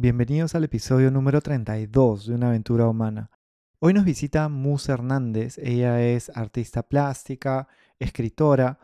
Bienvenidos 0.00 0.54
al 0.54 0.62
episodio 0.62 1.10
número 1.10 1.40
32 1.40 2.26
de 2.28 2.34
Una 2.36 2.50
aventura 2.50 2.86
humana. 2.86 3.32
Hoy 3.80 3.92
nos 3.92 4.04
visita 4.04 4.48
Mus 4.48 4.88
Hernández. 4.88 5.58
Ella 5.58 6.00
es 6.00 6.30
artista 6.36 6.84
plástica, 6.84 7.66
escritora 7.98 8.78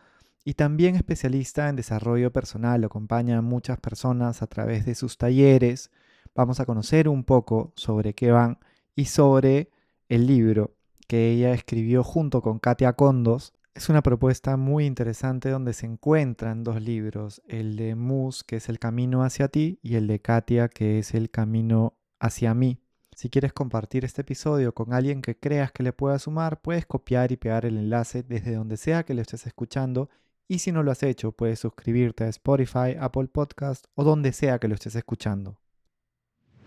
y 0.45 0.55
también 0.55 0.97
especialista 0.97 1.69
en 1.69 1.77
desarrollo 1.77 2.33
personal. 2.33 2.83
Acompaña 2.83 3.39
a 3.39 3.43
muchas 3.43 3.79
personas 3.79 4.43
a 4.43 4.49
través 4.49 4.87
de 4.87 4.97
sus 4.97 5.17
talleres. 5.17 5.93
Vamos 6.35 6.59
a 6.59 6.67
conocer 6.67 7.09
un 7.09 7.23
poco 7.23 7.73
sobre 7.77 8.15
qué 8.15 8.33
van 8.33 8.59
y 8.97 9.05
sobre 9.05 9.71
el 10.09 10.27
libro 10.27 10.75
que 11.07 11.31
ella 11.31 11.55
escribió 11.55 12.03
junto 12.03 12.43
con 12.43 12.59
Katia 12.59 12.95
Condos 12.95 13.55
es 13.75 13.89
una 13.89 14.03
propuesta 14.03 14.57
muy 14.57 14.87
interesante 14.87 15.51
donde 15.51 15.73
se 15.73 15.87
encuentran 15.87 16.63
dos 16.63 16.81
libros, 16.81 17.43
el 17.49 17.75
de 17.75 17.97
Mus, 17.97 18.45
que 18.45 18.57
es 18.57 18.69
El 18.69 18.79
Camino 18.79 19.25
hacia 19.25 19.49
ti, 19.49 19.81
y 19.83 19.97
el 19.97 20.07
de 20.07 20.21
Katia, 20.21 20.69
que 20.69 21.01
es 21.01 21.13
El 21.13 21.29
Camino 21.31 21.95
hacia 22.21 22.55
mí. 22.55 22.79
Si 23.17 23.31
quieres 23.31 23.53
compartir 23.53 24.05
este 24.05 24.23
episodio 24.23 24.75
con 24.75 24.93
alguien 24.93 25.23
que 25.23 25.39
creas 25.39 25.73
que 25.73 25.83
le 25.83 25.93
pueda 25.93 26.19
sumar, 26.21 26.61
puedes 26.63 26.87
copiar 26.87 27.33
y 27.33 27.37
pegar 27.37 27.67
el 27.67 27.77
enlace 27.77 28.23
desde 28.23 28.55
donde 28.55 28.77
sea 28.77 29.05
que 29.05 29.15
lo 29.15 29.23
estés 29.23 29.47
escuchando. 29.47 30.09
Y 30.47 30.61
si 30.61 30.71
no 30.71 30.83
lo 30.83 30.93
has 30.93 31.03
hecho, 31.03 31.33
puedes 31.33 31.59
suscribirte 31.59 32.25
a 32.25 32.29
Spotify, 32.29 32.97
Apple 32.99 33.29
Podcast 33.29 33.87
o 33.95 34.05
donde 34.05 34.33
sea 34.33 34.59
que 34.59 34.69
lo 34.69 34.75
estés 34.75 34.95
escuchando. 34.95 35.59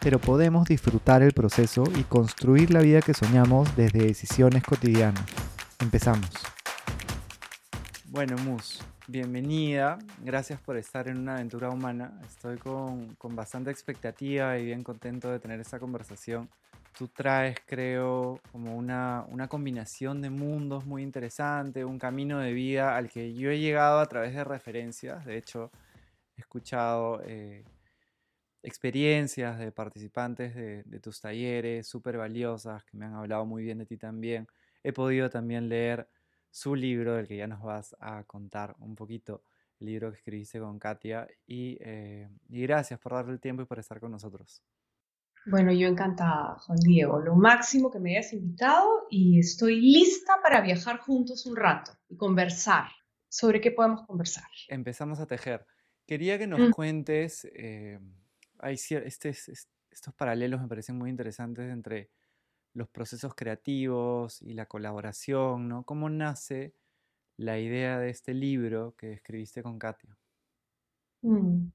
pero 0.00 0.18
podemos 0.18 0.66
disfrutar 0.66 1.22
el 1.22 1.32
proceso 1.32 1.84
y 1.96 2.04
construir 2.04 2.70
la 2.70 2.80
vida 2.80 3.02
que 3.02 3.14
soñamos 3.14 3.76
desde 3.76 4.00
decisiones 4.00 4.62
cotidianas. 4.62 5.24
Empezamos. 5.78 6.30
Bueno, 8.06 8.36
Mus, 8.38 8.82
bienvenida. 9.06 9.98
Gracias 10.24 10.60
por 10.60 10.76
estar 10.76 11.08
en 11.08 11.18
una 11.18 11.34
aventura 11.34 11.68
humana. 11.68 12.18
Estoy 12.26 12.56
con, 12.56 13.16
bastante 13.36 13.70
expectativa 13.70 14.58
y 14.58 14.64
bien 14.64 14.82
contento 14.82 15.30
de 15.30 15.38
tener 15.38 15.60
esta 15.60 15.78
conversación. 15.78 16.48
Tú 16.98 17.06
traes, 17.08 17.58
creo, 17.66 18.40
como 18.50 18.76
una, 18.76 19.24
una 19.28 19.48
combinación 19.48 20.22
de 20.22 20.30
mundos 20.30 20.86
muy 20.86 21.02
interesante, 21.02 21.84
un 21.84 21.98
camino 21.98 22.40
de 22.40 22.52
vida 22.52 22.96
al 22.96 23.08
que 23.08 23.32
yo 23.34 23.50
he 23.50 23.60
llegado 23.60 24.00
a 24.00 24.06
través 24.06 24.34
de 24.34 24.44
referencias. 24.44 25.24
De 25.24 25.36
hecho, 25.36 25.70
he 26.36 26.40
escuchado... 26.40 27.20
Eh, 27.24 27.62
experiencias 28.62 29.58
de 29.58 29.72
participantes 29.72 30.54
de, 30.54 31.00
tus 31.00 31.20
talleres 31.20 31.86
súper 31.86 32.16
valiosas 32.16 32.84
que 32.84 32.96
me 32.96 33.06
han 33.06 33.14
hablado 33.14 33.46
muy 33.46 33.62
bien 33.62 33.78
de 33.78 33.86
ti 33.86 33.96
también. 33.96 34.46
He 34.82 34.92
podido 34.92 35.30
también 35.30 35.68
leer 35.68 36.08
su 36.50 36.74
libro, 36.74 37.14
del 37.14 37.28
que 37.28 37.36
ya 37.36 37.46
nos 37.46 37.62
vas 37.62 37.96
a 38.00 38.24
contar 38.24 38.74
un 38.78 38.94
poquito, 38.94 39.44
el 39.78 39.86
libro 39.86 40.10
que 40.10 40.18
escribiste 40.18 40.58
con 40.58 40.78
Katia. 40.78 41.28
Y, 41.46 41.78
eh, 41.80 42.28
y 42.48 42.62
gracias 42.62 42.98
por 43.00 43.12
darle 43.12 43.32
el 43.32 43.40
tiempo 43.40 43.62
y 43.62 43.66
por 43.66 43.78
estar 43.78 44.00
con 44.00 44.10
nosotros. 44.10 44.62
Bueno, 45.46 45.72
yo 45.72 45.88
encantada, 45.88 46.58
Juan 46.58 46.78
Diego. 46.80 47.18
Lo 47.18 47.34
máximo 47.34 47.90
que 47.90 47.98
me 47.98 48.16
hayas 48.16 48.32
invitado 48.32 49.06
y 49.08 49.38
estoy 49.38 49.80
lista 49.80 50.34
para 50.42 50.60
viajar 50.60 50.98
juntos 50.98 51.46
un 51.46 51.56
rato 51.56 51.92
y 52.08 52.16
conversar. 52.16 52.88
¿Sobre 53.28 53.60
qué 53.60 53.70
podemos 53.70 54.06
conversar? 54.06 54.48
Empezamos 54.68 55.20
a 55.20 55.26
tejer. 55.26 55.64
Quería 56.04 56.38
que 56.38 56.48
nos 56.48 56.60
mm. 56.60 56.70
cuentes 56.72 57.48
eh, 57.54 58.00
este 58.62 59.30
estos 59.90 60.14
paralelos 60.14 60.60
me 60.60 60.68
parecen 60.68 60.96
muy 60.96 61.10
interesantes 61.10 61.70
entre 61.70 62.10
los 62.74 62.88
procesos 62.88 63.34
creativos 63.34 64.40
y 64.42 64.54
la 64.54 64.66
colaboración, 64.66 65.68
¿no? 65.68 65.84
¿Cómo 65.84 66.08
nace 66.08 66.74
la 67.36 67.58
idea 67.58 67.98
de 67.98 68.10
este 68.10 68.34
libro 68.34 68.94
que 68.96 69.12
escribiste 69.12 69.62
con 69.62 69.78
Katia? 69.78 70.16
Mm. 71.22 71.72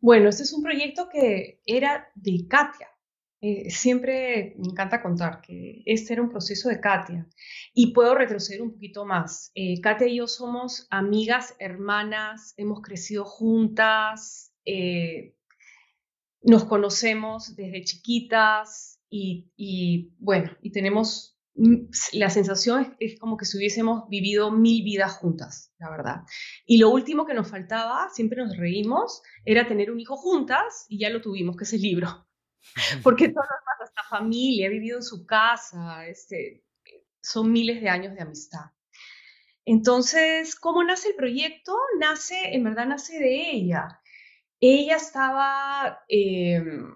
Bueno, 0.00 0.28
este 0.28 0.42
es 0.42 0.52
un 0.52 0.62
proyecto 0.62 1.08
que 1.08 1.60
era 1.64 2.10
de 2.14 2.46
Katia. 2.48 2.88
Eh, 3.40 3.70
siempre 3.70 4.54
me 4.58 4.68
encanta 4.68 5.02
contar 5.02 5.40
que 5.40 5.82
este 5.84 6.14
era 6.14 6.22
un 6.22 6.30
proceso 6.30 6.68
de 6.68 6.80
Katia 6.80 7.26
y 7.74 7.92
puedo 7.92 8.14
retroceder 8.14 8.62
un 8.62 8.72
poquito 8.72 9.04
más. 9.04 9.52
Eh, 9.54 9.80
Katia 9.80 10.08
y 10.08 10.16
yo 10.16 10.26
somos 10.26 10.86
amigas, 10.90 11.54
hermanas, 11.58 12.54
hemos 12.56 12.82
crecido 12.82 13.24
juntas, 13.24 14.52
eh, 14.64 15.35
nos 16.46 16.64
conocemos 16.64 17.56
desde 17.56 17.82
chiquitas 17.82 19.00
y, 19.10 20.12
bueno, 20.18 20.50
y 20.62 20.70
tenemos 20.70 21.38
mm, 21.54 21.86
la 22.12 22.30
sensación 22.30 22.96
es, 23.00 23.18
como 23.18 23.36
que 23.36 23.44
si 23.44 23.56
hubiésemos 23.56 24.08
vivido 24.08 24.50
mil 24.50 24.84
vidas 24.84 25.16
juntas, 25.16 25.72
la 25.78 25.90
verdad. 25.90 26.22
Y 26.64 26.78
lo 26.78 26.90
último 26.90 27.26
que 27.26 27.34
nos 27.34 27.50
faltaba, 27.50 28.08
siempre 28.10 28.42
nos 28.44 28.56
reímos, 28.56 29.22
era 29.44 29.66
tener 29.66 29.90
un 29.90 30.00
hijo 30.00 30.16
juntas 30.16 30.86
y 30.88 30.98
ya 30.98 31.10
lo 31.10 31.20
tuvimos, 31.20 31.56
que 31.56 31.64
es 31.64 31.72
el 31.72 31.82
libro. 31.82 32.26
Porque 33.02 33.28
todas 33.28 33.48
nuestra 33.78 34.02
familia 34.08 34.68
ha 34.68 34.70
vivido 34.70 34.98
en 34.98 35.02
su 35.02 35.26
casa, 35.26 36.06
este, 36.06 36.64
son 37.20 37.52
miles 37.52 37.80
de 37.80 37.88
años 37.88 38.14
de 38.14 38.22
amistad. 38.22 38.70
Entonces, 39.64 40.54
¿cómo 40.54 40.84
nace 40.84 41.08
el 41.08 41.16
proyecto? 41.16 41.76
Nace, 41.98 42.54
en 42.54 42.62
verdad 42.62 42.86
nace 42.86 43.18
de 43.18 43.50
ella. 43.50 44.00
Ella 44.60 44.96
estaba, 44.96 46.00
em, 46.08 46.94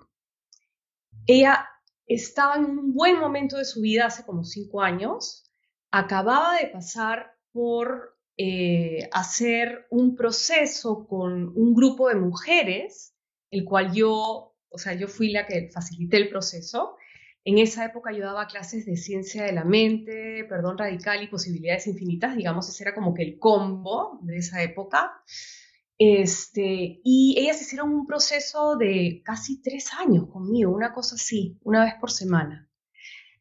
ella 1.27 1.69
estaba 2.07 2.57
en 2.57 2.65
un 2.65 2.95
buen 2.95 3.19
momento 3.19 3.57
de 3.57 3.65
su 3.65 3.81
vida 3.83 4.07
hace 4.07 4.25
como 4.25 4.45
cinco 4.45 4.83
años, 4.83 5.45
acababa 5.91 6.57
de 6.57 6.69
pasar 6.69 7.37
por 7.53 8.17
eh, 8.37 9.09
hacer 9.13 9.87
un 9.91 10.17
proceso 10.17 11.07
con 11.07 11.53
un 11.55 11.75
grupo 11.75 12.09
de 12.09 12.15
mujeres, 12.15 13.15
el 13.51 13.65
cual 13.65 13.93
yo, 13.93 14.55
o 14.71 14.79
sea, 14.79 14.95
yo 14.95 15.09
fui 15.09 15.31
la 15.31 15.47
que 15.47 15.69
facilité 15.71 16.17
el 16.17 16.31
proceso. 16.31 16.97
En 17.45 17.59
esa 17.59 17.85
época 17.85 18.13
yo 18.13 18.25
daba 18.25 18.47
clases 18.47 18.87
de 18.87 18.97
ciencia 18.97 19.45
de 19.45 19.53
la 19.53 19.65
mente, 19.65 20.45
perdón 20.49 20.79
radical 20.79 21.23
y 21.23 21.29
posibilidades 21.29 21.87
infinitas, 21.87 22.37
digamos, 22.37 22.69
ese 22.69 22.85
era 22.85 22.95
como 22.95 23.13
que 23.15 23.23
el 23.23 23.39
combo 23.39 24.19
de 24.23 24.39
esa 24.39 24.63
época. 24.63 25.23
Este, 26.03 27.03
y 27.05 27.35
ellas 27.37 27.61
hicieron 27.61 27.93
un 27.93 28.07
proceso 28.07 28.77
de 28.77 29.21
casi 29.23 29.61
tres 29.61 29.93
años 29.93 30.31
conmigo, 30.33 30.73
una 30.73 30.95
cosa 30.95 31.17
así, 31.17 31.59
una 31.61 31.85
vez 31.85 31.93
por 32.01 32.11
semana. 32.11 32.71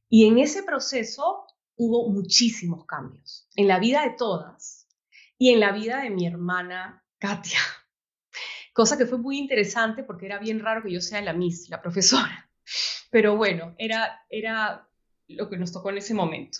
Y 0.09 0.25
en 0.25 0.40
ese 0.40 0.64
proceso 0.64 1.46
hubo 1.78 2.09
muchísimos 2.09 2.86
cambios 2.86 3.48
en 3.56 3.69
la 3.69 3.80
vida 3.80 4.03
de 4.03 4.09
todas 4.18 4.90
y 5.38 5.53
en 5.53 5.62
la 5.62 5.72
vida 5.72 6.02
de 6.02 6.09
mi 6.09 6.28
hermana 6.28 7.06
Katia. 7.18 7.59
Cosa 8.74 8.98
que 8.98 9.06
fue 9.06 9.19
muy 9.19 9.38
interesante 9.38 10.03
porque 10.03 10.25
era 10.25 10.38
bien 10.38 10.59
raro 10.59 10.84
que 10.84 10.92
yo 10.92 11.00
sea 11.00 11.22
la 11.22 11.31
Miss, 11.31 11.69
la 11.69 11.81
profesora. 11.81 12.52
Pero 13.09 13.38
bueno, 13.38 13.74
era, 13.78 14.25
era 14.30 14.86
lo 15.30 15.50
que 15.50 15.56
nos 15.56 15.72
tocó 15.72 15.92
en 15.92 16.00
ese 16.00 16.14
momento. 16.14 16.59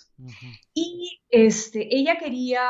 Y 0.72 1.20
este, 1.28 1.94
ella 1.94 2.16
quería 2.16 2.64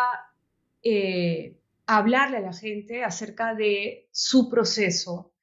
eh, 0.82 1.59
hablarle 1.96 2.36
a 2.36 2.40
la 2.40 2.52
gente 2.52 3.02
acerca 3.02 3.54
de 3.54 4.08
su 4.12 4.48
proceso. 4.48 5.34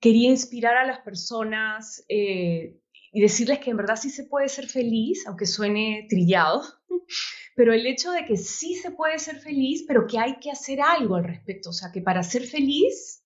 Quería 0.00 0.30
inspirar 0.30 0.76
a 0.76 0.86
las 0.86 1.00
personas 1.00 2.04
eh, 2.08 2.78
y 3.12 3.20
decirles 3.20 3.58
que 3.58 3.70
en 3.70 3.76
verdad 3.76 3.96
sí 3.96 4.10
se 4.10 4.24
puede 4.24 4.48
ser 4.48 4.68
feliz, 4.68 5.26
aunque 5.26 5.46
suene 5.46 6.06
trillado, 6.08 6.62
pero 7.56 7.72
el 7.72 7.86
hecho 7.86 8.12
de 8.12 8.24
que 8.24 8.36
sí 8.36 8.74
se 8.76 8.92
puede 8.92 9.18
ser 9.18 9.40
feliz, 9.40 9.84
pero 9.88 10.06
que 10.06 10.18
hay 10.18 10.38
que 10.38 10.52
hacer 10.52 10.80
algo 10.80 11.16
al 11.16 11.24
respecto. 11.24 11.70
O 11.70 11.72
sea, 11.72 11.90
que 11.90 12.02
para 12.02 12.22
ser 12.22 12.44
feliz, 12.44 13.24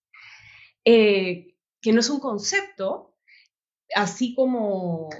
eh, 0.85 1.55
que 1.83 1.93
no 1.93 2.01
es 2.01 2.09
un 2.09 2.21
concepto, 2.21 3.15
así 3.95 4.35
como... 4.35 5.11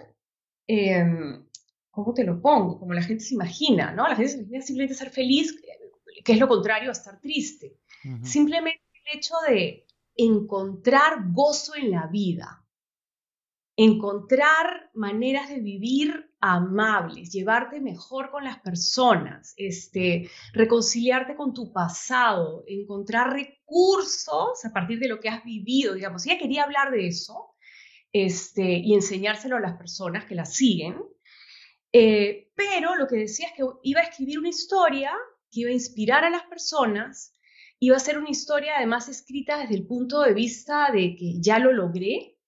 Em, 0.67 1.47
¿Cómo 1.91 2.15
te 2.15 2.23
lo 2.23 2.41
pongo? 2.41 2.79
Como 2.79 2.95
la 2.95 3.03
gente 3.03 3.25
se 3.25 3.35
imagina, 3.35 3.93
¿no? 3.93 4.09
La 4.09 4.15
gente 4.15 4.31
se 4.31 4.39
imagina 4.39 4.63
simplemente 4.63 4.95
ser 4.95 5.11
feliz 5.11 5.61
que 6.25 6.33
es 6.33 6.39
lo 6.39 6.49
contrario 6.49 6.89
a 6.89 6.93
estar 6.93 7.21
triste. 7.21 7.79
Simplemente 8.23 8.83
el 8.95 9.19
hecho 9.19 9.35
de 9.49 9.87
encontrar 10.17 11.33
gozo 11.33 11.75
en 11.77 11.91
la 11.91 12.07
vida, 12.07 12.65
encontrar 13.77 14.91
maneras 14.95 15.49
de 15.49 15.61
vivir 15.61 16.31
amables, 16.41 17.31
llevarte 17.33 17.81
mejor 17.81 18.31
con 18.31 18.45
las 18.45 18.59
personas, 18.61 19.55
este, 19.57 20.31
reconciliarte 20.53 21.35
con 21.37 21.53
tu 21.53 21.73
pasado, 21.73 22.65
encontrar 22.67 23.33
recursos 23.33 24.65
a 24.65 24.73
partir 24.73 24.99
de 24.99 25.09
lo 25.09 25.21
que 25.21 25.29
has 25.29 25.45
vivido, 25.45 25.95
digamos. 25.95 26.27
Ella 26.27 26.39
quería 26.39 26.65
hablar 26.65 26.91
de 26.91 27.07
eso 27.07 27.55
este, 28.13 28.65
y 28.65 28.95
enseñárselo 28.95 29.57
a 29.57 29.61
las 29.61 29.77
personas 29.77 30.25
que 30.25 30.35
la 30.35 30.45
siguen. 30.45 31.03
Eh, 31.93 32.51
pero 32.55 32.95
lo 32.97 33.07
que 33.07 33.17
decía 33.17 33.49
es 33.49 33.55
que 33.55 33.63
iba 33.83 34.01
a 34.01 34.05
escribir 34.05 34.39
una 34.39 34.49
historia 34.49 35.13
que 35.51 35.61
iba 35.61 35.71
a 35.71 35.75
inspirar 35.75 36.25
a 36.25 36.31
las 36.31 36.45
personas, 36.45 37.35
iba 37.79 37.97
a 37.97 38.01
ser 38.01 38.19
una 38.19 38.31
historia 38.31 38.77
además 38.77 39.09
escrita 39.09 39.59
desde 39.59 39.75
el 39.75 39.87
punto 39.87 40.21
de 40.21 40.35
vista 40.35 40.91
de 40.93 41.17
que 41.17 41.41
ya 41.41 41.59
lo 41.59 41.73
logré, 41.73 42.39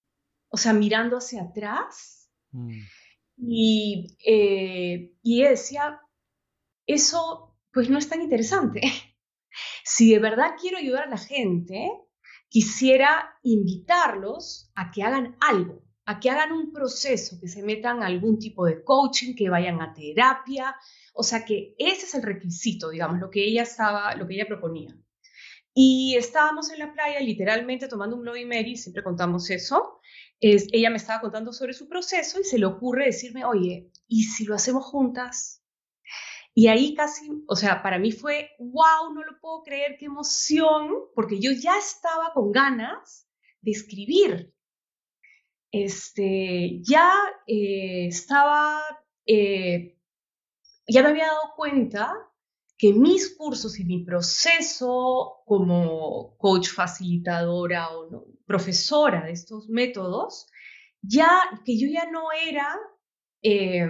o 0.48 0.56
sea, 0.56 0.72
mirando 0.72 1.16
hacia 1.16 1.42
atrás. 1.42 2.30
Mm. 2.50 2.80
Y, 3.38 4.16
eh, 4.26 5.14
y 5.22 5.42
decía, 5.42 6.00
eso 6.86 7.56
pues 7.72 7.88
no 7.88 7.98
es 7.98 8.08
tan 8.08 8.20
interesante. 8.20 8.82
si 9.84 10.12
de 10.12 10.18
verdad 10.18 10.56
quiero 10.60 10.78
ayudar 10.78 11.04
a 11.04 11.10
la 11.10 11.18
gente, 11.18 11.90
quisiera 12.48 13.38
invitarlos 13.42 14.70
a 14.74 14.90
que 14.90 15.02
hagan 15.02 15.36
algo, 15.40 15.82
a 16.04 16.20
que 16.20 16.30
hagan 16.30 16.52
un 16.52 16.72
proceso, 16.72 17.40
que 17.40 17.48
se 17.48 17.62
metan 17.62 18.02
a 18.02 18.06
algún 18.06 18.38
tipo 18.38 18.66
de 18.66 18.84
coaching, 18.84 19.34
que 19.34 19.48
vayan 19.48 19.80
a 19.80 19.94
terapia, 19.94 20.76
o 21.12 21.22
sea 21.22 21.44
que 21.44 21.74
ese 21.78 22.06
es 22.06 22.14
el 22.14 22.22
requisito, 22.22 22.90
digamos, 22.90 23.20
lo 23.20 23.30
que 23.30 23.44
ella 23.44 23.62
estaba, 23.62 24.14
lo 24.14 24.26
que 24.26 24.34
ella 24.34 24.46
proponía. 24.46 24.96
Y 25.74 26.16
estábamos 26.16 26.70
en 26.70 26.80
la 26.80 26.92
playa 26.92 27.20
literalmente 27.20 27.88
tomando 27.88 28.16
un 28.16 28.22
Bloody 28.22 28.44
Mary, 28.44 28.76
siempre 28.76 29.02
contamos 29.02 29.48
eso. 29.50 30.00
Es, 30.40 30.68
ella 30.72 30.90
me 30.90 30.96
estaba 30.96 31.20
contando 31.20 31.52
sobre 31.52 31.72
su 31.72 31.88
proceso 31.88 32.40
y 32.40 32.44
se 32.44 32.58
le 32.58 32.66
ocurre 32.66 33.06
decirme, 33.06 33.44
oye, 33.44 33.90
¿y 34.08 34.24
si 34.24 34.44
lo 34.44 34.54
hacemos 34.54 34.84
juntas? 34.84 35.62
Y 36.54 36.66
ahí 36.68 36.94
casi, 36.94 37.30
o 37.48 37.56
sea, 37.56 37.82
para 37.82 37.98
mí 37.98 38.12
fue, 38.12 38.50
wow, 38.58 39.14
no 39.14 39.24
lo 39.24 39.40
puedo 39.40 39.62
creer, 39.62 39.96
qué 39.98 40.06
emoción, 40.06 40.90
porque 41.14 41.40
yo 41.40 41.50
ya 41.52 41.78
estaba 41.78 42.32
con 42.34 42.52
ganas 42.52 43.26
de 43.62 43.70
escribir. 43.70 44.52
Este, 45.70 46.80
ya 46.82 47.10
eh, 47.46 48.08
estaba, 48.08 48.82
eh, 49.26 49.96
ya 50.86 51.02
me 51.02 51.10
había 51.10 51.26
dado 51.26 51.54
cuenta 51.56 52.12
que 52.76 52.92
mis 52.92 53.36
cursos 53.36 53.78
y 53.78 53.84
mi 53.84 54.04
proceso 54.04 55.42
como 55.46 56.36
coach 56.38 56.68
facilitadora 56.68 57.96
o 57.96 58.26
profesora 58.46 59.24
de 59.24 59.32
estos 59.32 59.68
métodos, 59.68 60.48
ya 61.00 61.30
que 61.64 61.78
yo 61.78 61.88
ya 61.88 62.10
no 62.10 62.22
era 62.46 62.76
eh, 63.42 63.86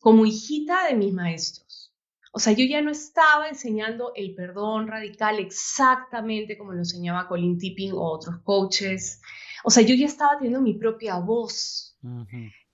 como 0.00 0.24
hijita 0.24 0.86
de 0.86 0.94
mis 0.94 1.12
maestros. 1.12 1.92
O 2.32 2.38
sea, 2.38 2.52
yo 2.52 2.64
ya 2.64 2.82
no 2.82 2.90
estaba 2.90 3.48
enseñando 3.48 4.12
el 4.14 4.34
perdón 4.34 4.88
radical 4.88 5.38
exactamente 5.38 6.58
como 6.58 6.72
lo 6.72 6.80
enseñaba 6.80 7.28
Colin 7.28 7.56
Tipping 7.56 7.92
o 7.92 8.02
otros 8.02 8.40
coaches. 8.42 9.22
O 9.64 9.70
sea, 9.70 9.82
yo 9.82 9.94
ya 9.94 10.06
estaba 10.06 10.36
teniendo 10.36 10.60
mi 10.60 10.74
propia 10.74 11.16
voz. 11.18 11.98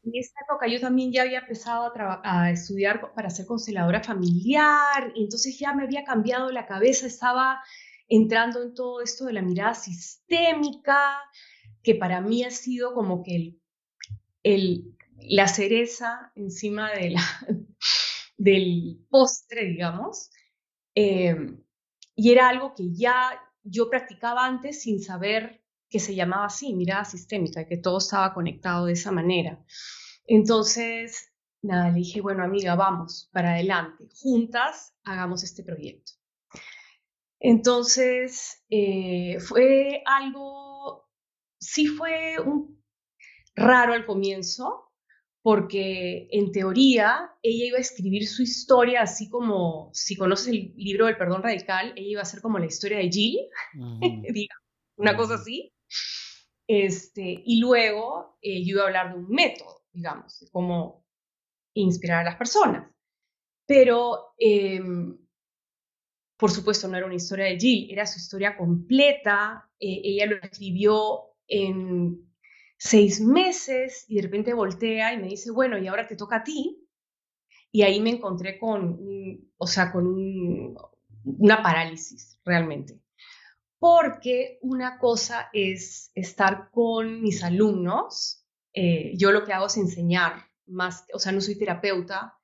En 0.04 0.12
esa 0.14 0.34
época 0.44 0.66
yo 0.66 0.80
también 0.80 1.12
ya 1.12 1.22
había 1.22 1.40
empezado 1.40 1.92
a, 1.96 2.50
estudiar 2.50 3.12
para 3.14 3.30
ser 3.30 3.46
consteladora 3.46 4.02
familiar, 4.02 5.12
y 5.14 5.24
entonces 5.24 5.58
ya 5.58 5.72
me 5.74 5.84
había 5.84 6.04
cambiado 6.04 6.50
la 6.50 6.66
cabeza, 6.66 7.06
estaba 7.06 7.62
entrando 8.08 8.62
en 8.62 8.74
todo 8.74 9.00
esto 9.00 9.26
de 9.26 9.32
la 9.32 9.42
mirada 9.42 9.74
sistémica, 9.74 11.18
que 11.82 11.94
para 11.94 12.20
mí 12.20 12.42
ha 12.44 12.50
sido 12.50 12.94
como 12.94 13.22
que 13.22 13.56
el, 14.42 14.96
la 15.18 15.46
cereza 15.46 16.32
encima 16.34 16.90
de 16.90 17.10
la, 17.10 17.22
del 18.36 19.06
postre, 19.08 19.66
digamos. 19.66 20.30
Em, 20.94 21.62
y 22.14 22.32
era 22.32 22.48
algo 22.48 22.74
que 22.74 22.92
ya 22.92 23.40
yo 23.62 23.88
practicaba 23.88 24.44
antes 24.44 24.82
sin 24.82 25.00
saber 25.00 25.61
que 25.92 26.00
se 26.00 26.14
llamaba 26.14 26.46
así, 26.46 26.74
mirada 26.74 27.04
sistémica, 27.04 27.66
que 27.66 27.76
todo 27.76 27.98
estaba 27.98 28.32
conectado 28.34 28.86
de 28.86 28.94
esa 28.94 29.12
manera. 29.12 29.62
Entonces, 30.26 31.32
nada, 31.62 31.90
le 31.90 31.98
dije, 31.98 32.20
bueno, 32.20 32.42
amiga, 32.42 32.74
vamos 32.74 33.28
para 33.32 33.52
adelante, 33.52 34.08
juntas 34.14 34.94
hagamos 35.04 35.44
este 35.44 35.62
proyecto. 35.62 36.12
Entonces, 37.38 38.64
eh, 38.70 39.38
fue 39.40 40.02
algo, 40.06 41.08
sí 41.58 41.86
fue 41.86 42.36
un 42.40 42.82
raro 43.54 43.92
al 43.92 44.06
comienzo, 44.06 44.92
porque 45.42 46.28
en 46.30 46.52
teoría 46.52 47.32
ella 47.42 47.66
iba 47.66 47.78
a 47.78 47.80
escribir 47.80 48.28
su 48.28 48.42
historia 48.42 49.02
así 49.02 49.28
como, 49.28 49.90
si 49.92 50.16
conoces 50.16 50.48
el 50.48 50.72
libro 50.76 51.06
del 51.06 51.16
perdón 51.16 51.42
radical, 51.42 51.92
ella 51.96 52.08
iba 52.08 52.22
a 52.22 52.26
ser 52.26 52.40
como 52.40 52.58
la 52.60 52.66
historia 52.66 52.98
de 52.98 53.10
Jill, 53.10 53.38
una 54.96 55.16
cosa 55.16 55.34
así. 55.34 55.72
Este, 56.66 57.42
y 57.44 57.60
luego 57.60 58.38
eh, 58.40 58.64
yo 58.64 58.76
iba 58.76 58.82
a 58.82 58.86
hablar 58.86 59.12
de 59.12 59.18
un 59.18 59.28
método, 59.28 59.82
digamos, 59.92 60.40
de 60.40 60.50
cómo 60.50 61.04
inspirar 61.74 62.20
a 62.20 62.24
las 62.24 62.36
personas. 62.36 62.90
Pero, 63.66 64.34
em, 64.38 65.18
por 66.36 66.50
supuesto, 66.50 66.88
no 66.88 66.96
era 66.96 67.06
una 67.06 67.14
historia 67.14 67.46
de 67.46 67.58
Jill, 67.58 67.90
era 67.90 68.06
su 68.06 68.18
historia 68.18 68.56
completa. 68.56 69.70
Eh, 69.78 70.00
ella 70.04 70.26
lo 70.26 70.36
escribió 70.36 71.36
en 71.46 72.32
seis 72.78 73.20
meses 73.20 74.04
y 74.08 74.16
de 74.16 74.22
repente 74.22 74.54
voltea 74.54 75.14
y 75.14 75.18
me 75.18 75.28
dice, 75.28 75.50
bueno, 75.50 75.78
y 75.78 75.86
ahora 75.86 76.06
te 76.06 76.16
toca 76.16 76.36
a 76.36 76.44
ti. 76.44 76.78
Y 77.70 77.82
ahí 77.82 78.00
me 78.00 78.10
encontré 78.10 78.58
con, 78.58 78.98
o 79.56 79.66
sea, 79.66 79.92
con 79.92 80.06
una 81.24 81.62
parálisis 81.62 82.38
realmente. 82.44 83.01
Porque 83.82 84.60
una 84.62 84.96
cosa 85.00 85.50
es 85.52 86.12
estar 86.14 86.70
con 86.70 87.20
mis 87.20 87.42
alumnos, 87.42 88.46
eh, 88.72 89.10
yo 89.16 89.32
lo 89.32 89.44
que 89.44 89.52
hago 89.52 89.66
es 89.66 89.76
enseñar, 89.76 90.34
más, 90.66 91.04
o 91.12 91.18
sea, 91.18 91.32
no 91.32 91.40
soy 91.40 91.58
terapeuta, 91.58 92.38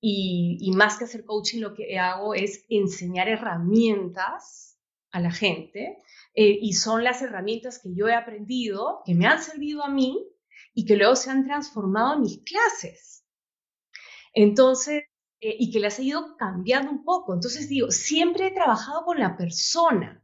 y, 0.00 0.70
más 0.76 0.96
que 0.96 1.06
hacer 1.06 1.24
coaching, 1.24 1.58
lo 1.58 1.74
que 1.74 1.98
hago 1.98 2.34
es 2.34 2.64
enseñar 2.68 3.28
herramientas 3.28 4.78
a 5.10 5.18
la 5.18 5.32
gente 5.32 5.98
eh, 6.34 6.56
y 6.62 6.74
son 6.74 7.02
las 7.02 7.20
herramientas 7.20 7.80
que 7.80 7.92
yo 7.92 8.06
he 8.06 8.14
aprendido, 8.14 9.02
que 9.04 9.16
me 9.16 9.26
han 9.26 9.42
servido 9.42 9.82
a 9.82 9.90
mí 9.90 10.24
y 10.72 10.84
que 10.84 10.94
luego 10.94 11.16
se 11.16 11.30
han 11.30 11.44
transformado 11.44 12.14
en 12.14 12.20
mis 12.20 12.44
clases. 12.44 13.24
Entonces, 14.32 15.02
eh, 15.40 15.56
y 15.58 15.72
que 15.72 15.80
las 15.80 15.98
he 15.98 16.04
ido 16.04 16.36
cambiando 16.36 16.92
un 16.92 17.02
poco. 17.02 17.34
Entonces 17.34 17.68
digo, 17.68 17.90
siempre 17.90 18.46
he 18.46 18.52
trabajado 18.52 19.04
con 19.04 19.18
la 19.18 19.36
persona. 19.36 20.22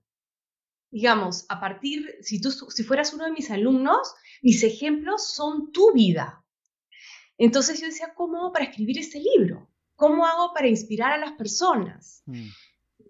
Digamos, 0.92 1.46
a 1.48 1.58
partir, 1.58 2.18
si 2.20 2.40
tú 2.40 2.50
si 2.50 2.84
fueras 2.84 3.14
uno 3.14 3.24
de 3.24 3.32
mis 3.32 3.50
alumnos, 3.50 4.14
mis 4.42 4.62
ejemplos 4.62 5.32
son 5.32 5.72
tu 5.72 5.92
vida. 5.92 6.44
Entonces 7.38 7.80
yo 7.80 7.86
decía, 7.86 8.12
¿cómo 8.14 8.38
hago 8.38 8.52
para 8.52 8.66
escribir 8.66 8.98
este 8.98 9.18
libro? 9.18 9.70
¿Cómo 9.96 10.26
hago 10.26 10.52
para 10.52 10.68
inspirar 10.68 11.12
a 11.12 11.18
las 11.18 11.32
personas? 11.32 12.22
Mm. 12.26 12.48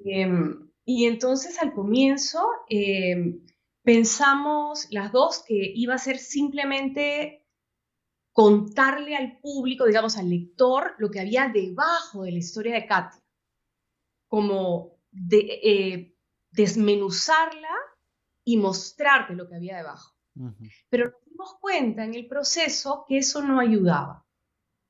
Em, 0.05 0.71
y 0.85 1.07
entonces 1.07 1.61
al 1.61 1.73
comienzo 1.73 2.41
eh, 2.69 3.41
pensamos 3.83 4.87
las 4.91 5.11
dos 5.11 5.43
que 5.47 5.73
iba 5.75 5.95
a 5.95 5.99
ser 5.99 6.19
simplemente 6.19 7.45
contarle 8.33 9.17
al 9.17 9.39
público, 9.41 9.87
digamos 9.87 10.17
al 10.17 10.31
lector, 10.31 10.95
lo 10.99 11.11
que 11.11 11.21
había 11.21 11.51
debajo 11.53 12.23
de 12.23 12.33
la 12.33 12.39
historia 12.39 12.75
de 12.75 12.87
Katia, 12.87 13.21
como 14.29 14.99
de, 15.11 15.61
eh, 15.63 16.12
desmenuzarla 16.53 17.75
y 18.45 18.57
mostrarte 18.57 19.35
lo 19.35 19.49
que 19.49 19.57
había 19.57 19.77
debajo. 19.77 20.15
Pero 20.89 21.11
nos 21.11 21.25
dimos 21.27 21.55
cuenta 21.61 22.05
en 22.05 22.15
el 22.15 22.27
proceso 22.27 23.05
que 23.07 23.19
eso 23.19 23.43
no 23.43 23.61
ayudaba 23.61 24.25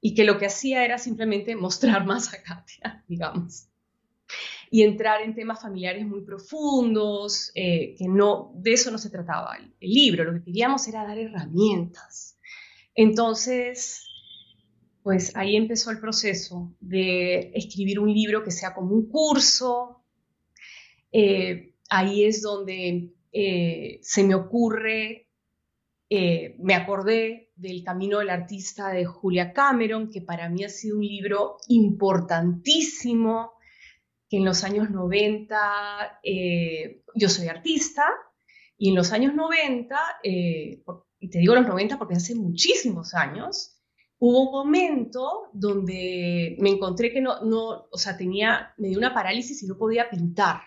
y 0.00 0.14
que 0.14 0.24
lo 0.24 0.38
que 0.38 0.46
hacía 0.46 0.84
era 0.84 0.98
simplemente 0.98 1.56
mostrar 1.56 2.04
más 2.04 2.32
a 2.32 2.42
Katia, 2.42 3.04
digamos 3.08 3.68
y 4.72 4.82
entrar 4.82 5.20
en 5.20 5.34
temas 5.34 5.60
familiares 5.60 6.06
muy 6.06 6.22
profundos, 6.22 7.52
eh, 7.54 7.94
que 7.98 8.08
no, 8.08 8.52
de 8.54 8.72
eso 8.72 8.90
no 8.90 8.96
se 8.96 9.10
trataba 9.10 9.58
el, 9.58 9.74
libro, 9.80 10.24
lo 10.24 10.32
que 10.32 10.44
queríamos 10.44 10.88
era 10.88 11.06
dar 11.06 11.18
herramientas. 11.18 12.38
Entonces, 12.94 14.06
pues 15.02 15.36
ahí 15.36 15.56
empezó 15.56 15.90
el 15.90 16.00
proceso 16.00 16.74
de 16.80 17.52
escribir 17.54 18.00
un 18.00 18.14
libro 18.14 18.42
que 18.42 18.50
sea 18.50 18.72
como 18.72 18.94
un 18.94 19.10
curso. 19.10 20.01
Eh, 21.12 21.74
ahí 21.90 22.24
es 22.24 22.42
donde 22.42 23.12
eh, 23.32 23.98
se 24.02 24.24
me 24.24 24.34
ocurre, 24.34 25.28
me 26.58 26.74
acordé 26.74 27.52
del 27.54 27.82
Camino 27.82 28.18
del 28.18 28.28
Artista 28.28 28.90
de 28.90 29.06
Julia 29.06 29.54
Cameron, 29.54 30.10
que 30.10 30.20
para 30.20 30.50
mí 30.50 30.64
ha 30.64 30.68
sido 30.68 30.98
un 30.98 31.06
libro 31.06 31.56
importantísimo 31.68 33.52
que 34.32 34.38
en 34.38 34.46
los 34.46 34.64
años 34.64 34.90
90, 34.90 36.20
eh, 36.22 37.02
yo 37.14 37.28
soy 37.28 37.48
artista, 37.48 38.06
y 38.78 38.88
en 38.88 38.94
los 38.94 39.12
años 39.12 39.34
90, 39.34 39.94
eh, 40.24 40.82
y 41.20 41.28
te 41.28 41.38
digo 41.38 41.54
los 41.54 41.66
90 41.66 41.98
porque 41.98 42.14
hace 42.14 42.34
muchísimos 42.34 43.12
años, 43.12 43.78
hubo 44.18 44.46
un 44.46 44.52
momento 44.52 45.50
donde 45.52 46.56
me 46.60 46.70
encontré 46.70 47.12
que 47.12 47.20
no, 47.20 47.44
no 47.44 47.88
o 47.90 47.98
sea, 47.98 48.16
tenía, 48.16 48.72
me 48.78 48.88
dio 48.88 48.96
una 48.96 49.12
parálisis 49.12 49.62
y 49.62 49.66
no 49.66 49.76
podía 49.76 50.08
pintar. 50.08 50.62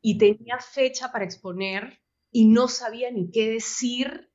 Y 0.00 0.18
tenía 0.18 0.58
fecha 0.58 1.12
para 1.12 1.24
exponer 1.24 2.00
y 2.30 2.46
no 2.46 2.68
sabía 2.68 3.10
ni 3.10 3.30
qué 3.30 3.50
decir. 3.50 4.30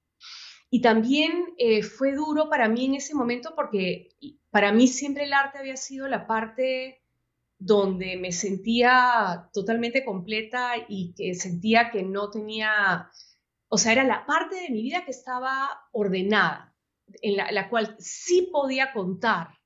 y 0.70 0.82
también 0.82 1.54
eh, 1.58 1.84
fue 1.84 2.14
duro 2.14 2.50
para 2.50 2.68
mí 2.68 2.86
en 2.86 2.96
ese 2.96 3.14
momento 3.14 3.54
porque 3.56 4.10
para 4.50 4.72
mí 4.72 4.88
siempre 4.88 5.26
el 5.26 5.34
arte 5.34 5.60
había 5.60 5.78
sido 5.78 6.08
la 6.08 6.26
parte 6.26 7.04
donde 7.66 8.18
me 8.18 8.32
sentía 8.32 9.50
totalmente 9.54 10.04
completa 10.04 10.74
y 10.88 11.14
que 11.14 11.34
sentía 11.34 11.92
que 11.92 12.04
no 12.04 12.30
tenía, 12.30 13.10
o 13.70 13.78
sea, 13.78 13.94
era 13.94 14.04
la 14.04 14.26
parte 14.26 14.56
de 14.56 14.70
mi 14.70 14.82
vida 14.82 15.06
que 15.06 15.12
estaba 15.12 15.70
ordenada, 15.92 16.76
en 17.22 17.38
la, 17.38 17.70
cual 17.70 17.96
sí 18.00 18.50
podía 18.52 18.92
contar, 18.92 19.60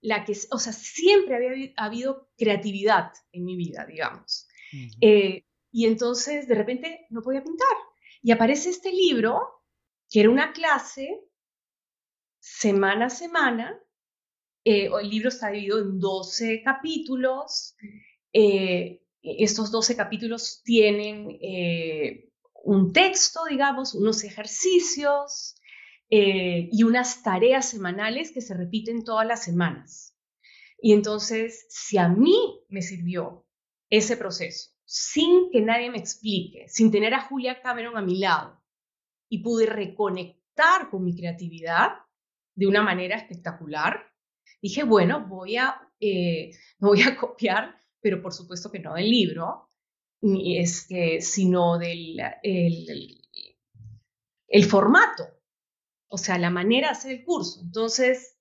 la 0.00 0.24
que, 0.24 0.36
o 0.50 0.58
sea, 0.58 0.72
siempre 0.72 1.36
había 1.36 1.72
habido 1.76 2.28
creatividad 2.36 3.12
en 3.32 3.44
mi 3.44 3.56
vida, 3.56 3.86
digamos. 3.86 4.47
Eh, 5.00 5.44
y 5.70 5.86
entonces 5.86 6.48
de 6.48 6.54
repente 6.54 7.06
no 7.10 7.22
podía 7.22 7.42
pintar. 7.42 7.76
Y 8.22 8.32
aparece 8.32 8.70
este 8.70 8.92
libro, 8.92 9.62
que 10.10 10.20
era 10.20 10.30
una 10.30 10.52
clase, 10.52 11.20
semana 12.38 13.06
a 13.06 13.10
semana, 13.10 13.78
eh, 14.64 14.90
el 15.00 15.08
libro 15.08 15.28
está 15.28 15.50
dividido 15.50 15.80
en 15.80 15.98
12 15.98 16.62
capítulos. 16.62 17.76
Eh, 18.32 19.02
estos 19.22 19.70
12 19.70 19.96
capítulos 19.96 20.62
tienen 20.64 21.38
un 22.64 22.92
texto, 22.92 23.44
digamos, 23.48 23.94
unos 23.94 24.24
ejercicios 24.24 25.56
y 26.08 26.82
unas 26.82 27.22
tareas 27.22 27.68
semanales 27.68 28.32
que 28.32 28.40
se 28.40 28.54
repiten 28.54 29.04
todas 29.04 29.26
las 29.26 29.42
semanas. 29.42 30.16
Y 30.80 30.92
entonces, 30.92 31.66
si 31.68 31.98
a 31.98 32.08
mí 32.08 32.64
me 32.68 32.82
sirvió 32.82 33.47
ese 33.90 34.16
proceso, 34.16 34.70
sin 34.84 35.50
que 35.50 35.60
nadie 35.60 35.90
me 35.90 35.98
explique, 35.98 36.68
sin 36.68 36.90
tener 36.90 37.14
a 37.14 37.22
Julia 37.22 37.60
Cameron 37.62 37.96
a 37.96 38.02
mi 38.02 38.18
lado, 38.18 38.62
y 39.28 39.42
pude 39.42 39.66
reconectar 39.66 40.90
con 40.90 41.04
mi 41.04 41.14
creatividad 41.14 41.92
de 42.54 42.66
una 42.66 42.82
manera 42.82 43.16
espectacular, 43.16 44.10
dije, 44.60 44.82
bueno, 44.82 45.26
voy 45.26 45.56
a, 45.56 45.80
eh, 46.00 46.50
voy 46.78 47.02
a 47.02 47.16
copiar, 47.16 47.82
pero 48.00 48.22
por 48.22 48.32
supuesto 48.32 48.70
que 48.70 48.80
no 48.80 48.94
del 48.94 49.10
libro, 49.10 49.70
ni 50.20 50.58
este, 50.58 51.20
sino 51.20 51.78
del 51.78 52.18
el, 52.42 53.20
el 54.48 54.64
formato, 54.64 55.24
o 56.08 56.18
sea, 56.18 56.38
la 56.38 56.50
manera 56.50 56.88
de 56.88 56.92
hacer 56.92 57.12
el 57.12 57.24
curso. 57.24 57.60
Entonces, 57.62 58.36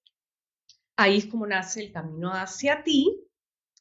ahí 0.96 1.18
es 1.18 1.26
como 1.28 1.46
nace 1.46 1.82
el 1.82 1.92
camino 1.92 2.32
hacia 2.32 2.84
ti, 2.84 3.27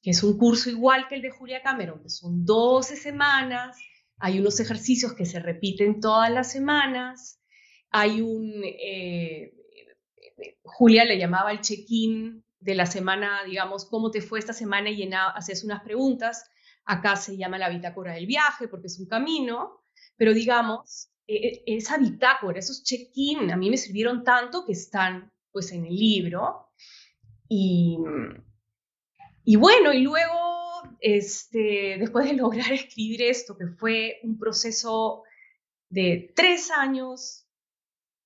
que 0.07 0.13
es 0.13 0.23
un 0.23 0.39
curso 0.39 0.71
igual 0.71 1.09
que 1.09 1.17
el 1.17 1.23
de 1.23 1.31
Julia 1.31 1.63
Cameron, 1.63 2.01
que 2.01 2.11
son 2.11 2.45
12 2.45 2.95
semanas, 2.95 3.77
hay 4.19 4.39
unos 4.39 4.61
ejercicios 4.61 5.15
que 5.15 5.27
se 5.27 5.41
repiten 5.41 5.99
todas 5.99 6.31
las 6.31 6.53
semanas, 6.53 7.43
hay 7.91 8.21
un, 8.21 8.63
eh, 8.63 9.53
Julia 10.63 11.05
le 11.05 11.19
llamaba 11.19 11.51
el 11.51 11.61
check-in 11.61 12.45
de 12.61 12.75
la 12.77 12.87
semana, 12.87 13.43
digamos, 13.45 13.85
cómo 13.87 14.13
te 14.13 14.23
fue 14.23 14.39
esta 14.39 14.53
semana 14.53 14.91
y 14.91 15.11
hacías 15.35 15.65
unas 15.65 15.83
preguntas. 15.83 16.49
Acá 16.85 17.17
se 17.17 17.37
llama 17.37 17.59
la 17.59 17.69
bitácora 17.69 18.15
del 18.15 18.29
viaje 18.29 18.69
porque 18.69 18.87
es 18.87 19.01
un 19.01 19.09
camino, 19.09 19.83
pero 20.17 20.33
digamos, 20.33 21.09
e, 21.27 21.35
e, 21.35 21.77
esa 21.79 21.99
bitácora, 21.99 22.61
esos 22.61 22.85
check-in, 22.85 23.51
a 23.51 23.57
mí 23.57 23.71
me 23.71 23.77
sirvieron 23.77 24.23
tanto 24.23 24.65
que 24.65 24.75
están 24.75 25.33
pues 25.51 25.73
en 25.73 25.85
el 25.85 25.97
libro. 25.97 26.71
Y, 27.49 27.99
y 29.49 29.55
bueno, 29.55 29.93
y 29.93 30.01
luego, 30.01 30.35
este, 31.01 31.99
después 32.01 32.27
de 32.27 32.33
lograr 32.33 32.73
escribir 32.73 33.23
esto, 33.23 33.57
que 33.57 33.69
fue 33.69 34.19
un 34.25 34.39
proceso 34.39 35.23
de 35.89 36.33
tres 36.35 36.73
años 36.73 37.47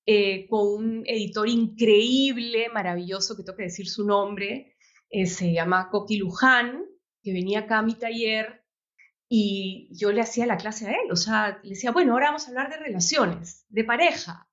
eh, 0.06 0.48
con 0.48 0.66
un 0.66 1.02
editor 1.06 1.46
increíble, 1.46 2.70
maravilloso, 2.70 3.36
que 3.36 3.42
tengo 3.42 3.58
que 3.58 3.64
decir 3.64 3.86
su 3.86 4.06
nombre, 4.06 4.74
eh, 5.10 5.26
se 5.26 5.52
llama 5.52 5.90
Coqui 5.90 6.16
Luján, 6.16 6.86
que 7.22 7.34
venía 7.34 7.60
acá 7.60 7.80
a 7.80 7.82
mi 7.82 7.96
taller 7.96 8.64
y 9.28 9.90
yo 9.92 10.12
le 10.12 10.22
hacía 10.22 10.46
la 10.46 10.56
clase 10.56 10.86
a 10.86 10.92
él, 10.92 11.12
o 11.12 11.16
sea, 11.16 11.60
le 11.62 11.70
decía, 11.70 11.92
bueno, 11.92 12.14
ahora 12.14 12.28
vamos 12.28 12.46
a 12.46 12.48
hablar 12.48 12.70
de 12.70 12.78
relaciones, 12.78 13.66
de 13.68 13.84
pareja. 13.84 14.48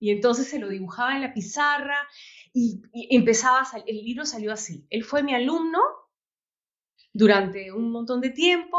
Y 0.00 0.10
entonces 0.10 0.48
se 0.48 0.58
lo 0.58 0.68
dibujaba 0.68 1.14
en 1.14 1.22
la 1.22 1.32
pizarra 1.32 1.96
y, 2.52 2.82
empezaba, 3.14 3.64
el 3.86 4.04
libro 4.04 4.24
salió 4.26 4.52
así. 4.52 4.84
Él 4.90 5.04
fue 5.04 5.22
mi 5.22 5.32
alumno 5.32 5.78
durante 7.18 7.72
un 7.72 7.90
montón 7.90 8.20
de 8.20 8.30
tiempo, 8.30 8.78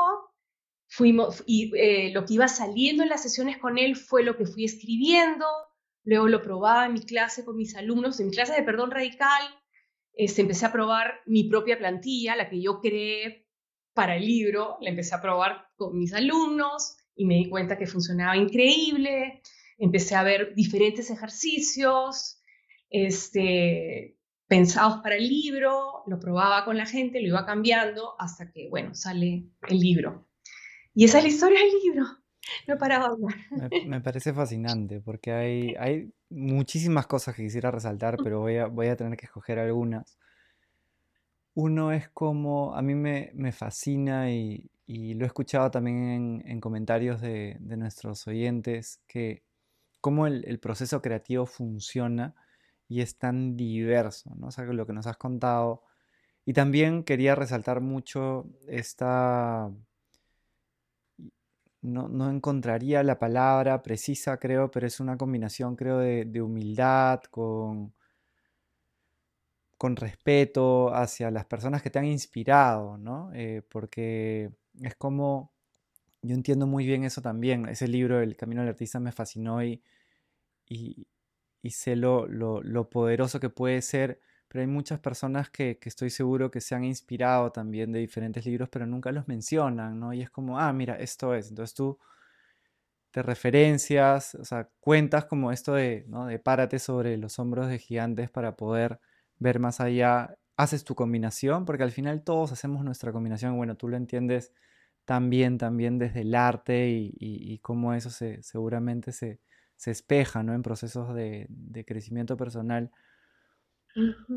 fuimos, 0.88 1.44
y 1.46 1.72
eh, 1.76 2.10
lo 2.14 2.24
que 2.24 2.36
iba 2.36 2.48
saliendo 2.48 3.04
en 3.04 3.10
las 3.10 3.22
sesiones 3.22 3.58
con 3.58 3.78
él 3.78 3.98
fue 3.98 4.24
lo 4.24 4.38
que 4.38 4.46
fui 4.46 4.64
escribiendo, 4.64 5.46
luego 6.06 6.30
lo 6.30 6.42
probaba 6.42 6.86
en 6.86 6.94
mi 6.94 7.02
clase 7.02 7.44
con 7.44 7.58
mis 7.58 7.76
alumnos, 7.76 8.18
en 8.20 8.28
mi 8.28 8.32
clase 8.32 8.54
de 8.54 8.64
perdón 8.64 8.92
radical, 8.92 9.44
este, 10.14 10.42
empecé 10.42 10.66
a 10.66 10.72
probar 10.72 11.20
mi 11.26 11.50
propia 11.50 11.78
plantilla, 11.78 12.38
la 12.38 12.50
que 12.50 12.62
yo 12.62 12.80
creé 12.80 13.46
para 13.94 14.16
el 14.16 14.26
libro, 14.26 14.78
la 14.80 14.92
empecé 14.92 15.16
a 15.16 15.22
probar 15.22 15.68
con 15.76 15.98
mis 15.98 16.14
alumnos 16.14 16.96
y 17.16 17.26
me 17.26 17.36
di 17.36 17.50
cuenta 17.50 17.78
que 17.78 17.88
funcionaba 17.88 18.38
increíble, 18.38 19.42
empecé 19.78 20.16
a 20.16 20.24
ver 20.24 20.56
diferentes 20.56 21.10
ejercicios 21.10 22.42
este, 22.90 24.18
pensados 24.50 25.02
para 25.02 25.16
el 25.16 25.30
libro, 25.30 26.04
lo 26.08 26.20
probaba 26.20 26.66
con 26.66 26.76
la 26.76 26.86
gente, 26.86 27.22
lo 27.22 27.28
iba 27.28 27.46
cambiando 27.46 28.16
hasta 28.20 28.52
que, 28.52 28.68
bueno, 28.70 28.94
sale 28.96 29.46
el 29.70 29.80
libro. 29.80 30.28
Y 30.94 31.06
esa 31.06 31.20
es 31.20 31.24
la 31.24 31.30
historia 31.30 31.60
del 31.60 31.72
libro. 31.82 32.06
No 32.68 32.78
paraba 32.78 33.10
de 33.10 33.14
hablar. 33.14 33.86
Me, 33.88 34.02
parece 34.02 34.34
fascinante 34.34 35.00
porque 35.02 35.32
hay, 35.32 35.76
hay 35.80 36.12
muchísimas 36.30 37.06
cosas 37.06 37.36
que 37.36 37.44
quisiera 37.44 37.72
resaltar, 37.72 38.18
pero 38.24 38.40
voy 38.40 38.58
a, 38.58 38.66
voy 38.66 38.88
a 38.88 38.98
tener 38.98 39.16
que 39.18 39.28
escoger 39.28 39.60
algunas. 39.60 40.18
Uno 41.54 41.92
es 41.92 42.10
como, 42.10 42.76
a 42.76 42.82
mí 42.82 42.96
me, 42.96 43.32
me 43.36 43.52
fascina 43.52 44.32
y, 44.32 44.70
lo 44.88 45.26
he 45.26 45.28
escuchado 45.28 45.70
también 45.70 45.98
en, 46.10 46.44
en 46.48 46.60
comentarios 46.60 47.22
de, 47.22 47.58
de, 47.60 47.78
nuestros 47.78 48.28
oyentes, 48.28 49.04
que 49.08 49.44
cómo 50.02 50.26
el, 50.28 50.60
proceso 50.60 51.02
creativo 51.02 51.46
funciona 51.46 52.36
y 52.90 53.02
es 53.02 53.18
tan 53.18 53.56
diverso, 53.58 54.34
¿no? 54.36 54.48
O 54.48 54.52
sea, 54.52 54.66
lo 54.66 54.86
que 54.88 54.94
nos 54.94 55.08
has 55.08 55.18
contado. 55.18 55.84
Y 56.46 56.54
también 56.54 57.04
quería 57.04 57.36
resaltar 57.36 57.82
mucho 57.82 58.48
esta 58.68 59.72
no, 61.82 62.30
encontraría 62.30 63.04
la 63.04 63.20
palabra 63.20 63.82
precisa, 63.84 64.38
creo, 64.38 64.70
pero 64.72 64.88
es 64.88 65.00
una 65.00 65.18
combinación, 65.18 65.76
creo, 65.76 66.00
de, 66.00 66.42
humildad 66.42 67.22
con, 67.32 67.94
con 69.78 69.96
respeto 69.96 70.94
hacia 70.94 71.32
las 71.32 71.46
personas 71.46 71.82
que 71.82 71.90
te 71.90 72.00
han 72.00 72.06
inspirado, 72.06 72.98
¿no? 72.98 73.32
Eh, 73.34 73.62
porque 73.70 74.52
es 74.82 74.96
como, 74.96 75.54
yo 76.22 76.36
entiendo 76.36 76.68
muy 76.68 76.86
bien 76.86 77.04
eso 77.06 77.22
también, 77.22 77.68
ese 77.70 77.88
libro, 77.88 78.22
El 78.22 78.36
Camino 78.36 78.62
del 78.62 78.72
Artista, 78.72 79.00
me 79.00 79.12
fascinó 79.14 79.64
y, 79.64 79.82
y, 80.68 81.08
sé 81.64 81.96
lo, 81.96 82.28
lo, 82.28 82.90
poderoso 82.90 83.40
que 83.40 83.50
puede 83.50 83.82
ser 83.82 84.20
pero 84.50 84.62
hay 84.62 84.68
muchas 84.68 85.00
personas 85.00 85.50
que, 85.52 85.78
estoy 85.84 86.10
seguro 86.10 86.50
que 86.50 86.60
se 86.60 86.74
han 86.74 86.84
inspirado 86.84 87.52
también 87.52 87.92
de 87.92 88.00
diferentes 88.00 88.44
libros, 88.46 88.68
pero 88.70 88.88
nunca 88.88 89.12
los 89.12 89.28
mencionan, 89.28 90.00
¿no? 90.00 90.12
Y 90.12 90.24
es 90.24 90.32
como, 90.32 90.60
ah, 90.60 90.74
mira, 90.74 90.96
esto 90.96 91.36
es. 91.36 91.50
Entonces 91.50 91.76
tú 91.76 92.00
te 93.12 93.24
referencias, 93.24 94.36
o 94.36 94.46
sea, 94.46 94.70
cuentas 94.80 95.26
como 95.26 95.52
esto 95.52 95.74
de, 95.74 96.06
¿no? 96.08 96.26
De 96.26 96.40
párate 96.40 96.80
sobre 96.80 97.18
los 97.18 97.40
hombros 97.40 97.68
de 97.70 97.80
gigantes 97.80 98.30
para 98.30 98.56
poder 98.56 99.00
ver 99.38 99.60
más 99.60 99.80
allá, 99.80 100.36
haces 100.58 100.84
tu 100.84 100.96
combinación, 100.96 101.66
porque 101.66 101.84
al 101.84 101.92
final 101.92 102.24
todos 102.24 102.52
hacemos 102.52 102.84
nuestra 102.84 103.12
combinación, 103.12 103.56
bueno, 103.58 103.76
tú 103.76 103.88
lo 103.88 103.98
entiendes 103.98 104.54
también, 105.06 105.58
también 105.58 105.98
desde 106.00 106.22
el 106.22 106.36
arte 106.36 106.90
y, 106.90 107.60
cómo 107.60 107.94
eso 107.94 108.10
se, 108.10 108.44
seguramente 108.44 109.12
se, 109.12 109.40
se 109.80 109.92
espeja, 109.92 110.44
¿no? 110.44 110.54
En 110.54 110.62
procesos 110.62 111.16
de, 111.16 111.48
de 111.50 111.86
crecimiento 111.86 112.36
personal 112.36 112.92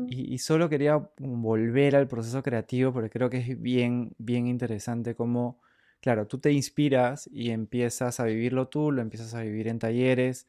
y, 0.09 0.37
solo 0.39 0.69
quería 0.69 0.97
volver 1.17 1.95
al 1.95 2.07
proceso 2.07 2.41
creativo 2.41 2.91
porque 2.91 3.09
creo 3.09 3.29
que 3.29 3.37
es 3.37 3.61
bien, 3.61 4.13
bien 4.17 4.47
interesante 4.47 5.15
cómo, 5.15 5.61
claro, 6.01 6.27
tú 6.27 6.39
te 6.39 6.51
inspiras 6.51 7.29
y 7.31 7.51
empiezas 7.51 8.19
a 8.19 8.25
vivirlo 8.25 8.67
tú, 8.67 8.91
lo 8.91 9.01
empiezas 9.01 9.33
a 9.35 9.41
vivir 9.41 9.67
en 9.67 9.79
talleres. 9.79 10.47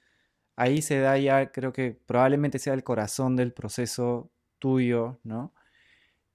Ahí 0.56 0.82
se 0.82 0.98
da 1.00 1.18
ya, 1.18 1.52
creo 1.52 1.72
que 1.72 1.98
probablemente 2.06 2.58
sea 2.58 2.74
el 2.74 2.84
corazón 2.84 3.36
del 3.36 3.52
proceso 3.52 4.30
tuyo, 4.58 5.20
¿no? 5.22 5.52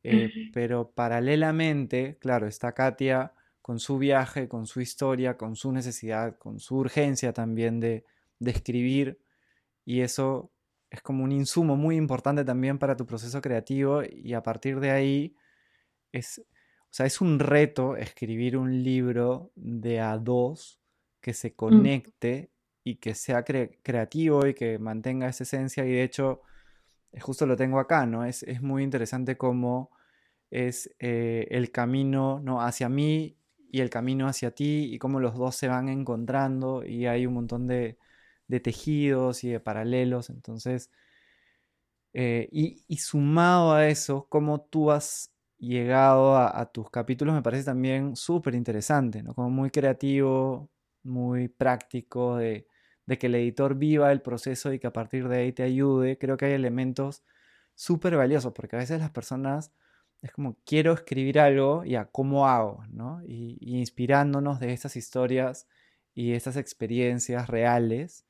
Eh, 0.03 0.29
pero 0.53 0.91
paralelamente, 0.91 2.17
claro, 2.19 2.47
está 2.47 2.73
Katia 2.73 3.33
con 3.61 3.79
su 3.79 3.97
viaje, 3.97 4.47
con 4.47 4.65
su 4.65 4.79
historia, 4.79 5.37
con 5.37 5.55
su 5.55 5.71
necesidad, 5.71 6.37
con 6.37 6.59
su 6.59 6.77
urgencia 6.77 7.33
también 7.33 7.79
de, 7.79 8.05
de 8.39 8.51
escribir. 8.51 9.19
Y 9.85 10.01
eso 10.01 10.51
es 10.89 11.01
como 11.01 11.23
un 11.23 11.31
insumo 11.31 11.75
muy 11.75 11.95
importante 11.95 12.43
también 12.43 12.79
para 12.79 12.95
tu 12.95 13.05
proceso 13.05 13.41
creativo 13.41 14.01
y 14.03 14.33
a 14.33 14.41
partir 14.41 14.79
de 14.79 14.91
ahí 14.91 15.35
es, 16.11 16.39
o 16.39 16.87
sea, 16.89 17.05
es 17.05 17.21
un 17.21 17.39
reto 17.39 17.95
escribir 17.95 18.57
un 18.57 18.83
libro 18.83 19.51
de 19.55 19.99
a 19.99 20.17
dos 20.17 20.81
que 21.21 21.33
se 21.33 21.53
conecte 21.53 22.51
y 22.83 22.95
que 22.95 23.13
sea 23.13 23.43
creativo 23.43 24.47
y 24.47 24.53
que 24.53 24.79
mantenga 24.79 25.29
esa 25.29 25.43
esencia 25.43 25.85
y 25.85 25.91
de 25.91 26.03
hecho 26.03 26.41
justo 27.21 27.45
lo 27.45 27.55
tengo 27.55 27.79
acá, 27.79 28.05
¿no? 28.05 28.25
Es, 28.25 28.43
es 28.43 28.61
muy 28.61 28.83
interesante 28.83 29.37
cómo 29.37 29.91
es 30.51 30.95
eh, 30.99 31.47
el 31.51 31.71
camino 31.71 32.39
¿no? 32.43 32.61
hacia 32.61 32.89
mí 32.89 33.37
y 33.71 33.81
el 33.81 33.89
camino 33.89 34.27
hacia 34.27 34.51
ti 34.51 34.91
y 34.91 34.97
cómo 34.97 35.19
los 35.19 35.35
dos 35.35 35.55
se 35.55 35.67
van 35.67 35.89
encontrando 35.89 36.83
y 36.83 37.05
hay 37.05 37.27
un 37.27 37.35
montón 37.35 37.67
de, 37.67 37.97
tejidos 38.59 39.43
y 39.43 39.49
de 39.49 39.59
paralelos. 39.59 40.29
Entonces, 40.31 40.89
eh, 42.13 42.49
y, 42.51 42.97
sumado 42.97 43.73
a 43.73 43.87
eso, 43.87 44.27
cómo 44.29 44.61
tú 44.61 44.91
has 44.91 45.31
llegado 45.59 46.37
a, 46.37 46.71
tus 46.71 46.89
capítulos 46.89 47.35
me 47.35 47.41
parece 47.41 47.65
también 47.65 48.15
súper 48.15 48.55
interesante, 48.55 49.21
¿no? 49.23 49.33
Como 49.35 49.49
muy 49.49 49.69
creativo, 49.69 50.69
muy 51.03 51.49
práctico 51.49 52.37
de, 52.37 52.67
de 53.05 53.17
que 53.17 53.27
el 53.27 53.35
editor 53.35 53.75
viva 53.75 54.11
el 54.11 54.21
proceso 54.21 54.73
y 54.73 54.79
que 54.79 54.87
a 54.87 54.93
partir 54.93 55.27
de 55.27 55.37
ahí 55.39 55.53
te 55.53 55.63
ayude. 55.63 56.17
Creo 56.17 56.37
que 56.37 56.45
hay 56.45 56.53
elementos 56.53 57.23
súper 57.75 58.15
valiosos 58.17 58.53
porque 58.53 58.75
a 58.75 58.79
veces 58.79 58.99
las 58.99 59.11
personas 59.11 59.71
es 60.21 60.31
como 60.31 60.57
quiero 60.65 60.93
escribir 60.93 61.39
algo 61.39 61.85
y 61.85 61.95
a 61.95 62.05
cómo 62.05 62.47
hago, 62.47 62.83
¿no? 62.91 63.21
Y, 63.25 63.57
inspirándonos 63.61 64.59
de 64.59 64.73
estas 64.73 64.95
historias 64.95 65.67
y 66.13 66.33
estas 66.33 66.57
experiencias 66.57 67.47
reales 67.49 68.25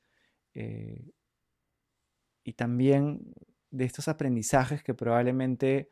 eh, 0.60 1.12
y 2.44 2.52
también 2.54 3.34
de 3.70 3.84
estos 3.84 4.08
aprendizajes 4.08 4.82
que 4.82 4.94
probablemente 4.94 5.90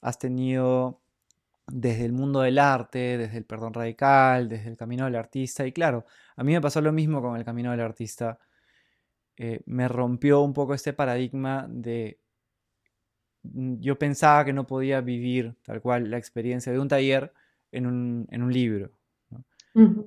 has 0.00 0.18
tenido 0.18 1.02
desde 1.66 2.04
el 2.04 2.12
mundo 2.12 2.40
del 2.40 2.58
arte, 2.58 3.18
desde 3.18 3.38
el 3.38 3.44
perdón 3.44 3.74
radical, 3.74 4.48
desde 4.48 4.68
el 4.70 4.76
camino 4.76 5.06
del 5.06 5.16
artista. 5.16 5.66
Y 5.66 5.72
claro, 5.72 6.04
a 6.36 6.44
mí 6.44 6.52
me 6.52 6.60
pasó 6.60 6.80
lo 6.80 6.92
mismo 6.92 7.22
con 7.22 7.36
el 7.36 7.44
camino 7.44 7.70
del 7.70 7.80
artista. 7.80 8.38
Eh, 9.36 9.60
me 9.66 9.88
rompió 9.88 10.42
un 10.42 10.52
poco 10.52 10.74
este 10.74 10.92
paradigma 10.92 11.66
de 11.68 12.20
Mm, 13.44 13.80
yo 13.80 13.98
pensaba 13.98 14.44
que 14.44 14.52
no 14.52 14.66
podía 14.66 15.00
vivir 15.00 15.54
tal 15.62 15.80
cual 15.80 16.10
la 16.10 16.18
experiencia 16.18 16.72
de 16.72 16.78
un 16.78 16.88
taller 16.88 17.32
en 17.70 17.86
un, 17.86 18.26
en 18.30 18.42
un 18.42 18.52
libro. 18.52 18.90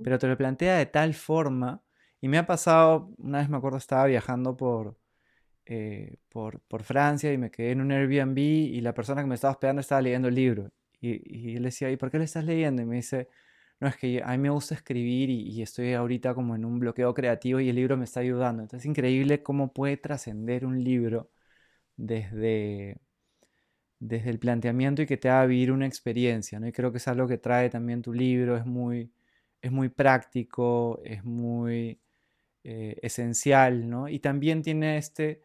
Pero 0.01 0.17
te 0.17 0.27
lo 0.27 0.37
plantea 0.37 0.77
de 0.77 0.85
tal 0.85 1.13
forma, 1.13 1.83
y 2.21 2.27
me 2.27 2.37
ha 2.37 2.45
pasado, 2.45 3.11
una 3.17 3.39
vez 3.39 3.49
me 3.49 3.57
acuerdo, 3.57 3.77
estaba 3.77 4.05
viajando 4.05 4.57
por, 4.57 4.97
eh, 5.65 6.17
por, 6.29 6.61
por, 6.61 6.83
Francia 6.83 7.33
y 7.33 7.37
me 7.37 7.51
quedé 7.51 7.71
en 7.71 7.81
un 7.81 7.91
Airbnb 7.91 8.37
y 8.39 8.81
la 8.81 8.93
persona 8.93 9.21
que 9.21 9.27
me 9.27 9.35
estaba 9.35 9.53
hospedando 9.53 9.81
estaba 9.81 10.01
leyendo 10.01 10.27
el 10.29 10.35
libro. 10.35 10.71
Y, 10.99 11.21
y 11.53 11.57
le 11.59 11.65
decía, 11.65 11.91
¿y 11.91 11.97
por 11.97 12.11
qué 12.11 12.19
le 12.19 12.25
estás 12.25 12.45
leyendo? 12.45 12.81
Y 12.81 12.85
me 12.85 12.95
dice, 12.97 13.29
no, 13.79 13.87
es 13.87 13.97
que 13.97 14.21
a 14.23 14.31
mí 14.31 14.37
me 14.39 14.49
gusta 14.49 14.75
escribir 14.75 15.29
y, 15.29 15.41
y, 15.49 15.61
estoy 15.61 15.93
ahorita 15.93 16.33
como 16.33 16.55
en 16.55 16.65
un 16.65 16.79
bloqueo 16.79 17.13
creativo 17.13 17.59
y 17.59 17.69
el 17.69 17.75
libro 17.75 17.97
me 17.97 18.05
está 18.05 18.21
ayudando. 18.21 18.63
Entonces 18.63 18.85
es 18.85 18.89
increíble 18.89 19.43
cómo 19.43 19.73
puede 19.73 19.97
trascender 19.97 20.65
un 20.65 20.83
libro 20.83 21.29
desde, 21.97 22.97
desde 23.99 24.29
el 24.29 24.39
planteamiento 24.39 25.01
y 25.01 25.07
que 25.07 25.17
te 25.17 25.29
haga 25.29 25.45
vivir 25.47 25.71
una 25.71 25.87
experiencia, 25.87 26.59
¿no? 26.59 26.67
Y 26.67 26.71
creo 26.71 26.91
que 26.91 26.97
es 26.99 27.07
algo 27.07 27.27
que 27.27 27.37
trae 27.37 27.69
también 27.69 28.01
tu 28.01 28.13
libro, 28.13 28.57
es 28.57 28.65
muy, 28.65 29.11
es 29.61 29.71
muy 29.71 29.89
práctico, 29.89 31.01
es 31.03 31.23
muy 31.25 31.99
eh, 32.69 32.97
esencial, 33.01 33.89
¿no? 33.89 34.09
Y 34.09 34.19
también 34.19 34.61
tiene 34.61 34.97
este, 34.97 35.41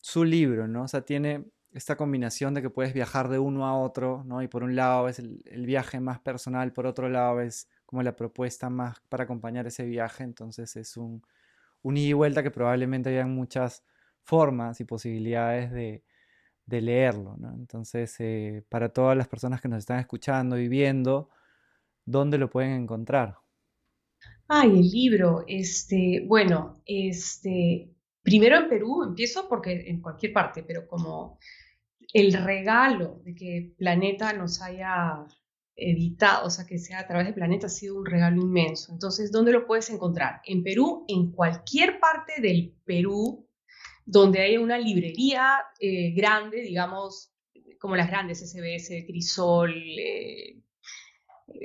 su 0.00 0.24
libro, 0.24 0.68
¿no? 0.68 0.84
O 0.84 0.88
sea, 0.88 1.04
tiene 1.04 1.46
esta 1.72 1.96
combinación 1.96 2.54
de 2.54 2.62
que 2.62 2.70
puedes 2.70 2.94
viajar 2.94 3.28
de 3.28 3.40
uno 3.40 3.66
a 3.66 3.76
otro, 3.76 4.22
¿no? 4.24 4.42
Y 4.44 4.46
por 4.46 4.62
un 4.62 4.76
lado 4.76 5.08
es 5.08 5.18
el, 5.18 5.42
viaje 5.66 5.98
más 5.98 6.20
personal, 6.20 6.72
por 6.72 6.86
otro 6.86 7.08
lado 7.08 7.40
es 7.40 7.68
como 7.84 8.04
la 8.04 8.14
propuesta 8.14 8.70
más 8.70 9.00
para 9.08 9.24
acompañar 9.24 9.66
ese 9.66 9.84
viaje, 9.86 10.22
entonces 10.22 10.76
es 10.76 10.96
un, 10.96 11.26
un 11.82 11.96
ida 11.96 12.10
y 12.10 12.12
vuelta 12.12 12.44
que 12.44 12.52
probablemente 12.52 13.10
hayan 13.10 13.34
muchas 13.34 13.84
formas 14.22 14.80
y 14.80 14.84
posibilidades 14.84 15.72
de, 15.72 16.04
leerlo. 16.68 17.36
Entonces, 17.56 18.14
eh, 18.20 18.64
para 18.68 18.90
todas 18.90 19.16
las 19.16 19.28
personas 19.28 19.60
que 19.60 19.68
nos 19.68 19.80
están 19.80 19.98
escuchando 19.98 20.58
y 20.58 20.68
viendo, 20.68 21.28
¿dónde 22.04 22.38
lo 22.38 22.50
pueden 22.50 22.72
encontrar? 22.82 23.41
Ay, 24.54 24.68
el 24.68 24.90
libro, 24.90 25.44
este, 25.48 26.24
bueno, 26.26 26.82
este, 26.84 27.90
primero 28.22 28.58
en 28.58 28.68
Perú, 28.68 29.02
empiezo 29.02 29.48
porque 29.48 29.88
en 29.88 30.02
cualquier 30.02 30.34
parte, 30.34 30.62
pero 30.62 30.86
como 30.86 31.38
el 32.12 32.34
regalo 32.34 33.22
de 33.24 33.34
que 33.34 33.74
Planeta 33.78 34.34
nos 34.34 34.60
haya 34.60 35.24
editado, 35.74 36.48
o 36.48 36.50
sea, 36.50 36.66
que 36.66 36.76
sea 36.76 36.98
a 36.98 37.06
través 37.06 37.28
de 37.28 37.32
Planeta, 37.32 37.68
ha 37.68 37.70
sido 37.70 37.96
un 37.96 38.04
regalo 38.04 38.42
inmenso. 38.42 38.92
Entonces, 38.92 39.32
¿dónde 39.32 39.52
lo 39.52 39.66
puedes 39.66 39.88
encontrar? 39.88 40.42
En 40.44 40.62
Perú, 40.62 41.06
en 41.08 41.32
cualquier 41.32 41.98
parte 41.98 42.42
del 42.42 42.74
Perú, 42.84 43.48
donde 44.04 44.42
hay 44.42 44.58
una 44.58 44.76
librería 44.76 45.64
eh, 45.80 46.12
grande, 46.12 46.60
digamos, 46.60 47.32
como 47.80 47.96
las 47.96 48.08
grandes, 48.08 48.40
SBS, 48.40 49.06
Crisol, 49.06 49.72
eh, 49.98 50.61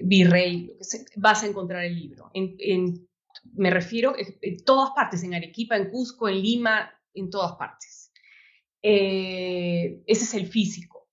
Virrey, 0.04 0.78
vas 1.16 1.44
a 1.44 1.48
encontrar 1.48 1.84
el 1.86 1.96
libro. 1.96 2.32
En, 2.34 3.08
me 3.54 3.70
refiero 3.70 4.14
en 4.18 4.64
todas 4.64 4.92
partes, 4.92 5.24
en 5.24 5.34
Arequipa, 5.34 5.78
en 5.78 5.90
Cusco, 5.90 6.28
en 6.28 6.42
Lima, 6.42 6.92
en 7.14 7.30
todas 7.30 7.56
partes. 7.56 8.12
Eh, 8.82 10.02
ese 10.06 10.24
es 10.24 10.34
el 10.34 10.48
físico. 10.48 11.08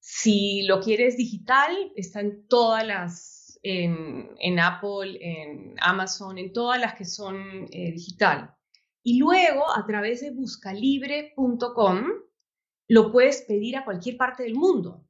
Si 0.00 0.62
lo 0.62 0.80
quieres 0.80 1.16
digital, 1.16 1.92
está 1.96 2.20
en 2.20 2.46
todas 2.46 2.86
las, 2.86 3.58
en, 3.62 4.30
en 4.38 4.58
Apple, 4.58 5.18
en 5.20 5.74
Amazon, 5.80 6.38
en 6.38 6.52
todas 6.52 6.80
las 6.80 6.94
que 6.94 7.04
son 7.04 7.66
digital. 7.66 8.54
Y 9.02 9.18
luego, 9.18 9.64
a 9.70 9.84
través 9.86 10.22
de 10.22 10.30
buscalibre.com, 10.30 12.04
lo 12.88 13.12
puedes 13.12 13.42
pedir 13.42 13.76
a 13.76 13.84
cualquier 13.84 14.16
parte 14.16 14.42
del 14.42 14.54
mundo. 14.54 15.03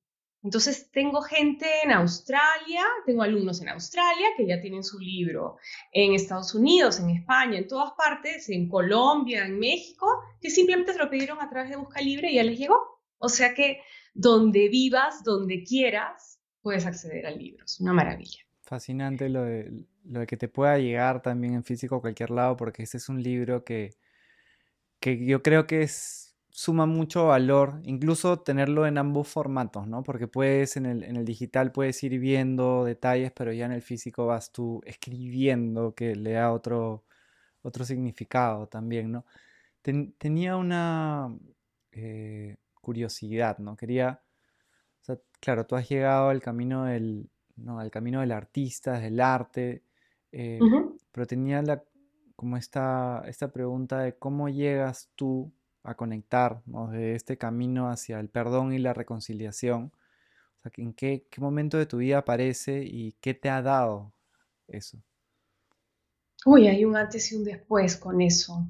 Entonces, 0.45 0.91
tengo 0.93 1.23
gente 1.23 1.67
en 1.83 1.91
Australia, 1.91 2.85
tengo 3.07 3.23
alumnos 3.23 3.63
en 3.63 3.71
Australia 3.71 4.29
que 4.37 4.47
ya 4.47 4.61
tienen 4.61 4.85
su 4.85 4.99
libro, 4.99 5.57
en 5.91 6.13
Estados 6.13 6.55
Unidos, 6.55 7.01
en 7.01 7.09
España, 7.11 7.59
en 7.59 7.67
todas 7.67 7.93
partes, 7.93 8.51
en 8.51 8.69
Colombia, 8.69 9.47
en 9.47 9.59
México, 9.59 10.07
que 10.43 10.51
simplemente 10.51 10.93
se 10.93 10.99
lo 10.99 11.09
pidieron 11.09 11.41
a 11.41 11.49
través 11.49 11.71
de 11.71 11.77
Buscalibre 11.77 12.31
y 12.31 12.35
ya 12.35 12.45
les 12.45 12.59
llegó. 12.59 12.77
O 13.19 13.31
sea 13.31 13.55
que 13.55 13.81
donde 14.13 14.69
vivas, 14.69 15.25
donde 15.25 15.65
quieras, 15.65 16.39
puedes 16.61 16.85
acceder 16.85 17.27
al 17.27 17.39
libro. 17.39 17.65
Es 17.65 17.81
una 17.81 17.95
maravilla. 17.95 18.41
Fascinante 18.63 19.31
lo 19.31 19.45
de, 19.45 19.87
lo 20.05 20.27
que 20.27 20.37
te 20.37 20.49
pueda 20.49 20.79
llegar 20.79 21.23
también 21.23 21.55
en 21.55 21.65
físico 21.65 21.97
a 21.97 22.01
cualquier 22.01 22.31
lado, 22.31 22.57
porque 22.57 22.83
ese 22.83 22.99
es 22.99 23.09
un 23.09 23.23
libro 23.23 23.65
que, 23.65 23.97
que 25.01 25.25
yo 25.25 25.43
creo 25.43 25.67
que 25.67 25.83
es, 25.83 26.24
suma 26.57 26.87
mucho 26.87 27.27
valor, 27.27 27.81
incluso 27.83 28.39
tenerlo 28.39 28.87
en 28.87 28.97
ambos 28.97 29.27
formatos, 29.27 29.89
¿no? 29.89 30.05
Porque 30.05 30.29
puedes, 30.29 30.77
en 30.77 30.87
el, 30.87 31.03
en 31.03 31.17
el 31.17 31.25
digital 31.25 31.73
puedes 31.73 32.01
ir 32.05 32.21
viendo 32.21 32.85
detalles, 32.85 33.33
pero 33.33 33.53
ya 33.53 33.67
en 33.67 33.73
el 33.73 33.83
físico 33.83 34.27
vas 34.27 34.53
tú 34.53 34.81
escribiendo, 34.87 35.97
que 35.97 36.15
le 36.15 36.33
da 36.35 36.53
otro, 36.53 37.05
otro 37.63 37.85
significado 37.85 38.69
también, 38.69 39.11
¿no? 39.11 39.25
tenía 39.83 40.57
una 40.57 41.37
eh, 41.91 42.57
curiosidad, 42.81 43.59
¿no? 43.59 43.77
Quería, 43.77 44.23
o 45.03 45.05
sea, 45.05 45.19
claro, 45.41 45.67
tú 45.67 45.75
has 45.75 45.89
llegado 45.89 46.29
al 46.29 46.41
camino 46.41 46.85
del, 46.85 47.29
¿no? 47.57 47.81
al 47.81 47.91
camino 47.91 48.21
del 48.21 48.31
artista, 48.31 49.01
del 49.01 49.21
arte, 49.21 49.83
eh, 50.31 50.61
pero 51.11 51.27
tenía 51.27 51.63
la, 51.63 51.83
como 52.37 52.57
esta, 52.57 53.25
esta 53.27 53.49
pregunta 53.51 53.99
de 53.99 54.17
cómo 54.17 54.49
llegas 54.49 55.11
tú 55.17 55.53
a 55.85 55.95
conectar 55.95 56.63
de 56.65 57.15
este 57.15 57.39
camino 57.39 57.89
hacia 57.89 58.19
el 58.19 58.29
perdón 58.29 58.73
y 58.73 58.79
la 58.79 58.93
reconciliación. 58.93 59.93
O 60.59 60.63
sea, 60.63 60.73
¿en 60.77 60.95
qué, 60.95 61.27
qué 61.31 61.41
momento 61.41 61.79
de 61.79 61.87
tu 61.87 61.99
vida 61.99 62.19
aparece 62.19 62.83
y 62.85 63.13
qué 63.21 63.35
te 63.35 63.49
ha 63.49 63.63
dado 63.63 64.13
eso? 64.67 64.99
Uy, 66.47 66.67
hay 66.67 66.85
un 66.85 66.97
antes 66.97 67.31
y 67.31 67.37
un 67.37 67.45
después 67.45 67.97
con 67.97 68.21
eso. 68.21 68.67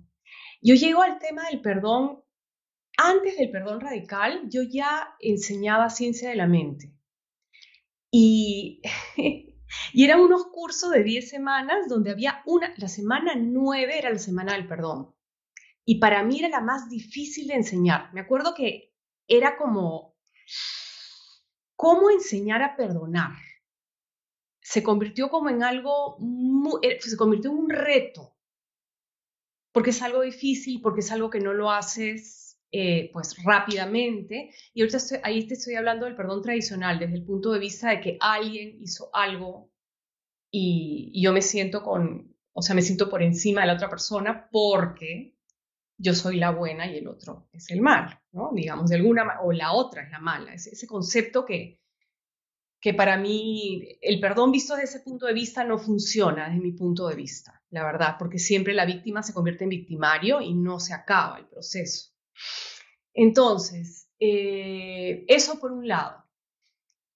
Yo 0.61 0.75
llego 0.75 1.03
al 1.03 1.19
tema 1.19 1.49
del 1.51 1.61
perdón, 1.61 2.23
antes 2.97 3.37
del 3.39 3.51
perdón 3.51 3.81
radical, 3.81 4.43
yo 4.49 4.63
ya 4.63 5.17
enseñaba 5.21 5.91
ciencia 5.91 6.31
de 6.31 6.37
la 6.37 6.47
mente. 6.47 6.93
Y 8.11 8.83
Y 9.93 10.05
eran 10.05 10.21
unos 10.21 10.47
cursos 10.47 10.91
de 10.91 11.03
10 11.03 11.29
semanas 11.29 11.89
donde 11.89 12.11
había 12.11 12.43
una, 12.47 12.73
la 12.77 12.89
semana 12.89 13.35
9 13.37 13.99
era 13.99 14.11
la 14.11 14.19
semana 14.19 14.55
del 14.55 14.67
perdón. 14.67 15.14
Y 15.85 15.99
para 15.99 16.23
mí 16.23 16.39
era 16.39 16.49
la 16.49 16.61
más 16.61 16.89
difícil 16.89 17.47
de 17.47 17.55
enseñar. 17.55 18.13
Me 18.13 18.21
acuerdo 18.21 18.55
que 18.55 18.93
era 19.29 19.57
como, 19.57 20.17
¿cómo 21.77 22.11
enseñar 22.11 22.63
a 22.63 22.77
perdonar? 22.77 23.37
Se 24.63 24.83
convirtió 24.83 25.29
como 25.29 25.51
en 25.51 25.63
algo, 25.63 26.17
eh, 26.83 26.99
se 27.01 27.17
convirtió 27.17 27.51
en 27.51 27.59
un 27.59 27.71
reto, 27.71 28.35
porque 29.73 29.91
es 29.91 30.01
algo 30.03 30.23
difícil, 30.23 30.81
porque 30.81 31.01
es 31.01 31.13
algo 31.13 31.29
que 31.29 31.41
no 31.41 31.53
lo 31.53 31.71
haces 31.71 32.59
eh, 32.73 33.11
pues 33.13 33.37
rápidamente. 33.45 34.51
Y 34.73 34.81
ahorita 34.81 34.99
ahí 35.23 35.47
te 35.47 35.55
estoy 35.55 35.75
hablando 35.75 36.07
del 36.07 36.17
perdón 36.17 36.43
tradicional, 36.43 36.99
desde 36.99 37.17
el 37.17 37.25
punto 37.25 37.53
de 37.53 37.59
vista 37.59 37.91
de 37.91 38.01
que 38.01 38.17
alguien 38.21 38.79
hizo 38.81 39.11
algo 39.13 39.71
y, 40.51 41.13
yo 41.23 41.33
me 41.33 41.43
siento 41.43 41.83
con, 41.83 42.35
O 42.53 42.63
sea, 42.63 42.75
me 42.75 42.83
siento 42.83 43.11
por 43.11 43.23
encima 43.23 43.63
de 43.63 43.67
la 43.69 43.75
otra 43.75 43.91
persona 43.91 44.49
porque 44.51 45.34
yo 45.97 46.15
soy 46.15 46.39
la 46.39 46.51
buena 46.51 46.91
y 46.91 46.99
el 46.99 47.09
otro 47.09 47.49
es 47.53 47.71
el 47.71 47.81
mal, 47.81 48.21
¿no? 48.33 48.51
Digamos, 48.53 48.91
de 48.91 48.97
alguna 48.97 49.41
o 49.43 49.53
la 49.53 49.73
otra 49.73 50.03
es 50.03 50.11
la 50.11 50.19
mala. 50.19 50.53
Es 50.55 50.67
ese 50.67 50.87
concepto 50.87 51.45
que, 51.45 51.81
que 52.81 52.95
para 52.95 53.17
mí 53.17 53.99
el 54.01 54.21
perdón 54.21 54.53
visto 54.53 54.75
desde 54.75 54.97
ese 54.97 55.05
punto 55.05 55.27
de 55.27 55.35
vista 55.35 55.65
no 55.65 55.79
funciona 55.79 56.49
desde 56.49 56.61
mi 56.61 56.73
punto 56.73 57.09
de 57.09 57.15
vista, 57.15 57.63
la 57.71 57.85
verdad, 57.85 58.17
porque 58.19 58.39
siempre 58.39 58.75
la 58.75 58.87
víctima 58.87 59.23
se 59.23 59.33
convierte 59.33 59.65
en 59.65 59.71
victimario 59.71 60.41
y 60.41 60.55
no 60.55 60.81
se 60.81 60.95
acaba 60.95 61.39
el 61.39 61.47
proceso. 61.47 62.11
Entonces, 63.13 64.11
eh, 64.19 65.25
eso 65.29 65.61
por 65.61 65.73
un 65.73 65.87
lado. 65.87 66.25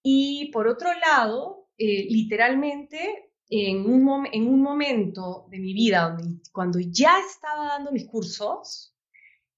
Y 0.03 0.51
por 0.53 0.69
otro 0.69 0.91
lado, 0.95 1.69
eh, 1.77 2.07
literalmente, 2.09 3.28
en 3.51 3.87
un, 3.87 4.27
en 4.33 4.47
un 4.47 4.61
momento 4.61 5.47
de 5.51 5.59
mi 5.59 5.73
vida, 5.73 6.17
cuando 6.53 6.79
ya 6.81 7.19
estaba 7.21 7.69
dando 7.69 7.93
mis 7.93 8.07
cursos, 8.07 8.95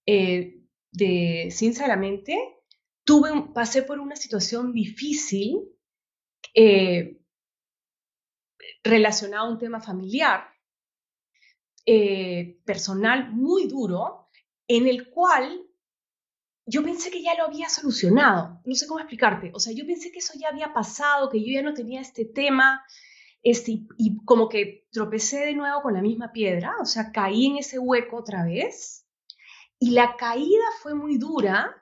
eh, 0.07 0.63
de, 0.93 1.49
sinceramente, 1.51 2.37
tuve, 3.05 3.51
pasé 3.55 3.83
por 3.83 3.99
una 3.99 4.17
situación 4.17 4.73
difícil 4.73 5.61
relacionada 8.83 9.45
a 9.45 9.51
un 9.51 9.59
tema 9.59 9.81
familiar, 9.81 10.45
personal 12.65 13.33
muy 13.33 13.67
duro, 13.67 14.29
en 14.69 14.87
el 14.87 15.11
cual 15.11 15.67
yo 16.71 16.85
pensé 16.85 17.11
que 17.11 17.23
ya 17.23 17.35
lo 17.35 17.45
había 17.45 17.69
solucionado. 17.69 18.61
No 18.65 18.75
sé 18.77 18.87
cómo 18.87 19.01
explicarte. 19.01 19.51
O 19.55 19.59
sea, 19.59 19.73
yo 19.73 19.85
pensé 19.85 20.13
que 20.13 20.21
eso 20.21 20.35
ya 20.39 20.49
había 20.49 20.73
pasado, 20.73 21.29
que 21.29 21.41
yo 21.41 21.53
ya 21.53 21.63
no 21.63 21.75
tenía 21.75 22.01
este 22.01 22.25
tema. 22.25 22.85
Este, 23.43 23.83
y, 23.97 24.25
como 24.25 24.49
que 24.49 24.87
tropecé 24.93 25.47
de 25.47 25.55
nuevo 25.55 25.83
con 25.83 25.95
la 25.95 26.03
misma 26.03 26.33
piedra, 26.33 26.75
o 26.81 26.85
sea, 26.85 27.11
caí 27.13 27.47
en 27.47 27.57
ese 27.57 27.79
hueco 27.79 28.17
otra 28.17 28.45
vez. 28.45 29.07
Y 29.79 29.93
la 29.93 30.17
caída 30.17 30.65
fue 30.83 30.95
muy 30.95 31.17
dura 31.17 31.75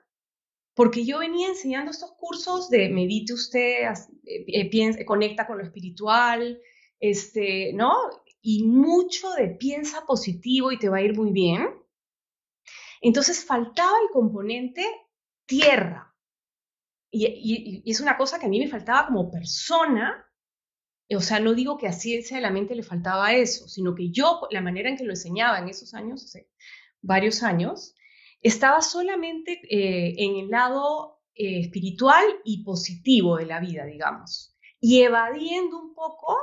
porque 0.73 1.03
yo 1.03 1.19
venía 1.19 1.49
enseñando 1.49 1.91
estos 1.91 2.13
cursos 2.13 2.69
de 2.69 2.87
medite 2.87 3.33
usted, 3.33 3.91
eh, 4.25 4.69
piensa, 4.69 5.03
conecta 5.03 5.45
con 5.45 5.57
lo 5.57 5.63
espiritual, 5.65 6.57
este, 7.01 7.73
¿no? 7.73 7.93
Y 8.41 8.63
mucho 8.63 9.31
de 9.31 9.49
piensa 9.49 10.05
positivo 10.05 10.71
y 10.71 10.79
te 10.79 10.87
va 10.87 10.97
a 10.97 11.01
ir 11.01 11.17
muy 11.17 11.33
bien. 11.33 11.67
Entonces 13.01 13.43
faltaba 13.43 13.91
el 14.03 14.09
componente 14.11 14.85
tierra. 15.45 16.15
Y, 17.11 17.83
es 17.85 17.99
una 17.99 18.17
cosa 18.17 18.39
que 18.39 18.45
a 18.45 18.49
mí 18.49 18.59
me 18.59 18.69
faltaba 18.69 19.07
como 19.07 19.29
persona. 19.31 20.25
O 21.15 21.21
sea, 21.21 21.39
no 21.39 21.53
digo 21.53 21.77
que 21.77 21.87
a 21.87 21.93
ciencia 21.93 22.37
de 22.37 22.41
la 22.41 22.51
mente 22.51 22.75
le 22.75 22.83
faltaba 22.83 23.33
eso, 23.33 23.67
sino 23.67 23.95
que 23.95 24.11
yo, 24.11 24.41
la 24.51 24.61
manera 24.61 24.89
en 24.89 24.97
que 24.97 25.03
lo 25.03 25.11
enseñaba 25.11 25.57
en 25.59 25.69
esos 25.69 25.93
años, 25.93 26.23
hace 26.23 26.49
varios 27.01 27.41
años, 27.41 27.95
estaba 28.41 28.81
solamente 28.81 29.59
eh, 29.69 30.15
en 30.17 30.37
el 30.37 30.49
lado 30.49 31.21
eh, 31.33 31.61
espiritual 31.61 32.25
y 32.43 32.63
positivo 32.63 33.37
de 33.37 33.45
la 33.45 33.59
vida, 33.59 33.85
digamos, 33.85 34.55
y 34.79 35.01
evadiendo 35.01 35.79
un 35.79 35.93
poco 35.93 36.37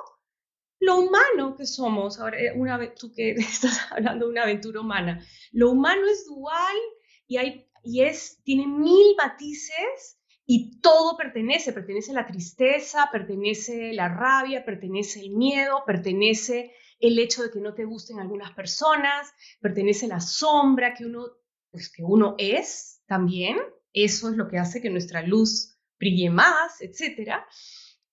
lo 0.80 0.98
humano 0.98 1.56
que 1.56 1.66
somos, 1.66 2.18
ahora 2.18 2.38
eh, 2.38 2.52
una 2.54 2.94
tú 2.94 3.12
que 3.14 3.30
estás 3.38 3.92
hablando 3.92 4.26
de 4.26 4.32
una 4.32 4.42
aventura 4.42 4.80
humana, 4.80 5.24
lo 5.52 5.70
humano 5.70 6.06
es 6.08 6.26
dual 6.26 6.76
y, 7.26 7.36
hay, 7.38 7.70
y 7.82 8.02
es, 8.02 8.42
tiene 8.42 8.66
mil 8.66 9.14
matices 9.16 10.15
y 10.46 10.80
todo 10.80 11.16
pertenece, 11.16 11.72
pertenece 11.72 12.12
la 12.12 12.26
tristeza, 12.26 13.08
pertenece 13.10 13.92
la 13.92 14.08
rabia, 14.08 14.64
pertenece 14.64 15.20
el 15.20 15.30
miedo, 15.30 15.82
pertenece 15.84 16.72
el 17.00 17.18
hecho 17.18 17.42
de 17.42 17.50
que 17.50 17.60
no 17.60 17.74
te 17.74 17.84
gusten 17.84 18.20
algunas 18.20 18.52
personas, 18.52 19.32
pertenece 19.60 20.06
la 20.06 20.20
sombra 20.20 20.94
que 20.94 21.04
uno, 21.04 21.26
pues 21.72 21.90
que 21.90 22.04
uno 22.04 22.36
es 22.38 23.02
también, 23.06 23.58
eso 23.92 24.30
es 24.30 24.36
lo 24.36 24.48
que 24.48 24.58
hace 24.58 24.80
que 24.80 24.88
nuestra 24.88 25.22
luz 25.22 25.76
brille 25.98 26.30
más, 26.30 26.80
etc. 26.80 27.32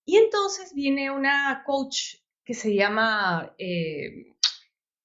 Y 0.03 0.17
entonces 0.17 0.73
viene 0.73 1.11
una 1.11 1.63
coach 1.65 2.15
que 2.43 2.55
se 2.55 2.73
llama 2.73 3.53
eh, 3.59 4.33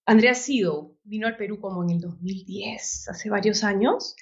Andrea 0.07 0.35
Sido, 0.35 0.97
vino 1.05 1.27
al 1.27 1.37
Perú 1.37 1.61
como 1.61 1.85
en 1.85 1.91
el 1.91 2.01
2010, 2.01 3.09
hace 3.09 3.29
varios 3.29 3.65
años, 3.65 4.17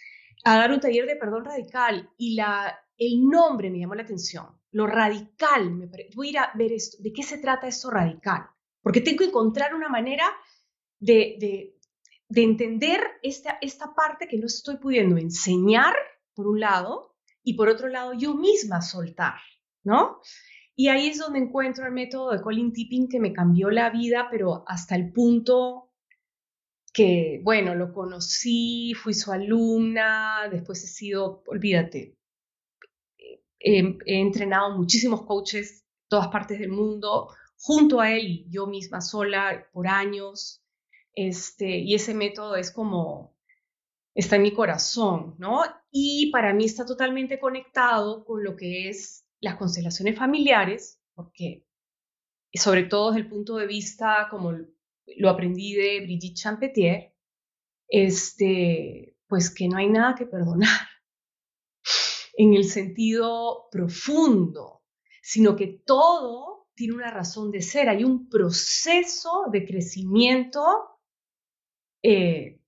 a 0.48 0.58
dar 0.58 0.70
un 0.70 0.78
taller 0.78 1.06
de 1.06 1.16
perdón 1.16 1.44
radical 1.44 2.08
y 2.16 2.36
la, 2.36 2.78
el 2.96 3.28
nombre 3.28 3.68
me 3.68 3.80
llamó 3.80 3.96
la 3.96 4.04
atención, 4.04 4.46
lo 4.70 4.86
radical, 4.86 5.72
me 5.72 5.88
voy 6.14 6.28
a 6.28 6.30
ir 6.30 6.38
a 6.38 6.52
ver 6.54 6.72
esto, 6.72 6.98
de 7.02 7.12
qué 7.12 7.24
se 7.24 7.38
trata 7.38 7.66
esto 7.66 7.90
radical, 7.90 8.46
porque 8.80 9.00
tengo 9.00 9.18
que 9.18 9.24
encontrar 9.24 9.74
una 9.74 9.88
manera 9.88 10.24
de, 11.00 11.36
de, 11.40 11.76
de 12.28 12.42
entender 12.44 13.00
esta, 13.22 13.58
esta 13.60 13.92
parte 13.92 14.28
que 14.28 14.38
no 14.38 14.46
estoy 14.46 14.76
pudiendo 14.76 15.16
enseñar, 15.16 15.96
por 16.32 16.46
un 16.46 16.60
lado, 16.60 17.16
y 17.42 17.54
por 17.54 17.68
otro 17.68 17.88
lado 17.88 18.12
yo 18.12 18.34
misma 18.34 18.82
soltar, 18.82 19.40
¿no? 19.82 20.20
Y 20.76 20.88
ahí 20.88 21.08
es 21.08 21.18
donde 21.18 21.40
encuentro 21.40 21.86
el 21.86 21.92
método 21.92 22.30
de 22.30 22.40
Colin 22.40 22.72
Tipping 22.72 23.08
que 23.08 23.18
me 23.18 23.32
cambió 23.32 23.68
la 23.68 23.90
vida, 23.90 24.28
pero 24.30 24.62
hasta 24.68 24.94
el 24.94 25.12
punto 25.12 25.85
que, 26.96 27.40
bueno, 27.42 27.74
lo 27.74 27.92
conocí, 27.92 28.94
fui 28.94 29.12
su 29.12 29.30
alumna, 29.30 30.48
después 30.50 30.82
he 30.82 30.86
sido, 30.86 31.42
olvídate, 31.46 32.16
he, 33.60 33.98
entrenado 34.06 34.78
muchísimos 34.78 35.26
coaches 35.26 35.84
todas 36.08 36.28
partes 36.28 36.58
del 36.58 36.70
mundo, 36.70 37.28
junto 37.58 38.00
a 38.00 38.10
él 38.12 38.26
y 38.26 38.46
yo 38.48 38.66
misma 38.66 39.02
sola 39.02 39.68
por 39.74 39.88
años. 39.88 40.64
Este, 41.14 41.80
y 41.80 41.94
ese 41.94 42.14
método 42.14 42.56
es 42.56 42.70
como, 42.70 43.36
está 44.14 44.36
en 44.36 44.42
mi 44.42 44.54
corazón, 44.54 45.34
¿no? 45.36 45.64
Y 45.90 46.30
para 46.30 46.54
mí 46.54 46.64
está 46.64 46.86
totalmente 46.86 47.38
conectado 47.38 48.24
con 48.24 48.42
lo 48.42 48.56
que 48.56 48.88
es 48.88 49.26
las 49.40 49.56
constelaciones 49.56 50.16
familiares, 50.18 50.98
porque 51.14 51.66
sobre 52.54 52.84
todo 52.84 53.10
desde 53.10 53.24
el 53.24 53.28
punto 53.28 53.56
de 53.56 53.66
vista, 53.66 54.28
como 54.30 54.52
lo 55.16 55.30
aprendí 55.30 55.74
de 55.74 56.00
Brigitte 56.00 56.36
Champetier, 56.36 57.14
este, 57.88 59.16
pues 59.26 59.50
que 59.50 59.68
no 59.68 59.78
hay 59.78 59.88
nada 59.88 60.14
que 60.14 60.26
perdonar 60.26 60.88
en 62.36 62.54
el 62.54 62.64
sentido 62.64 63.68
profundo, 63.70 64.82
sino 65.22 65.56
que 65.56 65.82
todo 65.84 66.68
tiene 66.74 66.94
una 66.94 67.10
razón 67.10 67.50
de 67.50 67.62
ser, 67.62 67.88
hay 67.88 68.04
un 68.04 68.28
proceso 68.28 69.44
de 69.50 69.64
crecimiento 69.64 70.62
eh, 72.02 72.60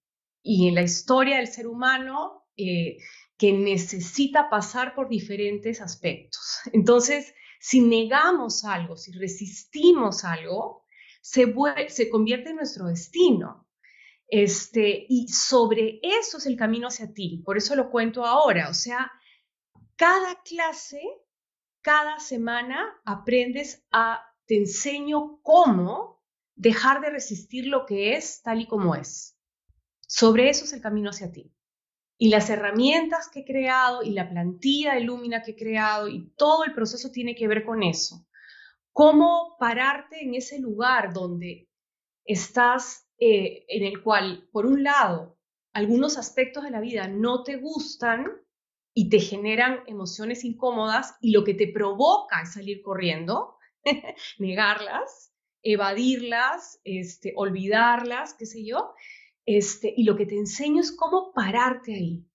y 0.43 0.69
en 0.69 0.75
la 0.75 0.83
historia 0.83 1.37
del 1.37 1.49
ser 1.49 1.67
humano 1.67 2.47
eh, 2.57 2.97
que 3.37 3.53
necesita 3.53 4.49
pasar 4.49 4.95
por 4.95 5.09
diferentes 5.09 5.81
aspectos. 5.81 6.61
Entonces, 6.73 7.35
si 7.61 7.81
negamos 7.81 8.65
algo, 8.65 8.97
si 8.97 9.13
resistimos 9.13 10.25
algo, 10.25 10.85
se, 11.29 11.55
se 11.89 12.09
convierte 12.09 12.51
en 12.51 12.57
nuestro 12.57 12.87
destino. 12.87 13.69
Este, 14.29 15.07
y 15.09 15.29
sobre 15.29 16.01
eso 16.03 16.39
es 16.39 16.47
el 16.47 16.57
camino 16.57 16.89
hacia 16.89 17.13
ti. 17.13 17.43
Por 17.45 17.59
eso 17.59 17.77
lo 17.77 17.91
cuento 17.91 18.25
ahora. 18.25 18.71
O 18.71 18.75
sea, 18.75 19.13
cada 19.97 20.41
clase, 20.43 21.03
cada 21.83 22.19
semana 22.19 22.99
aprendes 23.05 23.87
a, 23.91 24.23
te 24.47 24.57
enseño 24.57 25.41
cómo 25.43 26.23
dejar 26.55 27.03
de 27.03 27.11
resistir 27.11 27.67
lo 27.67 27.85
que 27.85 28.17
es 28.17 28.41
tal 28.43 28.63
y 28.63 28.67
como 28.67 28.95
es. 28.95 29.39
Sobre 30.07 30.49
eso 30.49 30.65
es 30.65 30.73
el 30.73 30.81
camino 30.81 31.11
hacia 31.11 31.31
ti. 31.31 31.53
Y 32.17 32.31
las 32.31 32.49
herramientas 32.49 33.29
que 33.29 33.41
he 33.41 33.45
creado 33.45 34.03
y 34.03 34.11
la 34.13 34.31
plantilla 34.31 34.95
de 34.95 35.03
Lumina 35.03 35.43
que 35.43 35.53
he 35.53 35.57
creado 35.57 36.09
y 36.09 36.31
todo 36.37 36.65
el 36.65 36.73
proceso 36.73 37.11
tiene 37.11 37.35
que 37.35 37.49
ver 37.49 37.65
con 37.65 37.83
eso. 37.83 38.27
Cómo 38.99 39.55
pararte 39.61 40.25
en 40.25 40.35
ese 40.35 40.59
lugar 40.59 41.13
donde 41.13 41.69
estás, 42.25 43.09
eh, 43.21 43.65
en 43.69 43.85
el 43.85 44.03
cual, 44.03 44.49
por 44.51 44.67
un 44.67 44.83
lado, 44.83 45.39
algunos 45.73 46.19
aspectos 46.19 46.65
de 46.65 46.73
la 46.73 46.81
vida 46.81 47.07
no 47.07 47.45
te 47.45 47.59
gustan 47.59 48.27
y 48.93 49.09
te 49.09 49.21
generan 49.21 49.85
emociones 49.87 50.43
incómodas 50.43 51.15
y 51.21 51.31
lo 51.31 51.45
que 51.45 51.55
te 51.55 51.69
provoca 51.69 52.43
es 52.43 52.55
salir 52.55 52.83
corriendo, 52.83 53.57
negarlas, 54.41 55.33
evadirlas, 55.63 56.81
este, 56.83 57.35
olvidarlas, 57.37 58.35
qué 58.35 58.47
sé 58.47 58.67
yo, 58.67 58.95
este, 59.47 59.95
y 59.97 60.03
lo 60.03 60.17
que 60.17 60.27
te 60.27 60.35
enseño 60.35 60.81
es 60.81 60.91
cómo 60.91 61.31
pararte 61.33 61.95
ahí 61.95 62.27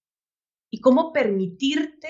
y 0.71 0.79
cómo 0.79 1.11
permitirte 1.11 2.07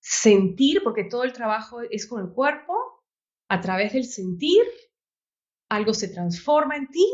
sentir, 0.00 0.82
porque 0.82 1.04
todo 1.04 1.22
el 1.22 1.32
trabajo 1.32 1.82
es 1.82 2.08
con 2.08 2.20
el 2.20 2.32
cuerpo, 2.32 2.97
a 3.48 3.60
través 3.60 3.92
del 3.92 4.04
sentir, 4.04 4.62
algo 5.68 5.94
se 5.94 6.08
transforma 6.08 6.76
en 6.76 6.88
ti, 6.88 7.06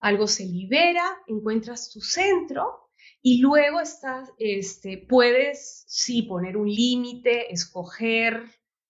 algo 0.00 0.26
se 0.26 0.44
libera, 0.46 1.04
encuentras 1.26 1.90
tu 1.90 2.00
centro 2.00 2.90
y 3.22 3.40
luego 3.40 3.80
estás, 3.80 4.30
este, 4.38 5.04
puedes, 5.08 5.84
sí, 5.88 6.22
poner 6.22 6.56
un 6.56 6.68
límite, 6.68 7.52
escoger 7.52 8.42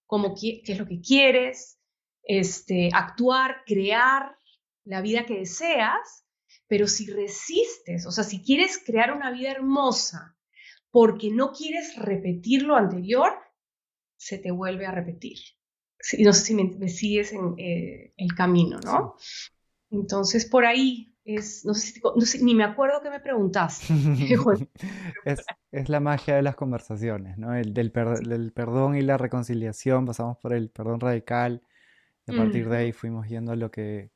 cómo, 0.06 0.34
qué 0.34 0.62
es 0.64 0.78
lo 0.78 0.86
que 0.86 1.00
quieres, 1.00 1.80
este, 2.22 2.90
actuar, 2.92 3.62
crear, 3.66 4.38
la 4.88 5.02
vida 5.02 5.26
que 5.26 5.40
deseas, 5.40 6.24
pero 6.66 6.86
si 6.86 7.10
resistes, 7.10 8.06
o 8.06 8.10
sea, 8.10 8.24
si 8.24 8.42
quieres 8.42 8.82
crear 8.84 9.12
una 9.12 9.30
vida 9.30 9.50
hermosa 9.50 10.34
porque 10.90 11.30
no 11.30 11.52
quieres 11.52 11.94
repetir 11.96 12.62
lo 12.62 12.74
anterior, 12.74 13.32
se 14.16 14.38
te 14.38 14.50
vuelve 14.50 14.86
a 14.86 14.90
repetir. 14.90 15.36
No 16.18 16.32
sé 16.32 16.44
si 16.44 16.54
me, 16.54 16.88
sigues 16.88 17.32
en 17.32 17.54
eh, 17.58 18.12
el 18.16 18.34
camino, 18.34 18.78
¿no? 18.84 19.16
Entonces, 19.90 20.46
por 20.46 20.64
ahí 20.64 21.14
es, 21.24 21.64
no 21.64 21.74
sé, 21.74 22.00
si, 22.24 22.44
ni 22.44 22.54
me 22.54 22.64
acuerdo 22.64 23.02
que 23.02 23.10
me 23.10 23.20
preguntaste. 23.20 23.86
es, 25.72 25.88
la 25.88 26.00
magia 26.00 26.36
de 26.36 26.42
las 26.42 26.56
conversaciones, 26.56 27.36
¿no? 27.36 27.54
El 27.54 27.74
del, 27.74 27.90
perdón 27.90 28.96
y 28.96 29.02
la 29.02 29.18
reconciliación, 29.18 30.06
pasamos 30.06 30.38
por 30.38 30.52
el 30.52 30.70
perdón 30.70 31.00
radical, 31.00 31.62
y 32.26 32.34
a 32.34 32.36
partir 32.36 32.68
de 32.68 32.76
ahí 32.76 32.92
fuimos 32.92 33.26
yendo 33.26 33.52
a 33.52 33.56
lo 33.56 33.70
que 33.70 34.10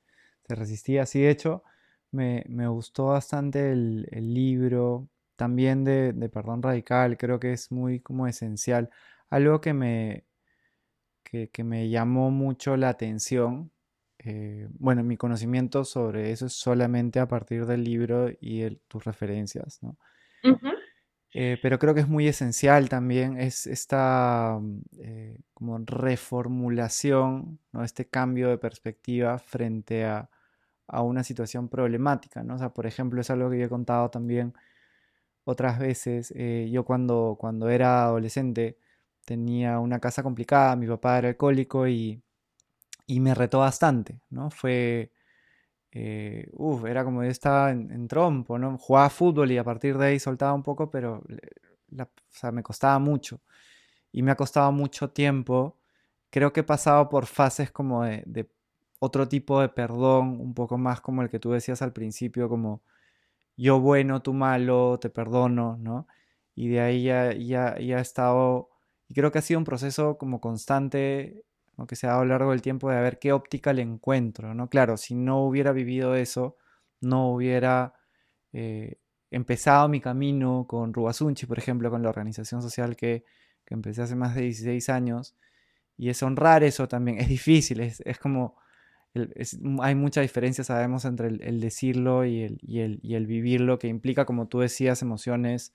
se 0.46 0.54
resistía. 0.54 1.06
Sí, 1.06 1.20
de 1.20 1.30
hecho, 1.30 1.62
me, 2.10 2.44
gustó 2.68 3.06
bastante 3.06 3.72
el, 3.72 4.34
libro, 4.34 5.08
también 5.36 5.84
de, 5.84 6.12
perdón 6.32 6.62
radical, 6.62 7.16
creo 7.16 7.40
que 7.40 7.52
es 7.52 7.72
muy 7.72 8.00
como 8.00 8.26
esencial. 8.26 8.90
Algo 9.30 9.60
que 9.60 9.72
me, 9.72 10.24
que, 11.32 11.48
que 11.48 11.64
me 11.64 11.88
llamó 11.88 12.30
mucho 12.30 12.76
la 12.76 12.90
atención 12.90 13.72
eh, 14.24 14.68
bueno, 14.78 15.02
mi 15.02 15.16
conocimiento 15.16 15.84
sobre 15.84 16.30
eso 16.30 16.46
es 16.46 16.52
solamente 16.52 17.18
a 17.18 17.26
partir 17.26 17.66
del 17.66 17.82
libro 17.82 18.30
y 18.40 18.70
tus 18.86 19.04
referencias, 19.04 19.82
¿no? 19.82 19.96
Eh, 21.34 21.58
pero 21.62 21.78
creo 21.78 21.94
que 21.94 22.00
es 22.00 22.08
muy 22.08 22.28
esencial 22.28 22.90
también 22.90 23.38
es 23.38 23.66
esta 23.66 24.58
mm, 24.60 24.80
eh, 25.00 25.38
como 25.54 25.78
reformulación, 25.78 27.58
¿no? 27.72 27.84
Este 27.84 28.06
cambio 28.06 28.48
de 28.48 28.58
perspectiva 28.58 29.38
frente 29.38 30.04
a, 30.04 30.28
una 30.88 31.24
situación 31.24 31.68
problemática, 31.68 32.42
¿no? 32.44 32.56
O 32.56 32.58
sea, 32.58 32.68
por 32.74 32.86
ejemplo, 32.86 33.20
es 33.20 33.30
algo 33.30 33.48
que 33.50 33.58
yo 33.58 33.64
he 33.64 33.68
contado 33.68 34.10
también 34.10 34.52
otras 35.44 35.78
veces. 35.78 36.34
yo 36.70 36.84
cuando, 36.84 37.36
cuando 37.40 37.70
era 37.70 38.04
adolescente 38.04 38.76
tenía 39.24 39.78
una 39.78 40.00
casa 40.00 40.22
complicada, 40.22 40.76
mi 40.76 40.86
papá 40.86 41.18
era 41.18 41.28
alcohólico 41.28 41.86
y 41.88 42.22
y 43.06 43.20
me 43.20 43.34
retó 43.34 43.60
bastante, 43.60 44.20
¿no? 44.30 44.50
Fue, 44.50 45.12
eh, 45.92 46.48
uff, 46.54 46.84
era 46.86 47.04
como 47.04 47.22
yo 47.24 47.30
estaba 47.30 47.70
en, 47.70 48.08
trompo, 48.08 48.58
¿no? 48.58 48.78
Jugaba 48.78 49.10
fútbol 49.10 49.52
y 49.52 49.58
a 49.58 49.64
partir 49.64 49.98
de 49.98 50.06
ahí 50.06 50.18
soltaba 50.20 50.54
un 50.54 50.62
poco, 50.62 50.90
pero 50.90 51.22
o 51.98 52.06
sea, 52.30 52.52
me 52.52 52.62
costaba 52.62 52.98
mucho. 52.98 53.40
Y 54.12 54.22
me 54.22 54.32
ha 54.32 54.36
costado 54.36 54.72
mucho 54.72 55.10
tiempo. 55.10 55.78
Creo 56.30 56.52
que 56.52 56.60
he 56.60 56.64
pasado 56.64 57.08
por 57.08 57.26
fases 57.26 57.70
como 57.72 58.04
de, 58.04 58.48
otro 59.00 59.28
tipo 59.28 59.60
de 59.60 59.68
perdón, 59.68 60.40
un 60.40 60.54
poco 60.54 60.78
más 60.78 61.00
como 61.00 61.22
el 61.22 61.30
que 61.30 61.40
tú 61.40 61.52
decías 61.52 61.82
al 61.82 61.92
principio, 61.92 62.48
como 62.48 62.82
yo 63.56 63.80
bueno, 63.80 64.22
tú 64.22 64.34
malo, 64.34 64.98
te 65.00 65.10
perdono, 65.10 65.78
¿no? 65.78 66.08
Y 66.54 66.68
de 66.68 66.80
ahí 66.80 67.04
ya, 67.04 67.32
ya, 67.34 67.78
ya 67.78 67.98
he 67.98 68.02
estado, 68.02 68.70
y 69.12 69.14
creo 69.14 69.30
que 69.30 69.40
ha 69.40 69.42
sido 69.42 69.58
un 69.58 69.64
proceso 69.64 70.16
como 70.16 70.40
constante 70.40 71.44
que 71.86 71.96
se 71.96 72.06
ha 72.06 72.10
dado 72.10 72.22
a 72.22 72.24
lo 72.24 72.30
largo 72.30 72.52
del 72.52 72.62
tiempo 72.62 72.88
de 72.88 72.98
ver 72.98 73.18
qué 73.18 73.30
óptica 73.32 73.74
le 73.74 73.82
encuentro, 73.82 74.54
¿no? 74.54 74.70
Claro, 74.70 74.96
si 74.96 75.14
no 75.14 75.44
hubiera 75.44 75.72
vivido 75.72 76.14
eso, 76.14 76.56
no 77.02 77.30
hubiera 77.30 77.92
eh, 78.54 78.96
empezado 79.30 79.86
mi 79.88 80.00
camino 80.00 80.64
con 80.66 80.94
Rubasunchi, 80.94 81.44
por 81.44 81.58
ejemplo, 81.58 81.90
con 81.90 82.02
la 82.02 82.08
organización 82.08 82.62
social 82.62 82.96
que, 82.96 83.24
empecé 83.66 84.00
hace 84.00 84.16
más 84.16 84.34
de 84.34 84.42
16 84.42 84.88
años, 84.88 85.34
y 85.98 86.08
es 86.08 86.22
honrar 86.22 86.62
eso 86.62 86.88
también, 86.88 87.18
es 87.18 87.28
difícil, 87.28 87.80
es, 87.80 88.02
como, 88.18 88.56
hay 89.80 89.94
mucha 89.94 90.22
diferencia, 90.22 90.64
sabemos, 90.64 91.04
entre 91.04 91.28
el, 91.28 91.60
decirlo 91.60 92.24
y 92.24 92.42
el, 92.42 92.58
y 92.62 93.14
el 93.14 93.26
vivirlo, 93.26 93.78
que 93.78 93.88
implica, 93.88 94.24
como 94.24 94.48
tú 94.48 94.60
decías, 94.60 95.02
emociones 95.02 95.74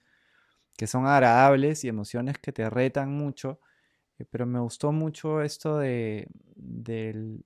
que 0.78 0.88
son 0.88 1.08
agradables 1.08 1.84
y 1.84 1.90
emociones 1.90 2.38
que 2.40 2.54
te 2.54 2.70
retan 2.70 3.12
mucho, 3.12 3.60
eh, 4.20 4.26
pero 4.30 4.46
me 4.46 4.60
gustó 4.60 4.92
mucho 4.92 5.42
esto 5.42 5.80
de, 5.80 6.28
del 6.56 7.46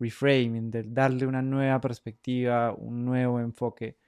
reframing, 0.00 0.70
de 0.70 0.84
darle 0.84 1.26
una 1.26 1.42
nueva 1.42 1.80
perspectiva, 1.80 2.72
un 2.74 3.04
nuevo 3.04 3.40
enfoque, 3.40 3.98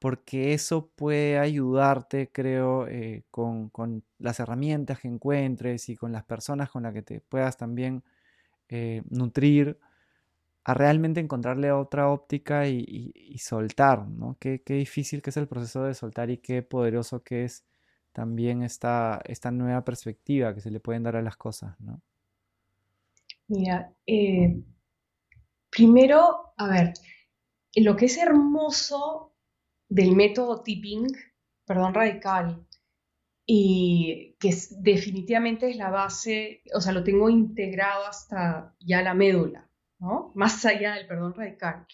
porque 0.00 0.54
eso 0.54 0.90
puede 0.96 1.38
ayudarte, 1.38 2.30
creo, 2.32 2.88
eh, 2.88 3.24
con, 3.30 3.70
las 4.18 4.40
herramientas 4.40 5.00
que 5.00 5.08
encuentres 5.08 5.88
y 5.88 5.96
con 5.96 6.12
las 6.12 6.24
personas 6.24 6.70
con 6.70 6.84
las 6.84 6.94
que 6.94 7.02
te 7.02 7.20
puedas 7.20 7.56
también 7.56 8.04
eh, 8.68 9.02
nutrir 9.10 9.78
a 10.64 10.74
realmente 10.74 11.20
encontrarle 11.20 11.72
otra 11.72 12.08
óptica 12.10 12.68
y, 12.68 13.38
soltar, 13.38 14.08
¿no? 14.08 14.36
Qué, 14.40 14.62
qué, 14.62 14.74
difícil 14.74 15.22
que 15.22 15.30
es 15.30 15.36
el 15.38 15.48
proceso 15.48 15.84
de 15.84 15.94
soltar 15.94 16.30
y 16.30 16.38
qué 16.38 16.62
poderoso 16.62 17.22
que 17.24 17.44
es 17.44 17.64
también 18.12 18.62
esta, 18.62 19.20
esta 19.24 19.50
nueva 19.50 19.84
perspectiva 19.84 20.54
que 20.54 20.60
se 20.60 20.70
le 20.70 20.80
pueden 20.80 21.02
dar 21.02 21.16
a 21.16 21.22
las 21.22 21.36
cosas, 21.36 21.78
¿no? 21.80 22.00
Mira, 23.48 23.92
eh, 24.06 24.62
primero, 25.70 26.52
a 26.56 26.68
ver, 26.68 26.92
lo 27.76 27.96
que 27.96 28.06
es 28.06 28.16
hermoso 28.16 29.34
del 29.88 30.14
método 30.14 30.62
tipping, 30.62 31.08
perdón, 31.64 31.94
radical, 31.94 32.64
y 33.44 34.36
que 34.38 34.54
definitivamente 34.78 35.68
es 35.68 35.76
la 35.76 35.90
base, 35.90 36.62
o 36.72 36.80
sea, 36.80 36.92
lo 36.92 37.02
tengo 37.02 37.28
integrado 37.28 38.06
hasta 38.06 38.76
ya 38.78 39.02
la 39.02 39.14
médula, 39.14 39.68
¿no? 39.98 40.30
Más 40.36 40.64
allá 40.64 40.94
del 40.94 41.08
perdón 41.08 41.34
radical, 41.34 41.86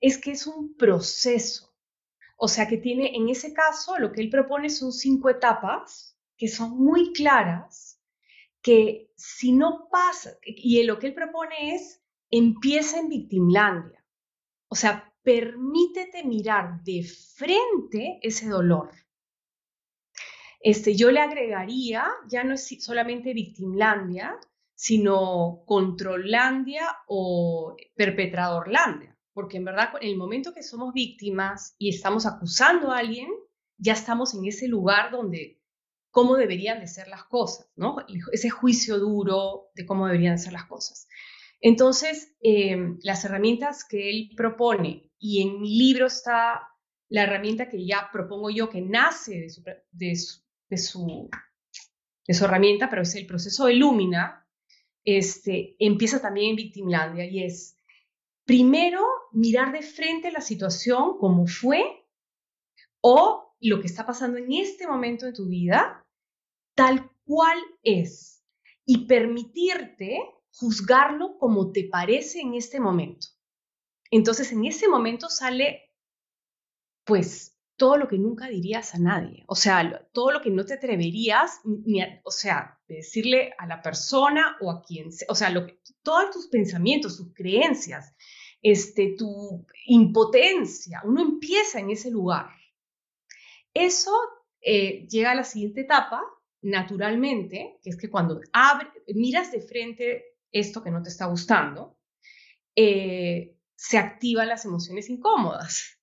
es 0.00 0.18
que 0.18 0.32
es 0.32 0.46
un 0.46 0.76
proceso. 0.76 1.69
O 2.42 2.48
sea 2.48 2.66
que 2.66 2.78
tiene, 2.78 3.14
en 3.14 3.28
ese 3.28 3.52
caso, 3.52 3.98
lo 3.98 4.12
que 4.12 4.22
él 4.22 4.30
propone 4.30 4.70
son 4.70 4.92
cinco 4.92 5.28
etapas 5.28 6.16
que 6.38 6.48
son 6.48 6.70
muy 6.70 7.12
claras, 7.12 8.00
que 8.62 9.12
si 9.14 9.52
no 9.52 9.90
pasa, 9.90 10.38
y 10.42 10.82
lo 10.84 10.98
que 10.98 11.08
él 11.08 11.14
propone 11.14 11.74
es, 11.74 12.02
empieza 12.30 12.98
en 12.98 13.10
Victimlandia. 13.10 14.02
O 14.68 14.74
sea, 14.74 15.12
permítete 15.22 16.24
mirar 16.24 16.82
de 16.82 17.04
frente 17.36 18.18
ese 18.22 18.48
dolor. 18.48 18.90
Este, 20.60 20.96
yo 20.96 21.10
le 21.10 21.20
agregaría, 21.20 22.06
ya 22.26 22.42
no 22.42 22.54
es 22.54 22.66
solamente 22.82 23.34
Victimlandia, 23.34 24.38
sino 24.74 25.62
Controllandia 25.66 26.86
o 27.06 27.76
Perpetradorlandia 27.94 29.09
porque 29.32 29.56
en 29.56 29.64
verdad 29.64 29.90
en 30.00 30.08
el 30.08 30.16
momento 30.16 30.52
que 30.52 30.62
somos 30.62 30.92
víctimas 30.92 31.74
y 31.78 31.88
estamos 31.88 32.26
acusando 32.26 32.90
a 32.90 32.98
alguien, 32.98 33.28
ya 33.78 33.92
estamos 33.92 34.34
en 34.34 34.44
ese 34.44 34.68
lugar 34.68 35.10
donde 35.10 35.60
cómo 36.10 36.36
deberían 36.36 36.80
de 36.80 36.88
ser 36.88 37.08
las 37.08 37.24
cosas, 37.24 37.70
¿no? 37.76 37.96
Ese 38.32 38.50
juicio 38.50 38.98
duro 38.98 39.70
de 39.74 39.86
cómo 39.86 40.06
deberían 40.06 40.38
ser 40.38 40.52
las 40.52 40.64
cosas. 40.64 41.06
Entonces, 41.60 42.34
em, 42.40 42.98
las 43.02 43.24
herramientas 43.24 43.84
que 43.84 44.10
él 44.10 44.30
propone, 44.36 45.12
y 45.18 45.42
en 45.42 45.60
mi 45.60 45.78
libro 45.78 46.06
está 46.06 46.68
la 47.08 47.24
herramienta 47.24 47.68
que 47.68 47.84
ya 47.84 48.08
propongo 48.12 48.50
yo, 48.50 48.70
que 48.70 48.80
nace 48.80 49.40
de 49.40 49.50
su, 49.50 49.62
de 49.90 50.16
su, 50.16 50.40
de 50.68 50.78
su, 50.78 51.30
de 52.26 52.34
su 52.34 52.44
herramienta, 52.44 52.88
pero 52.88 53.02
es 53.02 53.14
el 53.14 53.26
proceso 53.26 53.66
de 53.66 53.74
Lumina, 53.74 54.46
este, 55.04 55.76
empieza 55.78 56.20
también 56.20 56.50
en 56.50 56.56
Victimlandia, 56.56 57.26
y 57.26 57.44
es 57.44 57.76
primero 58.50 59.00
mirar 59.30 59.70
de 59.70 59.80
frente 59.80 60.32
la 60.32 60.40
situación 60.40 61.18
como 61.18 61.46
fue 61.46 62.04
o 63.00 63.54
lo 63.60 63.80
que 63.80 63.86
está 63.86 64.04
pasando 64.04 64.38
en 64.38 64.52
este 64.52 64.88
momento 64.88 65.24
de 65.24 65.32
tu 65.32 65.46
vida, 65.46 66.04
tal 66.74 67.12
cual 67.24 67.56
es, 67.84 68.44
y 68.84 69.06
permitirte 69.06 70.18
juzgarlo 70.50 71.38
como 71.38 71.70
te 71.70 71.84
parece 71.84 72.40
en 72.40 72.54
este 72.54 72.80
momento. 72.80 73.28
Entonces, 74.10 74.50
en 74.50 74.64
ese 74.64 74.88
momento 74.88 75.28
sale, 75.28 75.94
pues, 77.04 77.56
todo 77.76 77.98
lo 77.98 78.08
que 78.08 78.18
nunca 78.18 78.48
dirías 78.48 78.96
a 78.96 78.98
nadie, 78.98 79.44
o 79.46 79.54
sea, 79.54 80.08
todo 80.12 80.32
lo 80.32 80.42
que 80.42 80.50
no 80.50 80.66
te 80.66 80.74
atreverías, 80.74 81.60
ni 81.64 82.02
o 82.24 82.30
sea, 82.32 82.80
decirle 82.88 83.54
a 83.58 83.66
la 83.68 83.80
persona 83.80 84.56
o 84.60 84.72
a 84.72 84.82
quien 84.82 85.12
sea, 85.12 85.28
o 85.30 85.36
sea, 85.36 85.50
lo 85.50 85.66
que, 85.66 85.80
todos 86.02 86.32
tus 86.32 86.48
pensamientos, 86.48 87.16
tus 87.16 87.32
creencias, 87.32 88.12
este, 88.62 89.14
tu 89.16 89.66
impotencia. 89.86 91.00
Uno 91.04 91.22
empieza 91.22 91.80
en 91.80 91.90
ese 91.90 92.10
lugar. 92.10 92.48
Eso 93.74 94.12
eh, 94.60 95.06
llega 95.08 95.32
a 95.32 95.34
la 95.34 95.44
siguiente 95.44 95.82
etapa, 95.82 96.22
naturalmente, 96.62 97.78
que 97.82 97.90
es 97.90 97.96
que 97.96 98.10
cuando 98.10 98.40
miras 99.14 99.52
de 99.52 99.60
frente 99.60 100.24
esto 100.52 100.82
que 100.82 100.90
no 100.90 101.02
te 101.02 101.08
está 101.08 101.26
gustando, 101.26 101.98
eh, 102.76 103.56
se 103.74 103.98
activan 103.98 104.48
las 104.48 104.64
emociones 104.64 105.08
incómodas, 105.08 105.98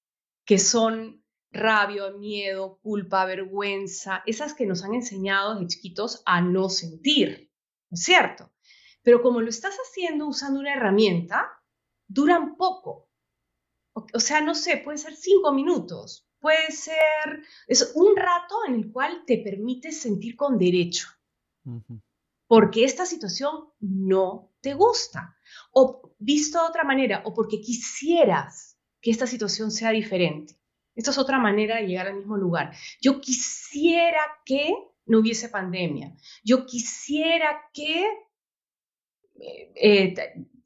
que 0.45 0.57
son 0.57 1.23
rabia, 1.51 2.11
miedo, 2.11 2.79
culpa, 2.81 3.25
vergüenza, 3.25 4.23
esas 4.25 4.53
que 4.53 4.65
nos 4.65 4.83
han 4.83 4.93
enseñado 4.93 5.59
de 5.59 5.67
chiquitos 5.67 6.21
a 6.25 6.41
no 6.41 6.69
sentir, 6.69 7.51
es 7.91 8.03
cierto? 8.03 8.51
Pero 9.01 9.21
como 9.21 9.41
lo 9.41 9.49
estás 9.49 9.75
haciendo 9.77 10.27
usando 10.27 10.59
una 10.59 10.73
herramienta, 10.73 11.56
duran 12.07 12.55
poco. 12.55 13.09
O 13.93 14.19
sea, 14.19 14.41
no 14.41 14.53
sé, 14.53 14.77
puede 14.77 14.97
ser 14.97 15.15
cinco 15.15 15.51
minutos, 15.51 16.27
puede 16.39 16.71
ser 16.71 17.43
es 17.67 17.93
un 17.95 18.15
rato 18.15 18.55
en 18.67 18.75
el 18.75 18.91
cual 18.91 19.23
te 19.25 19.39
permites 19.39 19.99
sentir 19.99 20.35
con 20.35 20.57
derecho. 20.57 21.07
Porque 22.47 22.85
esta 22.85 23.05
situación 23.05 23.69
no 23.79 24.53
te 24.61 24.73
gusta. 24.73 25.35
O 25.71 26.13
visto 26.17 26.61
de 26.61 26.69
otra 26.69 26.83
manera, 26.83 27.21
o 27.25 27.33
porque 27.33 27.59
quisieras 27.59 28.77
que 29.01 29.11
esta 29.11 29.27
situación 29.27 29.71
sea 29.71 29.91
diferente. 29.91 30.57
Esta 30.95 31.11
es 31.11 31.17
otra 31.17 31.39
manera 31.39 31.77
de 31.77 31.87
llegar 31.87 32.07
al 32.07 32.15
mismo 32.15 32.37
lugar. 32.37 32.73
Yo 33.01 33.19
quisiera 33.19 34.21
que 34.45 34.73
no 35.05 35.19
hubiese 35.19 35.49
pandemia. 35.49 36.15
Yo 36.43 36.65
quisiera 36.65 37.61
que 37.73 38.03
eh, 39.35 39.71
eh, 39.75 40.15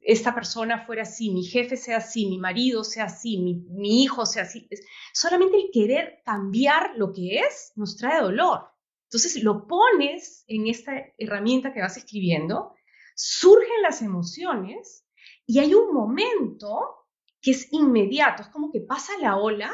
esta 0.04 0.34
persona 0.34 0.84
fuera 0.84 1.02
así, 1.02 1.30
mi 1.30 1.44
jefe 1.44 1.76
sea 1.76 1.98
así, 1.98 2.26
mi 2.26 2.38
marido 2.38 2.82
sea 2.82 3.04
así, 3.04 3.38
mi, 3.38 4.02
hijo 4.02 4.26
sea 4.26 4.42
así. 4.42 4.68
Solamente 5.12 5.56
el 5.56 5.70
querer 5.72 6.22
cambiar 6.24 6.92
lo 6.96 7.12
que 7.12 7.38
es 7.38 7.72
nos 7.76 7.96
trae 7.96 8.20
dolor. 8.20 8.68
Entonces 9.04 9.42
lo 9.42 9.66
pones 9.66 10.44
en 10.48 10.66
esta 10.66 10.92
herramienta 11.18 11.72
que 11.72 11.80
vas 11.80 11.96
escribiendo, 11.96 12.74
surgen 13.14 13.82
las 13.82 14.02
emociones 14.02 15.06
y 15.46 15.58
hay 15.58 15.74
un 15.74 15.92
momento 15.92 17.06
que 17.40 17.52
es 17.52 17.72
inmediato, 17.72 18.42
es 18.42 18.48
como 18.48 18.72
que 18.72 18.80
pasa 18.80 19.12
la 19.20 19.36
ola 19.36 19.72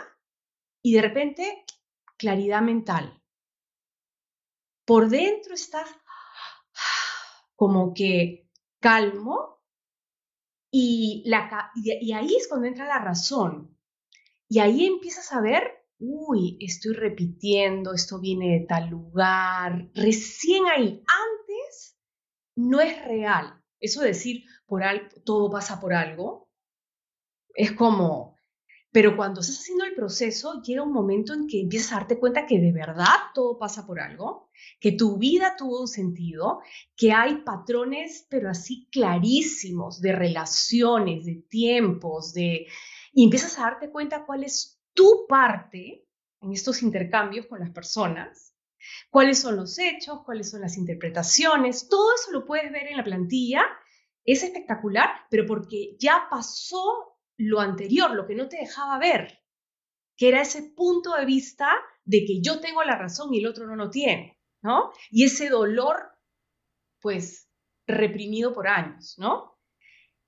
y 0.82 0.94
de 0.94 1.02
repente 1.02 1.64
claridad 2.16 2.62
mental. 2.62 3.22
Por 4.84 5.08
dentro 5.08 5.54
estás 5.54 5.88
como 7.54 7.94
que 7.94 8.48
calmo 8.80 9.57
y, 10.78 12.12
ahí 12.12 12.36
es 12.36 12.48
cuando 12.48 12.66
entra 12.66 12.86
la 12.86 12.98
razón. 12.98 13.76
Y 14.48 14.60
ahí 14.60 14.86
empiezas 14.86 15.32
a 15.32 15.40
ver, 15.40 15.62
uy, 15.98 16.56
estoy 16.60 16.94
repitiendo, 16.94 17.92
esto 17.92 18.20
viene 18.20 18.60
de 18.60 18.66
tal 18.66 18.88
lugar. 18.88 19.90
Recién 19.94 20.66
ahí, 20.66 21.02
antes, 21.06 21.98
no 22.56 22.80
es 22.80 23.04
real. 23.04 23.62
Eso 23.80 24.00
de 24.00 24.08
decir, 24.08 24.44
por 24.66 24.82
todo 25.24 25.50
pasa 25.50 25.80
por 25.80 25.94
algo, 25.94 26.48
es 27.54 27.72
como, 27.72 28.37
pero 28.98 29.16
cuando 29.16 29.42
estás 29.42 29.60
haciendo 29.60 29.84
el 29.84 29.94
proceso, 29.94 30.60
llega 30.60 30.82
un 30.82 30.92
momento 30.92 31.32
en 31.32 31.46
que 31.46 31.60
empiezas 31.60 31.92
a 31.92 31.96
darte 31.98 32.18
cuenta 32.18 32.46
que 32.46 32.58
de 32.58 32.72
verdad 32.72 33.14
todo 33.32 33.56
pasa 33.56 33.86
por 33.86 34.00
algo, 34.00 34.50
que 34.80 34.90
tu 34.90 35.18
vida 35.18 35.54
tuvo 35.56 35.82
un 35.82 35.86
sentido, 35.86 36.62
que 36.96 37.12
hay 37.12 37.42
patrones, 37.44 38.26
pero 38.28 38.50
así 38.50 38.88
clarísimos, 38.90 40.00
de 40.00 40.10
relaciones, 40.10 41.24
de 41.26 41.44
tiempos, 41.48 42.34
de... 42.34 42.66
Y 43.12 43.22
empiezas 43.22 43.56
a 43.60 43.70
darte 43.70 43.92
cuenta 43.92 44.26
cuál 44.26 44.42
es 44.42 44.80
tu 44.94 45.26
parte 45.28 46.04
en 46.40 46.52
estos 46.52 46.82
intercambios 46.82 47.46
con 47.46 47.60
las 47.60 47.70
personas, 47.70 48.52
cuáles 49.10 49.38
son 49.38 49.54
los 49.54 49.78
hechos, 49.78 50.24
cuáles 50.24 50.50
son 50.50 50.62
las 50.62 50.76
interpretaciones, 50.76 51.88
todo 51.88 52.16
eso 52.16 52.32
lo 52.32 52.44
puedes 52.44 52.72
ver 52.72 52.88
en 52.88 52.96
la 52.96 53.04
plantilla. 53.04 53.62
Es 54.24 54.42
espectacular, 54.42 55.08
pero 55.30 55.46
porque 55.46 55.94
ya 56.00 56.26
pasó 56.28 57.07
lo 57.38 57.60
anterior, 57.60 58.10
lo 58.10 58.26
que 58.26 58.34
no 58.34 58.48
te 58.48 58.58
dejaba 58.58 58.98
ver, 58.98 59.38
que 60.16 60.28
era 60.28 60.42
ese 60.42 60.62
punto 60.76 61.14
de 61.14 61.24
vista 61.24 61.70
de 62.04 62.24
que 62.26 62.42
yo 62.42 62.60
tengo 62.60 62.82
la 62.82 62.98
razón 62.98 63.32
y 63.32 63.38
el 63.38 63.46
otro 63.46 63.66
no 63.66 63.76
lo 63.76 63.90
tiene, 63.90 64.38
¿no? 64.60 64.90
Y 65.10 65.24
ese 65.24 65.48
dolor, 65.48 65.96
pues, 67.00 67.48
reprimido 67.86 68.52
por 68.52 68.66
años, 68.68 69.14
¿no? 69.18 69.58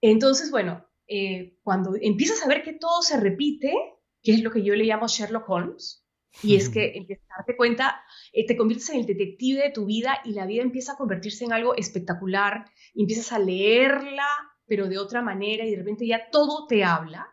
Entonces, 0.00 0.50
bueno, 0.50 0.86
eh, 1.08 1.58
cuando 1.62 1.94
empiezas 2.00 2.42
a 2.42 2.48
ver 2.48 2.62
que 2.62 2.74
todo 2.74 3.02
se 3.02 3.18
repite, 3.18 3.74
que 4.22 4.32
es 4.32 4.42
lo 4.42 4.50
que 4.50 4.62
yo 4.62 4.74
le 4.74 4.84
llamo 4.84 5.08
Sherlock 5.08 5.50
Holmes, 5.50 6.06
y 6.44 6.54
es 6.54 6.68
que 6.68 6.96
empiezas 6.96 7.28
a 7.30 7.38
darte 7.38 7.56
cuenta, 7.56 8.00
eh, 8.32 8.46
te 8.46 8.56
conviertes 8.56 8.88
en 8.90 9.00
el 9.00 9.06
detective 9.06 9.62
de 9.64 9.70
tu 9.70 9.86
vida 9.86 10.20
y 10.24 10.32
la 10.32 10.46
vida 10.46 10.62
empieza 10.62 10.92
a 10.92 10.96
convertirse 10.96 11.44
en 11.44 11.52
algo 11.52 11.74
espectacular, 11.74 12.66
empiezas 12.94 13.32
a 13.32 13.40
leerla 13.40 14.28
pero 14.70 14.87
de 14.87 14.98
otra 14.98 15.20
manera 15.20 15.66
y 15.66 15.72
de 15.72 15.78
repente 15.78 16.06
ya 16.06 16.30
todo 16.30 16.68
te 16.68 16.85
habla, 16.85 17.28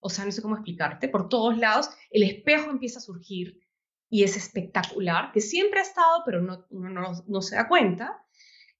o 0.00 0.10
sea, 0.10 0.24
no 0.24 0.32
sé 0.32 0.42
cómo 0.42 0.56
explicarte, 0.56 1.08
por 1.08 1.28
todos 1.28 1.56
lados, 1.56 1.88
el 2.10 2.24
espejo 2.24 2.68
empieza 2.68 2.98
a 2.98 3.02
surgir 3.02 3.60
y 4.08 4.24
es 4.24 4.36
espectacular, 4.36 5.30
que 5.30 5.40
siempre 5.40 5.78
ha 5.78 5.84
estado, 5.84 6.24
pero 6.26 6.42
no, 6.42 6.66
uno 6.70 7.22
no, 7.24 7.42
se 7.42 7.54
da 7.54 7.68
cuenta, 7.68 8.26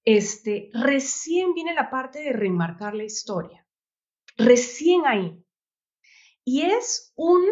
este, 0.04 0.70
recién 0.72 1.54
viene 1.54 1.72
la 1.72 1.88
parte 1.88 2.18
de 2.18 2.32
remarcar 2.32 2.96
la 2.96 3.04
historia, 3.04 3.64
recién 4.36 5.06
ahí. 5.06 5.40
Y 6.44 6.62
es 6.62 7.12
un 7.14 7.44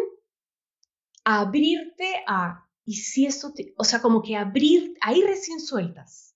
abrirte 1.23 2.21
a, 2.27 2.67
y 2.83 2.95
si 2.95 3.25
esto, 3.25 3.53
o 3.77 3.85
sea, 3.85 4.01
como 4.01 4.21
que 4.21 4.35
abrir, 4.35 4.93
ahí 4.99 5.23
recién 5.23 5.61
sueltas. 5.61 6.35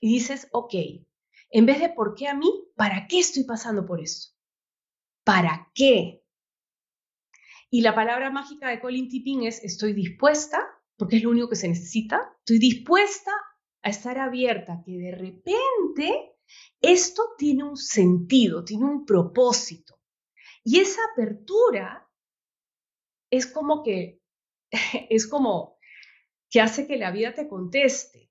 Y 0.00 0.14
dices, 0.14 0.48
ok, 0.50 0.74
en 1.50 1.66
vez 1.66 1.80
de 1.80 1.88
por 1.88 2.14
qué 2.14 2.28
a 2.28 2.34
mí, 2.34 2.50
¿para 2.76 3.06
qué 3.06 3.20
estoy 3.20 3.44
pasando 3.44 3.86
por 3.86 4.00
esto? 4.00 4.34
¿Para 5.24 5.70
qué? 5.74 6.22
Y 7.70 7.82
la 7.82 7.94
palabra 7.94 8.30
mágica 8.30 8.68
de 8.68 8.80
Colin 8.80 9.08
Tipping 9.08 9.44
es 9.44 9.62
estoy 9.62 9.92
dispuesta, 9.92 10.58
porque 10.96 11.16
es 11.16 11.22
lo 11.22 11.30
único 11.30 11.50
que 11.50 11.56
se 11.56 11.68
necesita, 11.68 12.34
estoy 12.38 12.58
dispuesta 12.58 13.32
a 13.82 13.90
estar 13.90 14.18
abierta, 14.18 14.82
que 14.84 14.92
de 14.92 15.12
repente 15.12 16.36
esto 16.80 17.22
tiene 17.36 17.64
un 17.64 17.76
sentido, 17.76 18.64
tiene 18.64 18.84
un 18.84 19.04
propósito. 19.04 20.00
Y 20.64 20.80
esa 20.80 21.00
apertura 21.12 22.08
es 23.30 23.46
como 23.46 23.82
que, 23.82 24.20
es 25.10 25.26
como 25.26 25.78
que 26.50 26.60
hace 26.60 26.86
que 26.86 26.96
la 26.96 27.10
vida 27.10 27.34
te 27.34 27.48
conteste 27.48 28.30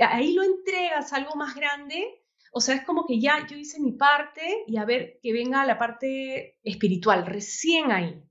ahí 0.00 0.34
lo 0.34 0.42
entregas 0.42 1.12
algo 1.12 1.34
más 1.34 1.54
grande, 1.54 2.22
o 2.52 2.60
sea, 2.60 2.76
es 2.76 2.84
como 2.84 3.06
que 3.06 3.20
ya 3.20 3.46
yo 3.46 3.56
hice 3.56 3.80
mi 3.80 3.92
parte 3.92 4.64
y 4.66 4.76
a 4.76 4.84
ver 4.84 5.18
que 5.22 5.32
venga 5.32 5.66
la 5.66 5.78
parte 5.78 6.58
espiritual, 6.62 7.26
recién 7.26 7.92
ahí. 7.92 8.22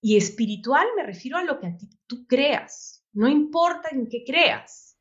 Y 0.00 0.16
espiritual 0.16 0.86
me 0.96 1.02
refiero 1.02 1.38
a 1.38 1.44
lo 1.44 1.58
que 1.58 1.66
a 1.68 1.76
ti, 1.76 1.88
tú 2.06 2.26
creas, 2.26 3.06
no 3.12 3.28
importa 3.28 3.88
en 3.90 4.08
qué 4.08 4.22
creas. 4.26 4.98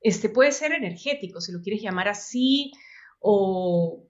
Este 0.00 0.28
puede 0.28 0.52
ser 0.52 0.72
energético, 0.72 1.40
si 1.40 1.52
lo 1.52 1.60
quieres 1.60 1.82
llamar 1.82 2.08
así, 2.08 2.72
o 3.20 4.08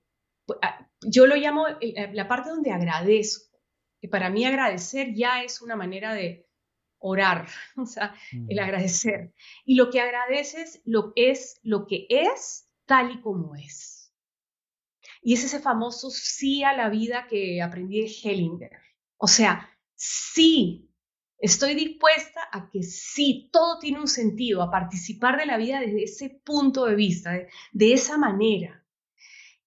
ah, 0.63 0.91
yo 1.03 1.27
lo 1.27 1.37
llamo 1.37 1.67
eh, 1.81 2.11
la 2.13 2.27
parte 2.27 2.51
donde 2.51 2.73
agradezco, 2.73 3.59
que 4.01 4.09
para 4.09 4.31
mí 4.31 4.45
agradecer 4.45 5.15
ya 5.15 5.43
es 5.43 5.61
una 5.61 5.77
manera 5.77 6.15
de, 6.15 6.49
orar, 7.05 7.47
o 7.77 7.87
sea, 7.87 8.15
el 8.49 8.59
agradecer. 8.59 9.33
Y 9.65 9.77
lo 9.77 9.91
que 9.91 10.01
agradeces 10.01 10.81
lo 10.85 11.13
es 11.17 11.61
lo 11.63 11.87
que 11.87 12.07
es 12.09 12.69
tal 12.87 13.13
y 13.13 13.21
como 13.21 13.55
es. 13.55 14.13
Y 15.23 15.35
es 15.35 15.45
ese 15.45 15.61
famoso 15.61 16.11
sí 16.11 16.65
a 16.65 16.75
la 16.75 16.89
vida 16.89 17.27
que 17.29 17.63
aprendí 17.63 18.01
de 18.01 18.09
Hellinger. 18.09 18.71
O 19.17 19.27
sea, 19.27 19.71
sí, 19.95 20.91
estoy 21.39 21.75
dispuesta 21.75 22.41
a 22.53 22.71
que 22.71 22.83
sí, 22.83 23.49
todo 23.53 23.79
tiene 23.79 24.01
un 24.01 24.09
sentido, 24.09 24.63
a 24.63 24.71
participar 24.71 25.39
de 25.39 25.47
la 25.47 25.57
vida 25.57 25.81
desde 25.81 26.05
ese 26.05 26.31
punto 26.45 26.87
de 26.87 26.95
vista, 26.95 27.33
de, 27.33 27.49
de 27.73 27.93
esa 27.93 28.19
manera. 28.19 28.85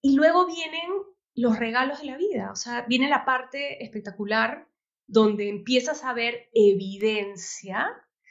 Y 0.02 0.16
luego 0.16 0.46
vienen 0.48 0.90
los 1.36 1.58
regalos 1.58 2.02
de 2.02 2.06
la 2.06 2.18
vida, 2.18 2.52
o 2.52 2.56
sea, 2.56 2.86
viene 2.88 3.10
la 3.10 3.26
parte 3.26 3.84
espectacular 3.84 4.68
donde 5.08 5.50
empiezas 5.50 6.04
a 6.04 6.14
ver 6.14 6.50
evidencia 6.54 7.88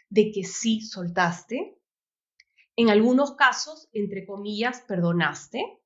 de 0.08 0.30
que 0.30 0.44
sí 0.44 0.82
soltaste. 0.82 1.78
En 2.76 2.90
algunos 2.90 3.34
casos, 3.34 3.88
entre 3.92 4.26
comillas, 4.26 4.82
perdonaste, 4.82 5.80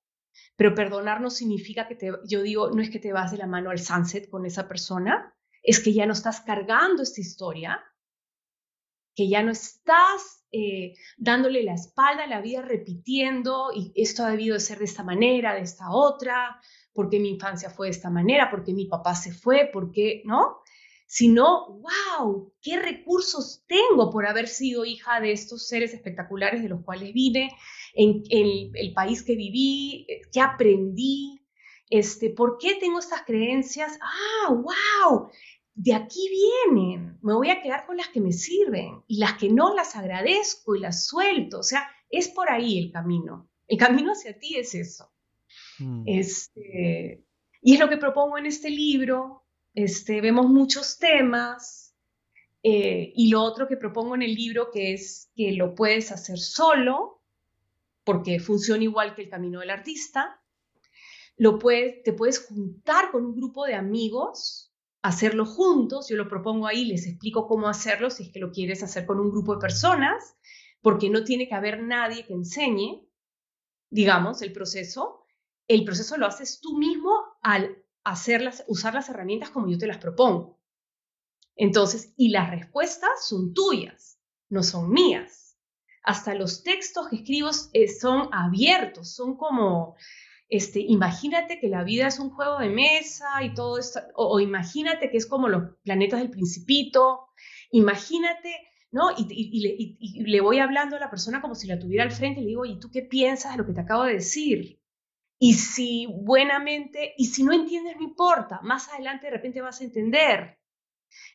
pero 0.57 0.75
perdonar 0.75 1.21
no 1.21 1.31
significa 1.31 1.87
que 1.87 1.95
te, 1.95 2.13
yo 2.27 2.43
digo, 2.43 2.71
no 2.71 2.83
es 2.83 2.91
que 2.91 2.99
te 2.99 3.13
vas 3.13 3.31
de 3.31 3.39
la 3.39 3.47
mano 3.47 3.71
al 3.71 3.79
sunset 3.79 4.29
con 4.29 4.45
esa 4.45 4.69
persona, 4.69 5.35
es 5.63 5.81
que 5.81 5.93
ya 5.93 6.07
no 6.07 6.13
estás 6.13 6.41
cargando 6.41 7.03
esta 7.03 7.21
historia, 7.21 7.83
que 9.15 9.29
ya 9.29 9.43
no 9.43 9.53
estás 9.53 10.45
eh, 10.53 10.95
dándole 11.17 11.63
la 11.63 11.75
espalda 11.75 12.25
a 12.25 12.29
la 12.29 12.41
vida 12.41 12.63
repitiendo 12.63 13.71
y 13.75 13.93
esto 13.95 14.25
ha 14.25 14.31
debido 14.31 14.55
de 14.55 14.61
ser 14.61 14.79
de 14.79 14.87
esta 14.87 15.05
manera, 15.05 15.55
de 15.55 15.61
esta 15.61 15.91
otra, 15.91 16.61
porque 16.93 17.21
mi 17.21 17.31
infancia 17.31 17.71
fue 17.71 17.87
de 17.87 17.93
esta 17.93 18.11
manera, 18.11 18.51
porque 18.51 18.73
mi 18.73 18.87
papá 18.87 19.15
se 19.15 19.33
fue, 19.33 19.71
porque, 19.73 20.23
¿no? 20.25 20.59
Sino, 21.11 21.81
wow, 21.81 22.53
qué 22.63 22.79
recursos 22.79 23.65
tengo 23.67 24.13
por 24.13 24.27
haber 24.27 24.47
sido 24.47 24.85
hija 24.85 25.21
de 25.21 25.33
estos 25.33 25.67
seres 25.67 25.93
espectaculares 25.93 26.63
de 26.63 26.69
los 26.69 26.85
cuales 26.85 27.13
vine, 27.13 27.51
en, 27.95 28.23
el 28.31 28.93
país 28.95 29.25
que 29.25 29.35
viví, 29.35 30.07
eh, 30.09 30.21
qué 30.33 30.41
aprendí, 30.41 31.43
este, 31.89 32.31
por 32.31 32.59
qué 32.59 32.77
tengo 32.77 33.01
estas 33.01 33.23
creencias, 33.23 33.99
ah, 34.01 34.53
wow, 34.53 35.29
de 35.75 35.95
aquí 35.95 36.29
vienen, 36.69 37.19
me 37.23 37.35
voy 37.35 37.51
a 37.51 37.61
quedar 37.61 37.87
con 37.87 37.97
las 37.97 38.07
que 38.11 38.21
me 38.21 38.33
sirven 38.33 39.03
y 39.09 39.19
las 39.19 39.35
que 39.35 39.49
no 39.49 39.75
las 39.75 39.97
agradezco 39.97 40.77
y 40.77 40.81
las 40.81 41.07
suelto, 41.07 41.59
o 41.59 41.65
sea, 41.65 41.91
es 42.09 42.29
por 42.29 42.49
ahí 42.53 42.79
el 42.79 42.93
camino, 42.93 43.51
el 43.67 43.79
camino 43.79 44.13
hacia 44.13 44.39
ti 44.39 44.55
es 44.55 44.77
eso. 44.77 45.11
Mm. 45.81 46.05
Este, 46.07 47.25
y 47.63 47.75
es 47.75 47.81
lo 47.81 47.89
que 47.89 47.97
propongo 47.97 48.39
en 48.39 48.47
este 48.47 48.71
libro, 48.71 49.40
este, 49.75 50.21
vemos 50.21 50.49
muchos 50.49 50.99
temas. 50.99 51.95
Eh, 52.63 53.13
y 53.15 53.31
lo 53.31 53.43
otro 53.43 53.67
que 53.67 53.77
propongo 53.77 54.15
en 54.15 54.23
el 54.23 54.35
libro, 54.35 54.71
que 54.71 54.93
es 54.93 55.31
que 55.35 55.53
lo 55.53 55.75
puedes 55.75 56.13
hacer 56.13 56.39
solo, 56.39 57.23
porque 58.05 58.39
funciona 58.39 58.85
igual 58.85 59.15
que 59.15 59.23
el 59.23 59.31
camino 59.31 59.61
del 59.61 59.71
artista. 59.71 60.43
Lo 61.37 61.59
puedes, 61.59 62.03
te 62.03 62.13
puedes 62.13 62.47
juntar 62.47 63.11
con 63.11 63.25
un 63.25 63.35
grupo 63.35 63.65
de 63.65 63.75
amigos, 63.75 64.75
hacerlo 65.01 65.47
juntos. 65.47 66.09
Yo 66.09 66.17
lo 66.17 66.29
propongo 66.29 66.67
ahí, 66.67 66.85
les 66.85 67.07
explico 67.07 67.47
cómo 67.47 67.69
hacerlo 67.69 68.11
si 68.11 68.25
es 68.25 68.33
que 68.33 68.41
lo 68.41 68.53
quieres 68.53 68.83
hacer 68.83 69.07
con 69.07 69.21
un 69.21 69.31
grupo 69.31 69.55
de 69.55 69.61
personas, 69.61 70.37
porque 70.83 71.09
no 71.09 71.25
tiene 71.25 71.49
que 71.49 71.55
haber 71.55 71.83
nadie 71.83 72.27
que 72.27 72.35
enseñe, 72.35 73.07
digamos, 73.89 74.43
el 74.43 74.53
proceso. 74.53 75.25
El 75.67 75.85
proceso 75.85 76.19
lo 76.19 76.27
haces 76.27 76.61
tú 76.61 76.77
mismo 76.77 77.11
al 77.43 77.83
hacerlas, 78.05 78.65
usar 78.67 78.95
las 78.95 79.09
herramientas 79.09 79.51
como 79.51 79.69
yo 79.69 79.79
te 79.79 79.87
las 79.87 79.99
propongo. 79.99 80.61
Entonces, 81.57 82.15
y 82.17 82.31
las 82.31 82.51
respuestas 82.51 83.29
son 83.29 83.53
tuyas, 83.53 84.19
no 84.49 84.63
son 84.63 84.91
mías. 84.91 85.59
Hasta 86.03 86.35
los 86.35 86.63
textos 86.63 87.09
que 87.09 87.17
escribo 87.17 87.51
eh, 87.75 87.89
son 87.89 88.31
abiertos, 88.33 89.15
son 89.15 89.37
como, 89.37 89.97
este, 90.49 90.81
imagínate 90.81 91.61
que 91.61 91.69
la 91.69 91.85
vida 91.85 92.07
es 92.07 92.19
un 92.19 92.31
juego 92.31 92.59
de 92.59 92.71
mesa 92.71 93.45
y 93.45 93.53
todo 93.53 93.79
esto, 93.79 94.01
o, 94.15 94.41
imagínate 94.41 95.11
que 95.11 95.19
es 95.19 95.27
como 95.27 95.49
los 95.49 95.75
planetas 95.83 96.21
del 96.21 96.31
principito, 96.31 97.29
imagínate, 97.71 98.57
¿no? 98.91 99.11
Y, 99.17 99.27
y, 99.29 100.25
le 100.25 100.41
voy 100.41 100.59
hablando 100.59 100.97
a 100.97 101.01
la 101.01 101.11
persona 101.11 101.43
como 101.43 101.55
si 101.55 101.69
la 101.69 101.79
tuviera 101.79 102.05
al 102.05 102.11
frente 102.11 102.41
y 102.41 102.45
le 102.45 102.49
digo, 102.49 102.65
¿y 102.65 102.81
tú 102.81 102.91
qué 102.91 103.03
piensas 103.03 103.53
de 103.53 103.59
lo 103.59 103.67
que 103.67 103.75
te 103.75 103.83
acabo 103.83 104.05
de 104.05 104.15
decir? 104.15 104.80
Y 105.43 105.55
si 105.55 106.07
buenamente, 106.07 107.15
y 107.17 107.25
si 107.25 107.43
no 107.43 107.55
entiendes, 107.55 107.97
no 107.97 108.03
importa, 108.03 108.61
más 108.63 108.91
adelante 108.91 109.27
de 109.27 109.33
repente 109.33 109.63
vas 109.63 109.81
a 109.81 109.85
entender. 109.85 110.59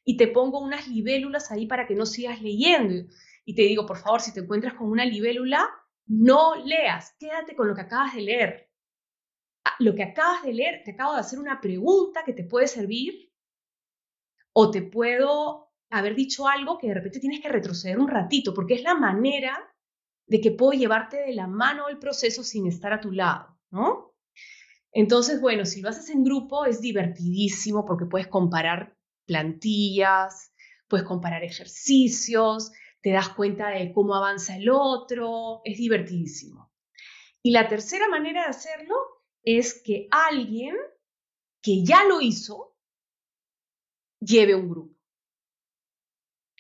Y 0.04 0.16
te 0.16 0.28
pongo 0.28 0.60
unas 0.60 0.88
libélulas 0.88 1.52
ahí 1.52 1.66
para 1.66 1.88
que 1.88 1.96
no 1.96 2.06
sigas 2.06 2.40
leyendo. 2.40 3.12
Y 3.46 3.56
te 3.56 3.64
digo, 3.64 3.88
por 3.88 3.98
favor, 3.98 4.22
si 4.22 4.32
te 4.32 4.42
encuentras 4.42 4.76
con 4.76 4.92
una 4.92 5.06
libélula, 5.06 5.68
no 6.06 6.54
leas, 6.56 7.16
quédate 7.20 7.56
con 7.56 7.68
lo 7.68 7.74
que 7.74 7.82
acabas 7.82 8.14
de 8.14 8.22
leer. 8.22 8.70
Ah, 9.66 9.74
lo 9.80 9.96
que 9.96 10.04
acabas 10.04 10.44
de 10.44 10.54
leer, 10.54 10.84
te 10.86 10.92
acabo 10.92 11.14
de 11.16 11.22
hacer 11.22 11.40
una 11.40 11.60
pregunta 11.60 12.24
que 12.24 12.34
te 12.34 12.44
puede 12.44 12.68
servir 12.68 13.34
o 14.54 14.70
te 14.70 14.84
puedo 14.84 15.72
haber 15.90 16.14
dicho 16.14 16.48
algo 16.48 16.78
que 16.78 16.90
de 16.90 16.94
repente 16.94 17.20
tienes 17.20 17.42
que 17.42 17.50
retroceder 17.50 17.98
un 17.98 18.08
ratito, 18.08 18.54
porque 18.54 18.76
es 18.76 18.84
la 18.84 18.94
manera 18.94 19.68
de 20.28 20.42
que 20.42 20.52
puedo 20.52 20.74
llevarte 20.74 21.18
de 21.18 21.34
la 21.34 21.48
mano 21.48 21.90
el 21.90 21.98
proceso 21.98 22.44
sin 22.44 22.68
estar 22.68 22.94
a 22.94 23.02
tu 23.02 23.12
lado. 23.12 23.55
Entonces, 24.92 25.42
bueno, 25.42 25.66
si 25.66 25.82
lo 25.82 25.90
haces 25.90 26.10
en 26.10 26.24
grupo 26.24 26.66
es 26.66 26.82
divertidísimo 26.82 27.86
porque 27.86 28.06
puedes 28.06 28.28
comparar 28.28 28.98
plantillas, 29.26 30.54
puedes 30.88 31.06
comparar 31.06 31.44
ejercicios, 31.44 32.72
te 33.02 33.12
das 33.12 33.30
cuenta 33.30 33.70
de 33.70 33.92
cómo 33.94 34.16
avanza 34.16 34.56
el 34.56 34.70
otro, 34.70 35.62
es 35.64 35.78
divertidísimo. 35.78 36.72
Y 37.44 37.52
la 37.52 37.68
tercera 37.68 38.08
manera 38.08 38.44
de 38.44 38.50
hacerlo 38.50 38.96
es 39.44 39.82
que 39.84 40.08
alguien 40.10 40.76
que 41.62 41.84
ya 41.84 42.04
lo 42.06 42.22
hizo 42.22 42.76
lleve 44.20 44.56
un 44.56 44.70
grupo. 44.70 44.96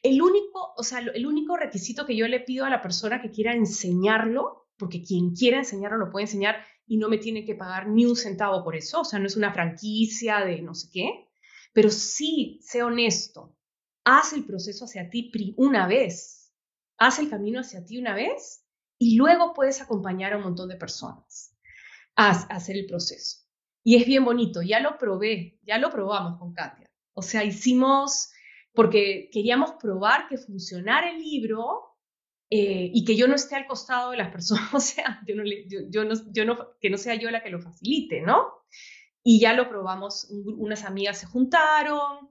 El 0.04 0.22
único, 0.22 0.74
o 0.78 0.84
sea, 0.84 1.00
el 1.00 1.26
único 1.26 1.58
requisito 1.58 2.06
que 2.06 2.16
yo 2.16 2.28
le 2.28 2.40
pido 2.40 2.66
a 2.66 2.70
la 2.70 2.82
persona 2.82 3.22
que 3.22 3.32
quiera 3.32 3.54
enseñarlo, 3.54 4.68
porque 4.78 5.02
quien 5.02 5.34
quiera 5.34 5.58
enseñarlo 5.58 5.98
lo 5.98 6.12
puede 6.12 6.26
enseñar, 6.26 6.64
y 6.88 6.98
no 6.98 7.10
me 7.10 7.18
tiene 7.18 7.46
que 7.46 7.56
pagar 7.56 7.88
ni 7.88 8.06
un 8.06 8.16
centavo 8.16 8.64
por 8.64 8.76
eso, 8.76 9.02
o 9.02 9.06
sea, 9.06 9.20
no 9.20 9.28
es 9.28 9.36
una 9.36 9.54
franquicia 9.54 10.46
de 10.46 10.62
no 10.62 10.74
sé 10.74 10.90
qué, 10.92 11.30
pero 11.74 11.90
sí, 11.90 12.60
sé 12.62 12.84
honesto, 12.84 13.56
haz 14.04 14.34
el 14.34 14.46
proceso 14.46 14.86
hacia 14.86 15.10
ti 15.10 15.32
una 15.58 15.88
vez, 15.88 16.54
haz 16.98 17.20
el 17.20 17.30
camino 17.30 17.60
hacia 17.60 17.84
ti 17.84 17.98
una 17.98 18.14
vez 18.14 18.66
y 18.98 19.18
luego 19.18 19.54
puedes 19.54 19.82
acompañar 19.82 20.34
a 20.34 20.38
un 20.38 20.44
montón 20.44 20.70
de 20.70 20.78
personas 20.78 21.56
a, 22.16 22.32
hacer 22.32 22.78
el 22.78 22.86
proceso. 22.86 23.40
Y 23.84 23.98
es 23.98 24.06
bien 24.06 24.26
bonito, 24.26 24.62
ya 24.62 24.80
lo 24.80 24.98
probé, 24.98 25.60
ya 25.64 25.78
lo 25.78 25.92
probamos 25.92 26.40
con 26.40 26.54
Katia. 26.54 26.90
O 27.14 27.22
sea, 27.22 27.44
hicimos, 27.44 28.32
porque 28.74 29.30
queríamos 29.32 29.74
probar 29.74 30.28
que 30.28 30.38
funcionara 30.38 31.12
el 31.12 31.20
libro 31.20 31.95
eh, 32.50 32.92
y 32.94 33.04
que 33.06 33.16
yo 33.16 33.28
no 33.28 33.36
esté 33.36 33.56
al 33.56 33.66
costado 33.66 34.12
de 34.12 34.18
las 34.18 34.32
personas, 34.32 34.70
o 34.74 34.80
sea, 34.80 35.22
yo 35.28 35.36
no, 35.36 35.44
yo, 35.90 36.06
no, 36.06 36.14
yo 36.32 36.46
no, 36.46 36.58
que 36.80 36.90
no 36.90 36.98
sea 36.98 37.16
yo 37.16 37.32
la 37.32 37.42
que 37.44 37.50
lo 37.50 37.60
facilite, 37.60 38.22
¿no? 38.22 38.46
Y 39.24 39.40
ya 39.40 39.54
lo 39.54 39.68
probamos, 39.68 40.28
unas 40.30 40.86
amigas 40.86 41.20
se 41.20 41.26
juntaron, 41.26 42.30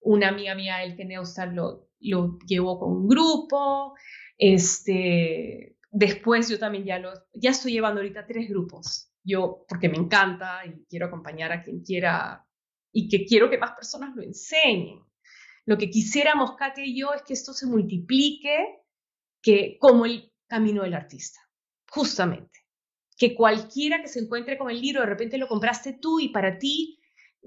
una 0.00 0.28
amiga 0.28 0.54
mía, 0.54 0.84
el 0.84 0.96
que 0.96 1.04
Neustar, 1.04 1.52
lo, 1.52 1.88
lo 1.98 2.38
llevó 2.46 2.78
con 2.78 2.92
un 2.92 3.08
grupo, 3.08 3.94
este, 4.38 5.76
después 5.90 6.48
yo 6.48 6.58
también 6.58 6.84
ya 6.84 7.00
lo, 7.00 7.12
ya 7.34 7.50
estoy 7.50 7.72
llevando 7.72 8.00
ahorita 8.00 8.26
tres 8.26 8.48
grupos, 8.48 9.10
yo, 9.24 9.64
porque 9.68 9.88
me 9.88 9.96
encanta 9.96 10.64
y 10.64 10.84
quiero 10.88 11.06
acompañar 11.06 11.50
a 11.50 11.62
quien 11.62 11.82
quiera 11.82 12.46
y 12.92 13.08
que 13.08 13.26
quiero 13.26 13.50
que 13.50 13.58
más 13.58 13.72
personas 13.72 14.14
lo 14.14 14.22
enseñen. 14.22 15.00
Lo 15.64 15.76
que 15.76 15.90
quisiéramos, 15.90 16.54
Katia 16.56 16.84
y 16.84 16.98
yo, 16.98 17.12
es 17.12 17.22
que 17.22 17.34
esto 17.34 17.52
se 17.52 17.66
multiplique 17.66 18.85
que 19.46 19.78
como 19.78 20.06
el 20.06 20.32
camino 20.48 20.82
del 20.82 20.94
artista, 20.94 21.38
justamente. 21.88 22.66
Que 23.16 23.32
cualquiera 23.32 24.02
que 24.02 24.08
se 24.08 24.18
encuentre 24.18 24.58
con 24.58 24.68
el 24.68 24.80
libro, 24.80 25.02
de 25.02 25.06
repente 25.06 25.38
lo 25.38 25.46
compraste 25.46 25.92
tú 25.92 26.18
y 26.18 26.30
para 26.30 26.58
ti 26.58 26.98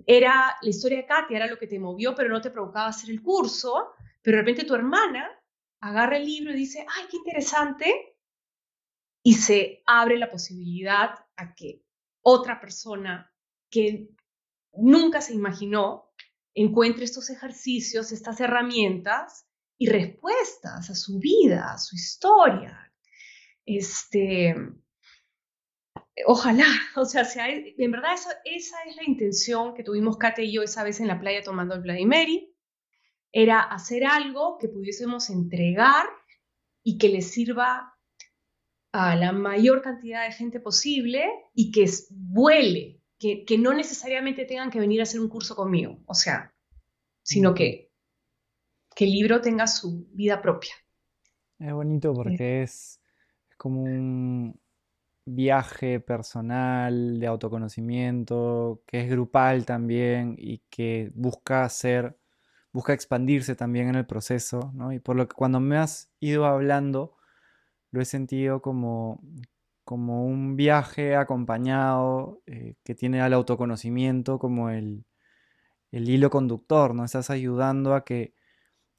era 0.07 0.55
la 0.61 0.69
historia 0.69 0.99
de 0.99 1.05
Katia, 1.05 1.35
era 1.35 1.47
lo 1.47 1.57
que 1.57 1.67
te 1.67 1.77
movió, 1.77 2.15
pero 2.15 2.29
no 2.29 2.39
te 2.39 2.51
provocaba 2.51 2.87
hacer 2.87 3.09
el 3.09 3.21
curso, 3.21 3.89
pero 4.21 4.37
de 4.37 4.43
repente 4.43 4.63
tu 4.63 4.75
hermana 4.75 5.29
agarra 5.81 6.15
el 6.15 6.23
libro 6.23 6.53
y 6.53 6.55
dice, 6.55 6.85
ay, 6.87 7.03
qué 7.11 7.17
interesante, 7.17 8.15
y 9.21 9.33
se 9.33 9.83
abre 9.85 10.17
la 10.17 10.29
posibilidad 10.29 11.15
a 11.35 11.53
que 11.53 11.83
otra 12.21 12.61
persona 12.61 13.29
que 13.69 14.07
nunca 14.71 15.19
se 15.19 15.33
imaginó 15.33 16.13
encuentre 16.53 17.03
estos 17.03 17.29
ejercicios, 17.29 18.13
estas 18.13 18.39
herramientas 18.39 19.48
y 19.79 19.87
respuestas 19.87 20.89
a 20.89 20.93
su 20.95 21.19
vida, 21.19 21.73
a 21.73 21.77
su 21.79 21.95
historia. 21.95 22.93
Este, 23.65 24.53
ojalá, 26.27 26.65
o 26.97 27.05
sea, 27.05 27.23
sea 27.23 27.47
en 27.49 27.91
verdad 27.91 28.13
esa, 28.13 28.31
esa, 28.43 28.83
es 28.83 28.95
la 28.97 29.05
intención 29.05 29.73
que 29.73 29.83
tuvimos 29.83 30.17
Kate 30.17 30.43
y 30.43 30.51
yo 30.51 30.61
esa 30.61 30.83
vez 30.83 30.99
en 30.99 31.07
la 31.07 31.19
playa 31.19 31.41
tomando 31.41 31.75
el 31.75 32.05
Mary, 32.05 32.53
era 33.31 33.61
hacer 33.61 34.03
algo 34.03 34.57
que 34.57 34.67
pudiésemos 34.67 35.29
entregar 35.29 36.05
y 36.83 36.97
que 36.97 37.09
le 37.09 37.21
sirva 37.21 37.95
a 38.91 39.15
la 39.15 39.31
mayor 39.31 39.81
cantidad 39.81 40.25
de 40.25 40.33
gente 40.33 40.59
posible 40.59 41.25
y 41.53 41.71
que 41.71 41.89
vuele, 42.09 43.01
que, 43.17 43.45
que 43.45 43.57
no 43.57 43.73
necesariamente 43.73 44.45
tengan 44.45 44.71
que 44.71 44.79
venir 44.79 44.99
a 44.99 45.03
hacer 45.03 45.21
un 45.21 45.29
curso 45.29 45.55
conmigo, 45.55 45.99
o 46.05 46.15
sea, 46.15 46.53
sino 47.21 47.53
que 47.53 47.88
que 48.99 49.05
el 49.05 49.11
libro 49.11 49.39
tenga 49.39 49.65
su 49.65 50.09
vida 50.11 50.41
propia. 50.41 50.73
Es 51.57 51.71
bonito 51.71 52.13
porque 52.13 52.63
es, 52.63 52.99
como 53.55 53.83
un 53.83 54.59
viaje 55.23 56.01
personal 56.01 57.17
de 57.17 57.25
autoconocimiento, 57.25 58.81
que 58.85 58.99
es 58.99 59.09
grupal 59.09 59.65
también 59.65 60.35
y 60.37 60.63
que 60.69 61.13
busca 61.15 61.63
hacer, 61.63 62.19
busca 62.73 62.91
expandirse 62.91 63.55
también 63.55 63.87
en 63.87 63.95
el 63.95 64.05
proceso, 64.05 64.73
¿no? 64.73 64.91
Y 64.91 64.99
por 64.99 65.15
lo 65.15 65.29
que 65.29 65.33
cuando 65.33 65.61
me 65.61 65.77
has 65.77 66.11
ido 66.19 66.45
hablando, 66.45 67.15
lo 67.91 68.01
he 68.01 68.05
sentido 68.05 68.61
como, 68.61 69.23
como 69.85 70.25
un 70.25 70.57
viaje 70.57 71.15
acompañado 71.15 72.41
eh, 72.47 72.75
que 72.83 72.95
tiene 72.95 73.21
al 73.21 73.31
autoconocimiento 73.31 74.39
como 74.39 74.69
el, 74.69 75.05
el 75.93 76.09
hilo 76.09 76.29
conductor, 76.29 76.93
¿no? 76.93 77.05
Estás 77.05 77.29
ayudando 77.29 77.95
a 77.95 78.03
que 78.03 78.33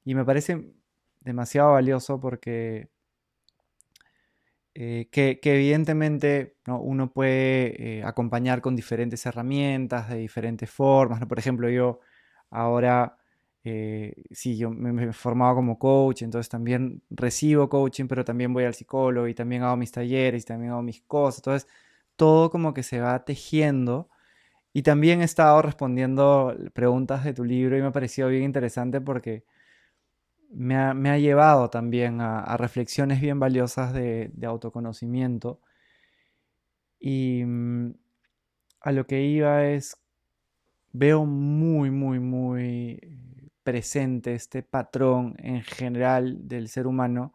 y 0.05 0.15
me 0.15 0.25
parece 0.25 0.73
demasiado 1.21 1.73
valioso 1.73 2.21
porque 2.21 2.89
eh, 4.75 5.09
que, 5.11 5.39
evidentemente 5.43 6.57
uno 6.67 7.13
puede 7.13 7.99
eh, 7.99 8.05
acompañar 8.05 8.61
con 8.61 8.77
diferentes 8.77 9.27
herramientas, 9.27 10.09
de 10.09 10.17
diferentes 10.19 10.71
formas. 10.71 11.25
Por 11.27 11.39
ejemplo, 11.39 11.69
yo 11.69 12.01
ahora, 12.51 13.19
eh, 13.65 14.15
sí, 14.31 14.57
yo 14.57 14.71
me, 14.71 15.05
he 15.07 15.13
formado 15.13 15.57
como 15.57 15.79
coach, 15.79 16.23
entonces 16.23 16.49
también 16.49 17.03
recibo 17.11 17.69
coaching, 17.69 18.07
pero 18.07 18.25
también 18.25 18.53
voy 18.53 18.65
al 18.65 18.75
psicólogo 18.75 19.27
y 19.29 19.35
también 19.35 19.63
hago 19.65 19.77
mis 19.77 19.93
talleres 19.93 20.45
y 20.45 20.47
también 20.47 20.73
hago 20.73 20.83
mis 20.83 21.03
cosas. 21.03 21.41
Entonces, 21.41 21.69
todo 22.17 22.51
como 22.51 22.75
que 22.75 22.83
se 22.83 23.01
va 23.01 23.25
tejiendo. 23.25 24.09
Y 24.73 24.83
también 24.83 25.23
he 25.23 25.25
estado 25.25 25.63
respondiendo 25.63 26.57
preguntas 26.75 27.25
de 27.25 27.35
tu 27.35 27.45
libro 27.45 27.77
y 27.79 27.83
me 27.83 27.89
ha 27.89 27.93
parecido 27.93 28.29
bien 28.29 28.45
interesante 28.45 29.01
porque 29.01 29.45
me 30.51 31.11
ha, 31.11 31.19
llevado 31.19 31.71
también 31.71 32.21
a, 32.21 32.57
reflexiones 32.57 33.21
bien 33.21 33.39
valiosas 33.39 33.93
de, 33.93 34.33
autoconocimiento. 34.45 35.61
Y 36.99 37.45
mm, 37.45 37.95
a 38.81 38.93
lo 38.93 39.07
que 39.07 39.23
iba 39.23 39.65
es 39.67 39.97
veo 40.93 41.25
muy, 41.25 41.91
muy, 41.91 42.19
muy 42.19 43.01
presente 43.63 44.35
este 44.35 44.63
patrón 44.63 45.37
en 45.39 45.63
general 45.63 46.49
del 46.49 46.69
ser 46.69 46.87
humano 46.87 47.35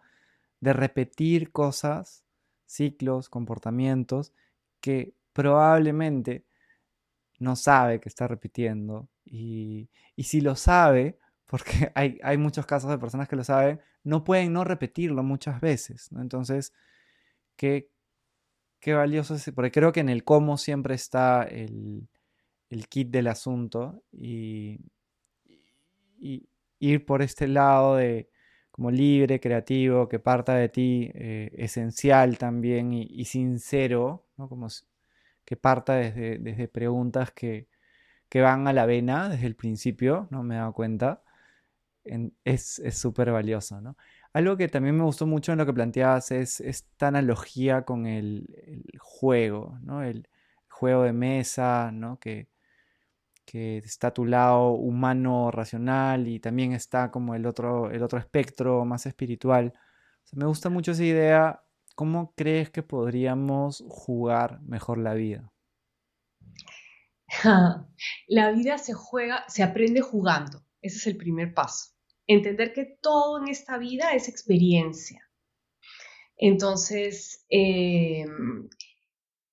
de 0.59 0.73
repetir 0.73 1.51
cosas, 1.51 2.25
ciclos, 2.65 3.29
comportamientos 3.29 4.33
que 4.81 5.13
probablemente 5.33 6.45
no 7.39 7.55
sabe 7.55 7.99
que 7.99 8.09
está 8.09 8.27
repitiendo. 8.27 9.09
Y, 9.23 9.89
si 10.17 10.41
lo 10.41 10.55
sabe, 10.55 11.17
porque 11.55 11.89
hay, 11.95 12.19
hay, 12.21 12.37
muchos 12.37 12.65
casos 12.65 12.89
de 12.89 12.97
personas 12.97 13.29
que 13.29 13.37
lo 13.37 13.45
saben, 13.45 13.79
no 14.03 14.25
pueden 14.25 14.51
no 14.51 14.65
repetirlo 14.65 15.23
muchas 15.23 15.61
veces. 15.61 16.09
Entonces, 16.19 16.73
qué, 17.55 17.89
qué 18.81 18.93
valioso 18.93 19.35
es, 19.35 19.49
porque 19.55 19.71
creo 19.71 19.93
que 19.93 20.01
en 20.01 20.09
el 20.09 20.25
cómo 20.25 20.57
siempre 20.57 20.95
está 20.95 21.43
el, 21.43 22.09
el 22.69 22.89
kit 22.89 23.09
del 23.09 23.27
asunto 23.27 24.03
y, 24.11 24.81
ir 26.79 27.05
por 27.05 27.21
este 27.21 27.47
lado 27.47 27.95
de 27.95 28.29
como 28.71 28.91
libre, 28.91 29.39
creativo, 29.39 30.09
que 30.09 30.19
parta 30.19 30.55
de 30.55 30.67
ti, 30.67 31.09
eh, 31.13 31.51
esencial 31.55 32.37
también 32.37 32.91
y, 32.91 33.23
sincero, 33.23 34.27
¿no? 34.35 34.49
como 34.49 34.67
que 35.45 35.55
parta 35.55 35.95
desde, 35.95 36.37
desde 36.39 36.67
preguntas 36.67 37.31
que, 37.31 37.69
que, 38.27 38.41
van 38.41 38.67
a 38.67 38.73
la 38.73 38.85
vena 38.85 39.29
desde 39.29 39.47
el 39.47 39.55
principio, 39.55 40.27
no 40.31 40.43
me 40.43 40.55
he 40.55 40.57
dado 40.57 40.73
cuenta, 40.73 41.23
es 42.43 42.81
súper 42.91 43.31
valioso. 43.31 43.81
¿no? 43.81 43.97
Algo 44.33 44.57
que 44.57 44.67
también 44.67 44.97
me 44.97 45.03
gustó 45.03 45.25
mucho 45.25 45.51
en 45.51 45.57
lo 45.59 45.65
que 45.65 45.73
planteabas 45.73 46.31
es 46.31 46.59
esta 46.61 47.07
analogía 47.07 47.83
con 47.83 48.05
el, 48.05 48.47
juego, 48.99 49.79
¿no? 49.81 50.03
el 50.03 50.27
juego 50.67 51.03
de 51.03 51.13
mesa, 51.13 51.91
¿no? 51.93 52.19
que, 52.19 52.49
está 53.47 54.11
tu 54.11 54.25
lado 54.25 54.71
humano, 54.71 55.49
racional 55.49 56.27
y 56.27 56.41
también 56.41 56.73
está 56.73 57.09
como 57.09 57.35
el 57.35 57.45
otro, 57.45 57.89
el 57.89 58.03
otro 58.03 58.19
espectro 58.19 58.83
más 58.83 59.05
espiritual. 59.05 59.73
me 60.33 60.45
gusta 60.45 60.69
mucho 60.69 60.91
esa 60.91 61.03
idea. 61.05 61.63
¿Cómo 61.95 62.33
crees 62.35 62.69
que 62.71 62.83
podríamos 62.83 63.85
jugar 63.87 64.59
mejor 64.63 64.97
la 64.97 65.13
vida? 65.13 65.53
La 68.27 68.51
vida 68.51 68.77
se 68.77 68.93
juega, 68.93 69.45
se 69.47 69.63
aprende 69.63 70.01
jugando. 70.01 70.65
Ese 70.81 70.97
es 70.97 71.07
el 71.07 71.17
primer 71.17 71.53
paso. 71.53 71.94
Entender 72.27 72.73
que 72.73 72.97
todo 73.01 73.41
en 73.41 73.49
esta 73.49 73.77
vida 73.77 74.13
es 74.13 74.27
experiencia. 74.27 75.21
Entonces, 76.37 77.45
em, 77.49 78.67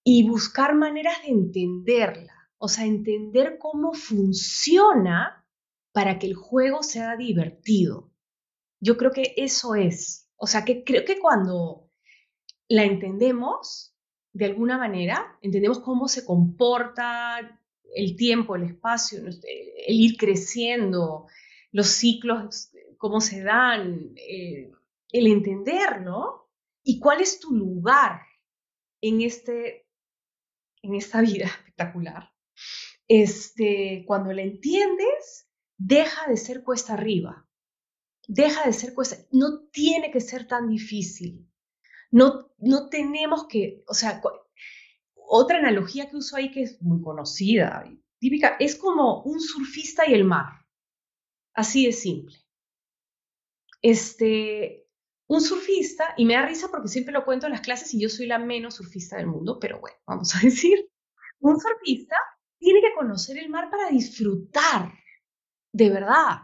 y 0.04 0.28
buscar 0.28 0.74
maneras 0.74 1.22
de 1.22 1.28
entenderla 1.28 2.42
o 2.64 2.68
sea, 2.68 2.86
entender 2.86 3.58
cómo 3.58 3.92
funciona 3.92 5.44
para 5.90 6.20
que 6.20 6.28
el 6.28 6.34
juego 6.34 6.84
sea 6.84 7.16
divertido. 7.16 8.12
Yo 8.78 8.96
creo 8.96 9.10
que 9.10 9.34
eso 9.36 9.74
es. 9.74 10.30
O 10.36 10.46
sea, 10.46 10.64
que 10.64 10.84
creo 10.84 11.04
que 11.04 11.18
cuando 11.18 11.90
la 12.68 12.84
entendemos, 12.84 13.96
de 14.32 14.44
alguna 14.44 14.78
manera, 14.78 15.36
entendemos 15.42 15.80
cómo 15.80 16.06
se 16.06 16.24
comporta 16.24 17.58
el 17.96 18.14
tiempo, 18.14 18.54
el 18.54 18.62
espacio, 18.62 19.18
el 19.26 20.00
ir 20.00 20.16
creciendo, 20.16 21.26
los 21.72 21.88
ciclos, 21.88 22.70
cómo 22.98 23.20
se 23.20 23.42
dan, 23.42 24.12
eh, 24.16 24.70
el 25.10 25.26
entenderlo 25.26 26.50
y 26.84 27.00
cuál 27.00 27.20
es 27.20 27.40
tu 27.40 27.52
lugar 27.52 28.22
en, 29.00 29.20
este, 29.20 29.88
en 30.82 30.94
esta 30.94 31.20
vida 31.20 31.46
espectacular 31.46 32.32
este, 33.14 34.04
cuando 34.06 34.32
la 34.32 34.40
entiendes, 34.40 35.46
deja 35.76 36.26
de 36.28 36.38
ser 36.38 36.62
cuesta 36.62 36.94
arriba. 36.94 37.46
Deja 38.26 38.64
de 38.64 38.72
ser 38.72 38.94
cuesta. 38.94 39.16
No 39.32 39.66
tiene 39.70 40.10
que 40.10 40.20
ser 40.22 40.46
tan 40.46 40.70
difícil. 40.70 41.46
No, 42.10 42.50
no 42.56 42.88
tenemos 42.88 43.46
que, 43.48 43.84
o 43.86 43.92
sea, 43.92 44.22
otra 45.14 45.58
analogía 45.58 46.08
que 46.08 46.16
uso 46.16 46.36
ahí 46.36 46.50
que 46.50 46.62
es 46.62 46.80
muy 46.80 47.02
conocida, 47.02 47.84
típica, 48.18 48.56
es 48.58 48.76
como 48.76 49.22
un 49.24 49.40
surfista 49.40 50.08
y 50.08 50.14
el 50.14 50.24
mar. 50.24 50.61
Así 51.54 51.86
de 51.86 51.92
simple. 51.92 52.36
Este, 53.82 54.86
un 55.26 55.40
surfista, 55.40 56.14
y 56.16 56.24
me 56.24 56.34
da 56.34 56.46
risa 56.46 56.68
porque 56.70 56.88
siempre 56.88 57.12
lo 57.12 57.24
cuento 57.24 57.46
en 57.46 57.52
las 57.52 57.62
clases 57.62 57.92
y 57.94 58.00
yo 58.00 58.08
soy 58.08 58.26
la 58.26 58.38
menos 58.38 58.76
surfista 58.76 59.16
del 59.16 59.26
mundo, 59.26 59.58
pero 59.58 59.80
bueno, 59.80 59.96
vamos 60.06 60.34
a 60.34 60.40
decir, 60.40 60.90
un 61.40 61.58
surfista 61.58 62.16
tiene 62.58 62.80
que 62.80 62.94
conocer 62.94 63.38
el 63.38 63.48
mar 63.48 63.70
para 63.70 63.88
disfrutar, 63.88 64.92
de 65.72 65.90
verdad. 65.90 66.38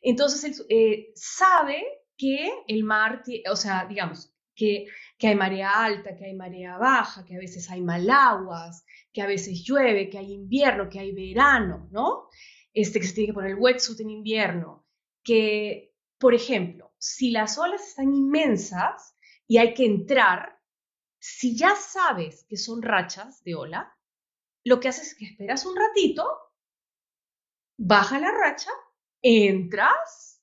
Entonces, 0.00 0.44
él 0.44 0.66
eh, 0.68 1.12
sabe 1.14 1.84
que 2.16 2.50
el 2.68 2.84
mar, 2.84 3.22
o 3.50 3.56
sea, 3.56 3.84
digamos, 3.86 4.32
que, 4.54 4.86
que 5.18 5.28
hay 5.28 5.34
marea 5.34 5.84
alta, 5.84 6.14
que 6.14 6.26
hay 6.26 6.34
marea 6.34 6.78
baja, 6.78 7.24
que 7.24 7.34
a 7.34 7.38
veces 7.38 7.68
hay 7.70 7.82
malaguas, 7.82 8.84
que 9.12 9.22
a 9.22 9.26
veces 9.26 9.64
llueve, 9.64 10.08
que 10.08 10.18
hay 10.18 10.32
invierno, 10.32 10.88
que 10.88 11.00
hay 11.00 11.12
verano, 11.12 11.88
¿no? 11.90 12.28
Este, 12.74 13.00
que 13.00 13.06
se 13.06 13.14
tiene 13.14 13.28
que 13.28 13.34
poner 13.34 13.52
el 13.52 13.58
wetsuit 13.58 14.00
en 14.00 14.10
invierno, 14.10 14.84
que, 15.22 15.94
por 16.18 16.34
ejemplo, 16.34 16.92
si 16.98 17.30
las 17.30 17.56
olas 17.56 17.88
están 17.88 18.12
inmensas 18.12 19.16
y 19.46 19.58
hay 19.58 19.74
que 19.74 19.86
entrar, 19.86 20.60
si 21.18 21.56
ya 21.56 21.76
sabes 21.76 22.44
que 22.48 22.56
son 22.56 22.82
rachas 22.82 23.42
de 23.44 23.54
ola, 23.54 23.96
lo 24.64 24.80
que 24.80 24.88
haces 24.88 25.08
es 25.08 25.14
que 25.14 25.26
esperas 25.26 25.64
un 25.66 25.76
ratito, 25.76 26.26
baja 27.78 28.18
la 28.18 28.30
racha, 28.30 28.70
entras, 29.22 30.42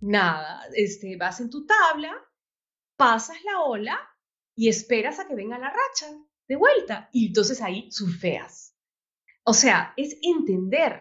nada, 0.00 0.62
este, 0.74 1.16
vas 1.16 1.40
en 1.40 1.50
tu 1.50 1.66
tabla, 1.66 2.14
pasas 2.96 3.42
la 3.44 3.60
ola 3.60 3.98
y 4.54 4.68
esperas 4.68 5.18
a 5.18 5.26
que 5.26 5.34
venga 5.34 5.58
la 5.58 5.70
racha 5.70 6.06
de 6.46 6.56
vuelta 6.56 7.08
y 7.12 7.28
entonces 7.28 7.60
ahí 7.60 7.90
surfeas. 7.90 8.67
O 9.48 9.54
sea, 9.54 9.94
es 9.96 10.18
entender. 10.20 11.00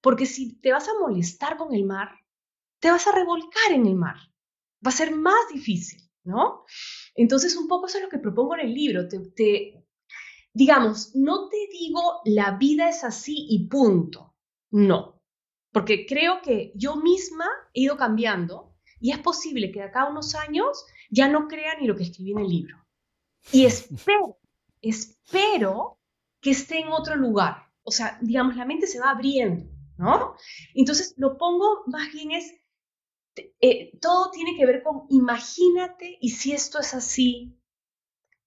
Porque 0.00 0.26
si 0.26 0.60
te 0.60 0.70
vas 0.70 0.88
a 0.88 0.98
molestar 1.00 1.56
con 1.56 1.74
el 1.74 1.84
mar, 1.84 2.08
te 2.78 2.88
vas 2.88 3.04
a 3.08 3.12
revolcar 3.12 3.72
en 3.72 3.84
el 3.86 3.96
mar. 3.96 4.14
Va 4.86 4.90
a 4.90 4.92
ser 4.92 5.10
más 5.12 5.48
difícil, 5.52 6.08
¿no? 6.22 6.64
Entonces, 7.16 7.56
un 7.56 7.66
poco 7.66 7.86
eso 7.86 7.98
es 7.98 8.04
lo 8.04 8.10
que 8.10 8.20
propongo 8.20 8.54
en 8.54 8.60
el 8.60 8.72
libro. 8.72 9.08
Te, 9.08 9.18
te, 9.30 9.84
digamos, 10.52 11.16
no 11.16 11.48
te 11.48 11.56
digo 11.72 12.20
la 12.26 12.52
vida 12.58 12.88
es 12.88 13.02
así 13.02 13.48
y 13.50 13.66
punto. 13.66 14.36
No, 14.70 15.20
porque 15.72 16.06
creo 16.06 16.42
que 16.42 16.70
yo 16.76 16.94
misma 16.94 17.46
he 17.74 17.80
ido 17.80 17.96
cambiando 17.96 18.76
y 19.00 19.10
es 19.10 19.18
posible 19.18 19.72
que 19.72 19.80
de 19.80 19.86
acá 19.86 20.02
a 20.02 20.10
unos 20.10 20.36
años 20.36 20.86
ya 21.10 21.26
no 21.26 21.48
crea 21.48 21.76
ni 21.80 21.88
lo 21.88 21.96
que 21.96 22.04
escribí 22.04 22.30
en 22.30 22.38
el 22.38 22.48
libro. 22.48 22.86
Y 23.50 23.66
espero, 23.66 24.38
espero 24.80 25.98
que 26.42 26.50
esté 26.50 26.80
en 26.80 26.88
otro 26.88 27.16
lugar. 27.16 27.68
O 27.84 27.90
sea, 27.90 28.18
digamos, 28.20 28.56
la 28.56 28.66
mente 28.66 28.86
se 28.86 29.00
va 29.00 29.10
abriendo, 29.10 29.64
¿no? 29.96 30.36
Entonces, 30.74 31.14
lo 31.16 31.38
pongo 31.38 31.84
más 31.86 32.12
bien 32.12 32.32
es, 32.32 32.52
eh, 33.60 33.98
todo 34.00 34.30
tiene 34.30 34.56
que 34.56 34.66
ver 34.66 34.82
con 34.82 35.06
imagínate 35.08 36.18
y 36.20 36.30
si 36.30 36.52
esto 36.52 36.80
es 36.80 36.92
así, 36.92 37.58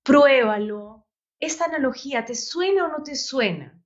pruébalo, 0.04 1.08
esta 1.40 1.66
analogía, 1.66 2.26
¿te 2.26 2.36
suena 2.36 2.86
o 2.86 2.90
no 2.90 3.04
te 3.04 3.16
suena? 3.16 3.82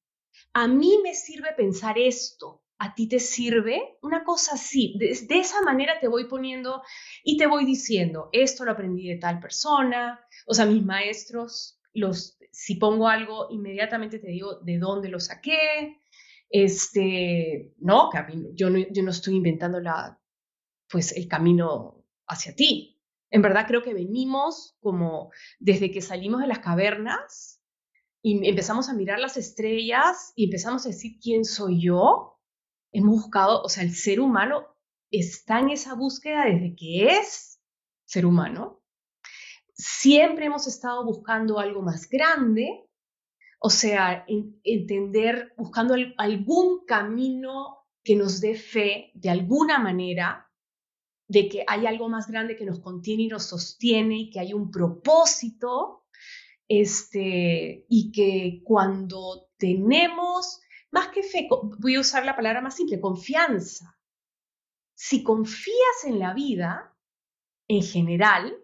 A 0.53 0.68
mí 0.68 0.99
me 1.03 1.14
sirve 1.14 1.53
pensar 1.55 1.97
esto, 1.97 2.64
a 2.80 2.95
ti 2.95 3.07
te 3.07 3.20
sirve 3.20 3.97
una 4.01 4.24
cosa 4.24 4.55
así. 4.55 4.95
De, 4.97 5.39
esa 5.39 5.62
manera 5.62 5.99
te 5.99 6.07
voy 6.07 6.26
poniendo 6.26 6.82
y 7.24 7.38
te 7.38 7.47
voy 7.47 7.66
diciendo, 7.66 8.30
esto 8.32 8.66
lo 8.66 8.72
aprendí 8.72 9.07
de 9.07 9.18
tal 9.18 9.39
persona, 9.39 10.20
o 10.47 10.53
sea, 10.53 10.66
mis 10.66 10.84
maestros, 10.84 11.80
los, 11.93 12.38
si 12.51 12.75
pongo 12.75 13.07
algo, 13.07 13.47
inmediatamente 13.51 14.19
te 14.19 14.27
digo 14.27 14.59
de 14.61 14.77
dónde 14.77 15.09
lo 15.09 15.19
saqué. 15.19 16.01
Este, 16.49 17.73
no, 17.77 18.09
yo 18.55 18.69
no, 18.69 18.79
yo 18.91 19.03
no 19.03 19.11
estoy 19.11 19.35
inventando 19.35 19.79
la, 19.79 20.19
pues, 20.89 21.15
el 21.15 21.27
camino 21.27 22.05
hacia 22.27 22.55
ti. 22.55 22.99
En 23.31 23.41
verdad 23.41 23.65
creo 23.67 23.83
que 23.83 23.93
venimos 23.93 24.77
como 24.81 25.31
desde 25.59 25.91
que 25.91 26.01
salimos 26.01 26.41
de 26.41 26.47
las 26.47 26.59
cavernas 26.59 27.61
y 28.21 28.47
empezamos 28.47 28.89
a 28.89 28.93
mirar 28.93 29.19
las 29.19 29.37
estrellas 29.37 30.33
y 30.35 30.45
empezamos 30.45 30.85
a 30.85 30.89
decir 30.89 31.19
quién 31.21 31.45
soy 31.45 31.81
yo. 31.81 32.39
Hemos 32.91 33.21
buscado, 33.21 33.61
o 33.61 33.69
sea, 33.69 33.83
el 33.83 33.93
ser 33.93 34.19
humano 34.19 34.65
está 35.11 35.59
en 35.59 35.69
esa 35.69 35.93
búsqueda 35.93 36.45
desde 36.45 36.75
que 36.75 37.17
es 37.19 37.61
ser 38.05 38.25
humano. 38.25 38.81
Siempre 39.82 40.47
hemos 40.47 40.67
estado 40.67 41.05
buscando 41.05 41.57
algo 41.57 41.82
más 41.82 42.09
grande, 42.09 42.86
o 43.61 43.69
sea, 43.69 44.25
entender, 44.27 45.53
buscando 45.55 45.95
algún 46.17 46.84
camino 46.86 47.86
que 48.03 48.17
nos 48.17 48.41
dé 48.41 48.55
fe 48.55 49.11
de 49.13 49.30
alguna 49.30 49.80
manera 49.80 50.51
de 51.30 51.47
que 51.47 51.63
hay 51.65 51.86
algo 51.86 52.09
más 52.09 52.27
grande 52.27 52.57
que 52.57 52.65
nos 52.65 52.82
contiene 52.82 53.23
y 53.23 53.27
nos 53.30 53.45
sostiene 53.45 54.17
y 54.17 54.30
que 54.30 54.41
hay 54.41 54.53
un 54.53 54.69
propósito, 54.69 56.03
este, 56.67 57.86
y 57.88 58.11
que 58.11 58.61
cuando 58.65 59.47
tenemos 59.57 60.59
más 60.91 61.07
que 61.07 61.23
fe, 61.23 61.47
voy 61.80 61.95
a 61.95 62.01
usar 62.01 62.25
la 62.25 62.36
palabra 62.36 62.59
más 62.59 62.75
simple, 62.75 62.99
confianza. 62.99 63.97
Si 64.93 65.23
confías 65.23 66.03
en 66.03 66.19
la 66.19 66.34
vida, 66.34 66.93
en 67.69 67.82
general, 67.82 68.61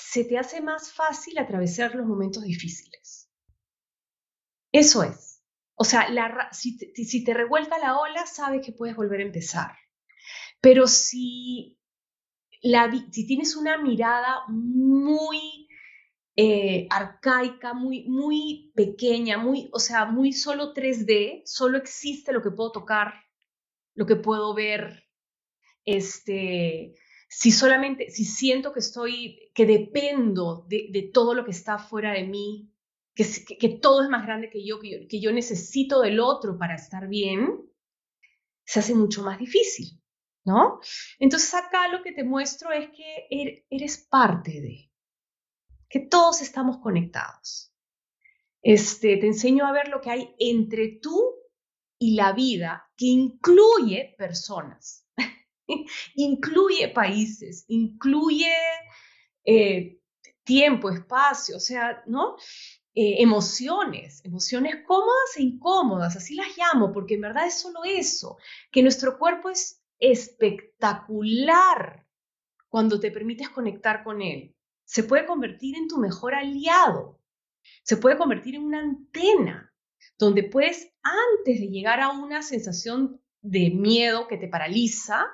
se 0.00 0.24
te 0.24 0.38
hace 0.38 0.60
más 0.60 0.92
fácil 0.92 1.38
atravesar 1.38 1.94
los 1.94 2.06
momentos 2.06 2.44
difíciles. 2.44 3.28
Eso 4.72 5.02
es. 5.02 5.42
O 5.74 5.84
sea, 5.84 6.08
si, 6.52 7.24
te, 7.24 7.34
revuelca 7.34 7.78
la 7.78 7.98
ola, 7.98 8.26
sabes 8.26 8.64
que 8.64 8.72
puedes 8.72 8.96
volver 8.96 9.20
a 9.20 9.24
empezar. 9.24 9.72
Pero 10.60 10.86
si, 10.86 11.78
si 12.60 13.26
tienes 13.26 13.56
una 13.56 13.78
mirada 13.78 14.44
muy 14.48 15.68
eh, 16.36 16.86
arcaica, 16.90 17.74
muy, 17.74 18.08
muy 18.08 18.72
pequeña, 18.74 19.38
muy, 19.38 19.68
o 19.72 19.78
sea, 19.78 20.04
muy 20.04 20.32
solo 20.32 20.74
3D, 20.74 21.42
solo 21.44 21.78
existe 21.78 22.32
lo 22.32 22.42
que 22.42 22.50
puedo 22.50 22.72
tocar, 22.72 23.14
lo 23.94 24.06
que 24.06 24.16
puedo 24.16 24.54
ver, 24.54 25.04
este, 25.84 26.94
si 27.28 27.52
solamente, 27.52 28.10
si 28.10 28.24
siento 28.24 28.72
que 28.72 28.80
estoy, 28.80 29.50
que 29.54 29.66
dependo 29.66 30.64
de, 30.66 31.10
todo 31.12 31.34
lo 31.34 31.44
que 31.44 31.50
está 31.50 31.78
fuera 31.78 32.12
de 32.12 32.24
mí, 32.24 32.72
que, 33.14 33.26
que, 33.58 33.68
todo 33.68 34.02
es 34.02 34.08
más 34.08 34.24
grande 34.24 34.48
que 34.48 34.64
yo, 34.64 34.80
que 34.80 35.20
yo, 35.20 35.32
necesito 35.32 36.00
del 36.00 36.20
otro 36.20 36.56
para 36.56 36.74
estar 36.74 37.06
bien, 37.06 37.70
se 38.64 38.80
hace 38.80 38.94
mucho 38.94 39.22
más 39.22 39.38
difícil, 39.38 40.00
¿no? 40.44 40.80
Entonces 41.18 41.52
acá 41.54 41.88
lo 41.88 42.02
que 42.02 42.12
te 42.12 42.24
muestro 42.24 42.72
es 42.72 42.88
que 42.90 43.26
er, 43.30 43.66
eres 43.68 43.98
parte 43.98 44.60
de, 44.60 44.90
que 45.88 46.00
todos 46.00 46.40
estamos 46.40 46.78
conectados. 46.78 47.74
Este, 48.62 49.16
te 49.18 49.26
enseño 49.26 49.66
a 49.66 49.72
ver 49.72 49.88
lo 49.88 50.00
que 50.00 50.10
hay 50.10 50.34
entre 50.38 50.98
tú 51.02 51.34
y 51.98 52.14
la 52.14 52.32
vida, 52.32 52.90
que 52.96 53.06
incluye 53.06 54.14
personas. 54.16 55.07
incluye 56.14 56.88
países, 56.88 57.64
incluye 57.68 58.52
eh, 59.44 60.00
tiempo, 60.44 60.90
espacio, 60.90 61.56
o 61.56 61.60
sea, 61.60 62.02
¿no? 62.06 62.36
Eh, 62.94 63.22
emociones, 63.22 64.24
emociones 64.24 64.76
cómodas 64.86 65.36
e 65.36 65.42
incómodas, 65.42 66.16
así 66.16 66.34
las 66.34 66.48
llamo, 66.56 66.92
porque 66.92 67.14
en 67.14 67.20
verdad 67.20 67.46
es 67.46 67.60
solo 67.60 67.84
eso, 67.84 68.38
que 68.72 68.82
nuestro 68.82 69.18
cuerpo 69.18 69.50
es 69.50 69.82
espectacular 70.00 72.06
cuando 72.68 72.98
te 72.98 73.10
permites 73.10 73.50
conectar 73.50 74.02
con 74.02 74.22
él. 74.22 74.54
Se 74.84 75.04
puede 75.04 75.26
convertir 75.26 75.76
en 75.76 75.86
tu 75.86 75.98
mejor 75.98 76.34
aliado, 76.34 77.20
se 77.82 77.96
puede 77.96 78.16
convertir 78.16 78.56
en 78.56 78.64
una 78.64 78.80
antena, 78.80 79.72
donde 80.18 80.44
puedes, 80.44 80.90
antes 81.02 81.60
de 81.60 81.68
llegar 81.68 82.00
a 82.00 82.10
una 82.10 82.42
sensación 82.42 83.20
de 83.42 83.70
miedo 83.70 84.26
que 84.26 84.38
te 84.38 84.48
paraliza, 84.48 85.26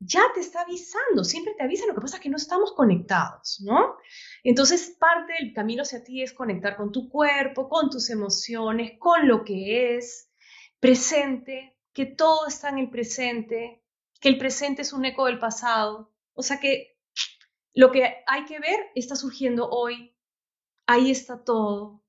ya 0.00 0.22
te 0.34 0.40
está 0.40 0.62
avisando, 0.62 1.24
siempre 1.24 1.54
te 1.54 1.64
avisa, 1.64 1.86
lo 1.86 1.94
que 1.94 2.00
pasa 2.00 2.16
es 2.16 2.22
que 2.22 2.28
no 2.28 2.36
estamos 2.36 2.72
conectados, 2.72 3.60
¿no? 3.64 3.96
Entonces, 4.44 4.96
parte 4.98 5.32
del 5.40 5.52
camino 5.52 5.82
hacia 5.82 6.04
ti 6.04 6.22
es 6.22 6.32
conectar 6.32 6.76
con 6.76 6.92
tu 6.92 7.08
cuerpo, 7.08 7.68
con 7.68 7.90
tus 7.90 8.10
emociones, 8.10 8.92
con 8.98 9.26
lo 9.26 9.44
que 9.44 9.96
es 9.96 10.30
presente, 10.80 11.76
que 11.92 12.06
todo 12.06 12.46
está 12.46 12.68
en 12.68 12.78
el 12.78 12.90
presente, 12.90 13.82
que 14.20 14.28
el 14.28 14.38
presente 14.38 14.82
es 14.82 14.92
un 14.92 15.04
eco 15.04 15.26
del 15.26 15.38
pasado, 15.38 16.12
o 16.34 16.42
sea 16.42 16.60
que 16.60 16.96
lo 17.74 17.90
que 17.90 18.24
hay 18.26 18.44
que 18.44 18.60
ver 18.60 18.78
está 18.94 19.16
surgiendo 19.16 19.68
hoy, 19.68 20.16
ahí 20.86 21.10
está 21.10 21.44
todo. 21.44 22.02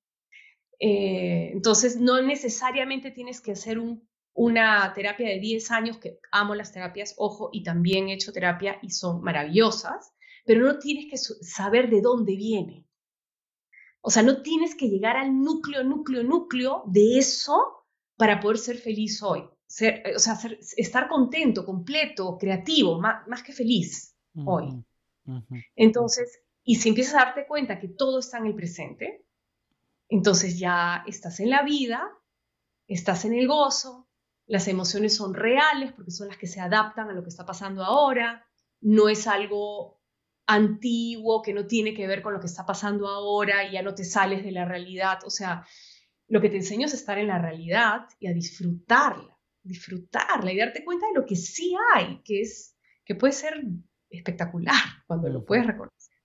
Eh, 0.79 1.51
entonces, 1.53 1.97
no 1.97 2.21
necesariamente 2.21 3.11
tienes 3.11 3.41
que 3.41 3.51
hacer 3.51 3.77
un 3.77 4.08
una 4.39 4.93
terapia 4.93 5.27
de 5.27 5.37
10 5.37 5.69
años, 5.71 5.97
que 5.97 6.17
amo 6.31 6.55
las 6.55 6.71
terapias, 6.71 7.13
ojo, 7.17 7.49
y 7.51 7.61
también 7.61 8.07
he 8.07 8.13
hecho 8.13 8.31
terapia 8.31 8.79
y 8.81 8.89
son 8.89 9.21
maravillosas, 9.21 10.13
pero 10.45 10.65
no 10.65 10.79
tienes 10.79 11.07
que 11.11 11.17
saber 11.17 11.89
de 11.89 11.99
dónde 11.99 12.37
viene. 12.37 12.85
O 13.99 14.09
sea, 14.09 14.23
no 14.23 14.41
tienes 14.41 14.75
que 14.75 14.87
llegar 14.87 15.17
al 15.17 15.41
núcleo, 15.41 15.83
núcleo, 15.83 16.23
núcleo 16.23 16.83
de 16.85 17.17
eso 17.17 17.85
para 18.15 18.39
poder 18.39 18.59
ser 18.59 18.77
feliz 18.77 19.21
hoy. 19.21 19.43
Ser, 19.67 20.03
o 20.15 20.19
sea, 20.19 20.39
estar 20.77 21.09
contento, 21.09 21.65
completo, 21.65 22.37
creativo, 22.39 22.97
más, 22.97 23.43
que 23.43 23.51
feliz 23.51 24.15
hoy. 24.45 24.69
Entonces, 25.75 26.43
y 26.63 26.75
si 26.75 26.87
empiezas 26.87 27.15
a 27.15 27.25
darte 27.25 27.45
cuenta 27.45 27.77
que 27.77 27.89
todo 27.89 28.19
está 28.19 28.37
en 28.37 28.45
el 28.45 28.55
presente, 28.55 29.25
entonces 30.07 30.57
ya 30.57 31.03
estás 31.07 31.41
en 31.41 31.49
la 31.49 31.63
vida, 31.63 32.09
estás 32.87 33.25
en 33.25 33.33
el 33.33 33.45
gozo, 33.45 34.08
las 34.49 34.67
emociones 34.67 35.15
son 35.15 35.35
reales 35.35 35.93
porque 35.93 36.09
son 36.09 36.27
las 36.27 36.37
que 36.37 36.47
se 36.47 36.59
adaptan 36.59 37.07
a 37.09 37.13
lo 37.13 37.21
que 37.21 37.29
está 37.29 37.45
pasando 37.45 37.83
ahora, 37.83 38.45
no 38.81 39.07
es 39.07 39.27
algo 39.27 40.01
antiguo 40.47 41.43
que 41.43 41.53
no 41.53 41.67
tiene 41.67 41.93
que 41.93 42.07
ver 42.07 42.23
con 42.23 42.33
lo 42.33 42.39
que 42.39 42.47
está 42.47 42.65
pasando 42.65 43.07
ahora 43.07 43.63
y 43.63 43.73
ya 43.73 43.83
no 43.83 43.93
te 43.93 44.03
sales 44.03 44.43
de 44.43 44.51
la 44.51 44.65
realidad, 44.65 45.19
o 45.23 45.29
sea, 45.29 45.67
lo 46.27 46.41
que 46.41 46.49
te 46.49 46.55
enseño 46.55 46.87
es 46.87 46.95
estar 46.95 47.19
en 47.19 47.27
la 47.27 47.37
realidad 47.37 48.07
y 48.19 48.25
a 48.25 48.33
disfrutarla, 48.33 49.37
disfrutarla 49.61 50.51
y 50.51 50.57
darte 50.57 50.83
cuenta 50.83 51.05
de 51.05 51.19
lo 51.19 51.27
que 51.27 51.35
sí 51.35 51.75
hay, 51.93 52.19
que 52.23 52.41
es 52.41 52.75
que 53.05 53.13
puede 53.13 53.33
ser 53.33 53.53
espectacular 54.09 54.81
cuando 55.05 55.29
lo 55.29 55.45
puedes 55.45 55.67
reconocer. 55.67 56.15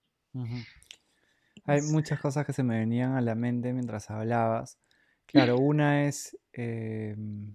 Hay 1.66 1.82
muchas 1.82 2.20
cosas 2.20 2.46
que 2.46 2.54
se 2.54 2.62
me 2.62 2.78
venían 2.78 3.16
a 3.16 3.20
la 3.20 3.34
mente 3.34 3.74
mientras 3.74 4.10
hablabas. 4.10 4.78
Claro, 5.26 5.58
una 5.58 6.06
es 6.06 6.38
em, 6.52 7.54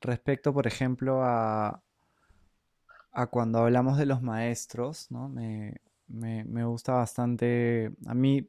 respecto, 0.00 0.52
por 0.52 0.66
ejemplo, 0.66 1.22
a, 1.22 1.82
cuando 3.30 3.58
hablamos 3.60 3.98
de 3.98 4.06
los 4.06 4.22
maestros, 4.22 5.10
¿no? 5.10 5.28
Me, 5.28 6.64
gusta 6.64 6.92
bastante, 6.94 7.92
a 8.06 8.14
mí, 8.14 8.48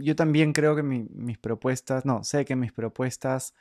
yo 0.00 0.16
también 0.16 0.52
creo 0.52 0.76
que 0.76 0.82
mis 0.82 1.38
propuestas, 1.38 2.04
no, 2.04 2.24
sé 2.24 2.44
que 2.44 2.56
mis 2.56 2.72
propuestas 2.72 3.54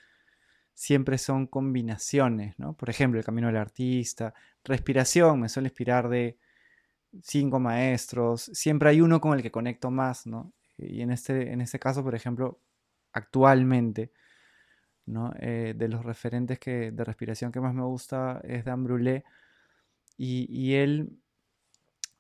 siempre 0.74 1.18
son 1.18 1.48
combinaciones, 1.48 2.58
¿no? 2.60 2.74
Por 2.74 2.90
ejemplo, 2.90 3.20
el 3.20 3.26
camino 3.26 3.48
del 3.48 3.58
artista, 3.58 4.34
respiración, 4.64 5.40
me 5.40 5.50
suele 5.50 5.68
inspirar 5.70 6.10
de 6.10 6.38
cinco 7.22 7.60
maestros, 7.60 8.50
siempre 8.54 8.90
hay 8.90 9.02
uno 9.02 9.22
con 9.22 9.34
el 9.38 9.44
que 9.44 9.52
conecto 9.52 9.92
más, 9.92 10.28
¿no? 10.28 10.54
Y 10.78 11.02
en 11.02 11.12
este, 11.12 11.52
en 11.52 11.62
este 11.62 11.80
caso, 11.80 12.04
por 12.04 12.16
ejemplo, 12.16 12.60
actualmente, 13.14 14.12
eh, 15.40 15.74
de 15.76 15.88
los 15.88 16.06
referentes 16.06 16.60
que, 16.60 16.92
de 16.92 17.04
respiración 17.04 17.52
que 17.52 17.60
más 17.60 17.74
me 17.74 17.84
gusta 17.84 18.42
es 18.44 18.66
Dan 18.66 18.84
Brulé. 18.84 19.24
Y, 20.18 20.76
él, 20.76 21.18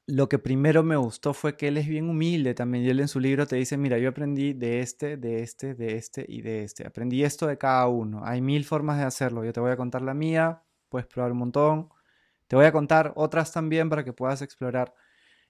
lo 0.07 0.27
que 0.27 0.39
primero 0.39 0.82
me 0.82 0.95
gustó 0.95 1.34
fue 1.36 1.55
que 1.55 1.67
él 1.67 1.77
es 1.77 1.88
bien 1.88 2.09
humilde 2.09 2.53
también. 2.55 2.84
Y 2.84 2.89
él 2.89 2.99
en 2.99 3.07
su 3.07 3.19
libro 3.19 3.45
te 3.45 3.57
dice, 3.57 3.77
mira, 3.77 3.99
yo 3.99 4.09
aprendí 4.09 4.53
de 4.53 4.79
este, 4.79 5.17
de 5.17 5.43
este, 5.43 5.75
de 5.75 5.97
este 5.97 6.25
y 6.27 6.41
de 6.41 6.63
este. 6.63 6.88
Aprendí 6.88 7.23
esto 7.23 7.47
de 7.47 7.57
cada 7.57 7.88
uno. 7.88 8.21
Hay 8.25 8.41
mil 8.41 8.65
formas 8.65 8.97
de 8.97 9.03
hacerlo. 9.03 9.45
Yo 9.45 9.53
te 9.53 9.59
voy 9.59 9.71
a 9.71 9.77
contar 9.77 10.01
la 10.01 10.15
mía, 10.15 10.63
puedes 10.89 11.07
probar 11.07 11.32
un 11.32 11.38
montón. 11.39 11.89
Te 12.47 12.55
voy 12.55 12.65
a 12.65 12.71
contar 12.71 13.13
otras 13.15 13.51
también 13.53 13.89
para 13.89 14.03
que 14.03 14.13
puedas 14.13 14.41
explorar. 14.41 14.93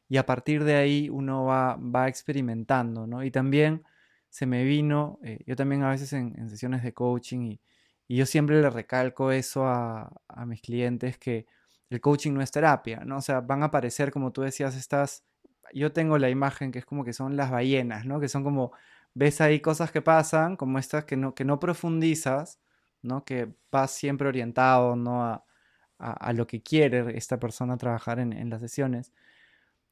Y 0.09 0.17
a 0.17 0.25
partir 0.25 0.63
de 0.65 0.75
ahí 0.75 1.09
uno 1.09 1.45
va, 1.45 1.77
va 1.77 2.09
experimentando, 2.09 3.07
¿no? 3.07 3.23
Y 3.23 3.31
también 3.31 3.83
se 4.31 4.45
me 4.45 4.63
vino, 4.63 5.19
eh, 5.23 5.39
yo 5.45 5.55
también 5.57 5.83
a 5.83 5.89
veces 5.89 6.13
en, 6.13 6.49
sesiones 6.49 6.83
de 6.83 6.93
coaching 6.93 7.41
y, 7.41 7.61
yo 8.09 8.25
siempre 8.25 8.61
le 8.61 8.69
recalco 8.69 9.31
eso 9.31 9.65
a, 9.65 10.11
mis 10.45 10.61
clientes 10.61 11.17
que 11.17 11.45
el 11.89 12.01
coaching 12.01 12.33
no 12.33 12.41
es 12.41 12.51
terapia, 12.51 13.03
¿no? 13.05 13.17
O 13.17 13.21
sea, 13.21 13.39
van 13.41 13.63
a 13.63 13.67
aparecer, 13.67 14.11
como 14.11 14.31
tú 14.33 14.41
decías, 14.41 14.75
estas, 14.75 15.23
yo 15.73 15.93
tengo 15.93 16.17
la 16.17 16.29
imagen 16.29 16.71
que 16.73 16.79
es 16.79 16.85
como 16.85 17.05
que 17.05 17.13
son 17.13 17.37
las 17.37 17.51
ballenas, 17.51 18.05
¿no? 18.05 18.19
Que 18.19 18.27
son 18.27 18.43
como, 18.43 18.73
ves 19.13 19.39
ahí 19.41 19.61
cosas 19.61 19.91
que 19.91 20.01
pasan, 20.01 20.57
como 20.57 20.77
estas 20.79 21.05
que 21.05 21.15
no, 21.17 21.35
que 21.35 21.45
no 21.45 21.59
profundizas, 21.59 22.59
¿no? 23.01 23.23
Que 23.25 23.53
vas 23.71 23.91
siempre 23.91 24.27
orientado, 24.27 24.95
¿no? 24.95 25.23
A, 25.23 26.33
lo 26.33 26.47
que 26.47 26.61
quiere 26.63 27.17
esta 27.17 27.39
persona 27.39 27.77
trabajar 27.77 28.19
en 28.19 28.49
las 28.49 28.61
sesiones. 28.61 29.13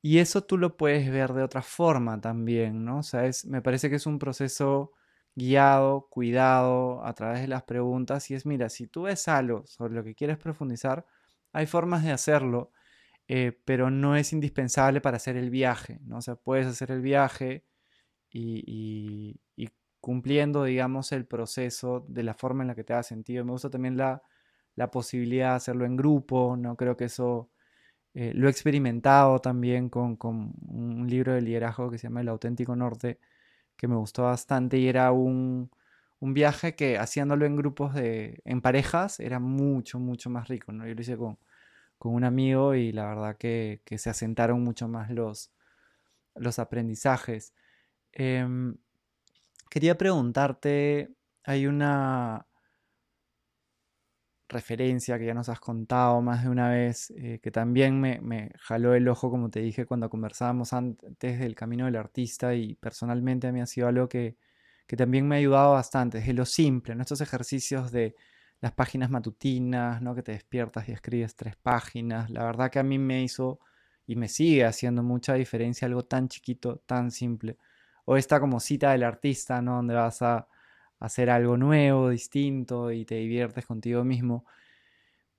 Y 0.02 0.20
eso 0.20 0.44
tú 0.44 0.58
lo 0.58 0.78
puedes 0.78 1.12
ver 1.12 1.34
de 1.34 1.44
otra 1.44 1.62
forma 1.62 2.20
también, 2.22 2.86
¿no? 2.86 3.00
O 3.00 3.04
sea, 3.04 3.30
me 3.46 3.62
parece 3.62 3.90
que 3.90 3.98
es 3.98 4.06
un 4.06 4.18
proceso 4.20 4.94
guiado, 5.36 6.08
cuidado 6.10 7.06
a 7.06 7.14
través 7.14 7.42
de 7.42 7.48
las 7.48 7.64
preguntas 7.64 8.30
y 8.32 8.36
es, 8.36 8.46
mira, 8.46 8.70
si 8.70 8.88
tú 8.88 9.04
ves 9.04 9.28
algo 9.28 9.66
sobre 9.68 9.94
lo 9.94 10.04
que 10.04 10.16
quieres 10.16 10.38
profundizar, 10.38 11.06
hay 11.54 11.66
formas 11.68 12.04
de 12.04 12.12
hacerlo, 12.12 12.72
eh, 13.28 13.60
pero 13.66 13.90
no 13.92 14.16
es 14.16 14.34
indispensable 14.34 15.02
para 15.02 15.18
hacer 15.18 15.38
el 15.38 15.50
viaje, 15.50 16.00
¿no? 16.04 16.18
O 16.18 16.22
sea, 16.22 16.36
puedes 16.36 16.68
hacer 16.68 16.92
el 16.92 17.02
viaje 17.02 17.66
y, 18.32 19.40
cumpliendo, 20.02 20.64
digamos, 20.64 21.12
el 21.12 21.26
proceso 21.28 22.06
de 22.08 22.24
la 22.24 22.34
forma 22.34 22.64
en 22.64 22.70
la 22.70 22.76
que 22.76 22.86
te 22.86 22.94
ha 22.94 23.04
sentido. 23.04 23.44
Me 23.46 23.52
gusta 23.52 23.70
también 23.70 23.98
la, 23.98 24.24
la 24.76 24.92
posibilidad 24.92 25.52
de 25.52 25.56
hacerlo 25.58 25.86
en 25.86 25.98
grupo, 25.98 26.56
¿no? 26.58 26.76
Creo 26.78 26.96
que 26.98 27.06
eso 27.06 27.50
eh, 28.14 28.34
lo 28.36 28.48
he 28.48 28.52
experimentado 28.52 29.40
también 29.40 29.90
con, 29.90 30.18
un 30.24 31.08
libro 31.10 31.34
de 31.34 31.42
liderazgo 31.42 31.92
que 31.92 31.98
se 31.98 32.08
llama 32.08 32.22
El 32.22 32.30
auténtico 32.30 32.76
norte, 32.76 33.20
que 33.78 33.88
me 33.88 33.96
gustó 33.96 34.24
bastante 34.24 34.78
y 34.78 34.88
era 34.88 35.12
un, 35.12 35.72
un 36.20 36.34
viaje 36.34 36.76
que 36.76 36.98
haciéndolo 36.98 37.46
en 37.46 37.56
grupos 37.56 37.94
de, 37.94 38.42
en 38.46 38.62
parejas, 38.62 39.20
era 39.20 39.40
mucho, 39.40 40.00
mucho 40.00 40.30
más 40.30 40.48
rico, 40.48 40.72
¿no? 40.72 40.88
Yo 40.88 40.96
lo 40.96 41.02
hice 41.02 41.18
con, 41.18 41.38
con 42.00 42.14
un 42.16 42.24
amigo 42.24 42.76
y 42.76 42.92
la 42.92 43.08
verdad 43.08 43.38
que, 43.38 43.82
se 43.98 44.10
asentaron 44.10 44.64
mucho 44.64 44.88
más 44.88 45.12
los, 45.12 45.52
los 46.36 46.60
aprendizajes. 46.60 47.54
Em, 48.14 48.78
quería 49.70 49.98
preguntarte, 49.98 51.12
hay 51.44 51.68
una 51.68 52.48
referencia 54.50 55.18
que 55.20 55.26
ya 55.28 55.34
nos 55.34 55.48
has 55.50 55.60
contado 55.60 56.22
más 56.22 56.44
de 56.44 56.50
una 56.50 56.70
vez, 56.70 57.12
eh, 57.12 57.40
que 57.42 57.52
también 57.52 58.02
me, 58.02 58.20
me, 58.22 58.52
jaló 58.60 58.96
el 58.96 59.08
ojo, 59.08 59.30
como 59.30 59.50
te 59.50 59.62
dije, 59.62 59.86
cuando 59.86 60.10
conversábamos 60.10 60.74
antes 60.74 61.40
del 61.40 61.56
camino 61.56 61.86
del 61.86 61.96
artista 61.96 62.56
y 62.56 62.76
personalmente 62.76 63.48
a 63.48 63.52
mí 63.52 63.62
ha 63.62 63.66
sido 63.68 63.88
algo 63.88 64.10
que, 64.10 64.38
que 64.88 64.98
también 64.98 65.28
me 65.28 65.36
ha 65.36 65.40
ayudado 65.40 65.74
bastante, 65.74 66.18
es 66.18 66.36
lo 66.36 66.46
simple, 66.46 66.96
nuestros 66.96 67.22
ejercicios 67.22 67.92
de 67.92 68.16
las 68.62 68.74
páginas 68.74 69.10
matutinas, 69.10 70.02
¿no? 70.02 70.16
que 70.16 70.24
te 70.24 70.34
despiertas 70.34 70.90
y 70.90 70.92
escribes 70.94 71.36
tres 71.36 71.56
páginas, 71.56 72.30
la 72.30 72.44
verdad 72.44 72.72
que 72.72 72.80
a 72.80 72.84
mí 72.84 72.98
me 72.98 73.24
hizo 73.24 73.60
y 74.08 74.16
me 74.16 74.28
sigue 74.28 74.66
haciendo 74.66 75.04
mucha 75.04 75.36
diferencia 75.36 75.88
algo 75.88 76.04
tan 76.06 76.28
chiquito, 76.28 76.82
tan 76.88 77.12
simple. 77.12 77.58
O 78.06 78.18
esta 78.18 78.40
como 78.40 78.60
cita 78.60 78.92
del 78.92 79.04
artista, 79.04 79.62
¿no? 79.62 79.76
donde 79.76 79.94
vas 79.94 80.24
a 80.24 80.48
hacer 81.00 81.30
algo 81.30 81.58
nuevo, 81.58 82.10
distinto 82.10 82.92
y 82.92 83.06
te 83.06 83.16
diviertes 83.16 83.66
contigo 83.66 84.04
mismo. 84.04 84.46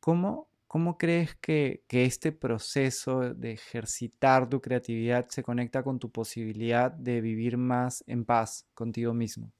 ¿Cómo, 0.01 0.49
cómo 0.67 0.97
crees 0.97 1.35
que, 1.37 1.85
que, 1.87 2.05
este 2.05 2.33
proceso 2.33 3.35
de 3.35 3.53
ejercitar 3.53 4.49
tu 4.49 4.61
creatividad 4.61 5.29
se 5.29 5.43
conecta 5.43 5.83
con 5.83 5.99
tu 5.99 6.11
posibilidad 6.11 6.91
de 6.91 7.21
vivir 7.21 7.59
más 7.59 8.03
en 8.07 8.25
paz 8.25 8.67
contigo 8.75 9.13
mismo? 9.13 9.53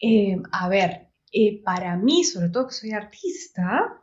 Eh, 0.00 0.36
a 0.52 0.68
ver, 0.68 1.08
eh, 1.32 1.62
para 1.62 1.96
mí, 1.96 2.24
sobre 2.24 2.50
todo 2.50 2.66
que 2.68 2.74
soy 2.74 2.92
artista, 2.92 4.02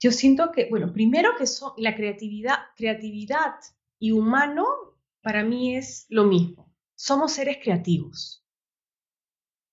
yo 0.00 0.12
siento 0.12 0.50
que, 0.50 0.68
bueno, 0.70 0.92
primero 0.94 1.36
que 1.36 1.46
son, 1.46 1.72
la 1.76 1.94
creatividad, 1.94 2.56
creatividad 2.74 3.56
y 3.98 4.12
humano 4.12 4.64
para 5.20 5.44
mí 5.44 5.76
es 5.76 6.06
lo 6.08 6.24
mismo. 6.24 6.72
Somos 6.94 7.32
seres 7.32 7.58
creativos 7.62 8.39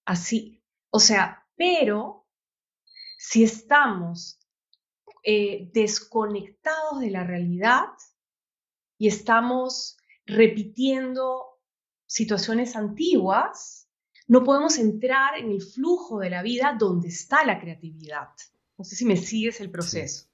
así. 0.07 0.63
O 0.89 0.99
sea, 0.99 1.45
pero 1.55 2.25
si 3.17 3.43
estamos 3.43 4.39
eh, 5.23 5.69
desconectados 5.73 7.01
de 7.01 7.11
la 7.11 7.23
realidad 7.23 7.89
y 8.97 9.07
estamos 9.07 9.97
repitiendo 10.25 11.59
situaciones 12.05 12.75
antiguas, 12.75 13.89
no 14.27 14.43
podemos 14.43 14.77
entrar 14.77 15.37
en 15.37 15.51
el 15.51 15.61
flujo 15.61 16.19
de 16.19 16.29
la 16.29 16.41
vida 16.41 16.75
donde 16.79 17.09
está 17.09 17.45
la 17.45 17.59
creatividad. 17.59 18.29
No 18.77 18.85
sé 18.85 18.95
si 18.95 19.05
me 19.05 19.17
sigues 19.17 19.59
el 19.59 19.69
proceso. 19.69 20.27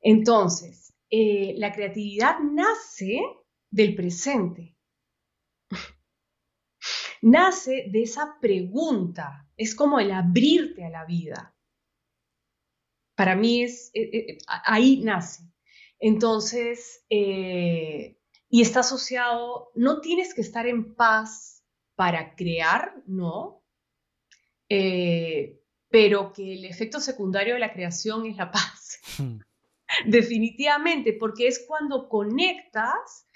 Entonces, 0.00 0.92
eh, 1.08 1.54
la 1.56 1.72
creatividad 1.72 2.40
nace 2.40 3.20
del 3.70 3.94
presente 3.94 4.71
nace 7.22 7.86
de 7.90 8.02
esa 8.02 8.36
pregunta, 8.40 9.48
es 9.56 9.74
como 9.74 9.98
el 9.98 10.10
abrirte 10.10 10.84
a 10.84 10.90
la 10.90 11.04
vida. 11.06 11.54
Para 13.14 13.36
mí 13.36 13.62
es, 13.62 13.90
eh, 13.94 14.10
eh, 14.12 14.38
ahí 14.46 15.00
nace. 15.02 15.44
Entonces, 15.98 17.04
eh, 17.08 18.18
y 18.48 18.62
está 18.62 18.80
asociado, 18.80 19.70
no 19.74 20.00
tienes 20.00 20.34
que 20.34 20.40
estar 20.40 20.66
en 20.66 20.94
paz 20.94 21.64
para 21.94 22.34
crear, 22.34 23.02
¿no? 23.06 23.60
pero 25.90 26.32
que 26.32 26.54
el 26.54 26.64
efecto 26.64 26.98
secundario 26.98 27.52
de 27.52 27.60
la 27.60 27.74
creación 27.74 28.24
es 28.24 28.38
la 28.38 28.50
paz. 28.50 28.98
Hmm. 29.18 29.36
Definitivamente, 30.06 31.12
porque 31.12 31.46
es 31.46 31.62
cuando 31.68 32.08
conectas 32.08 33.26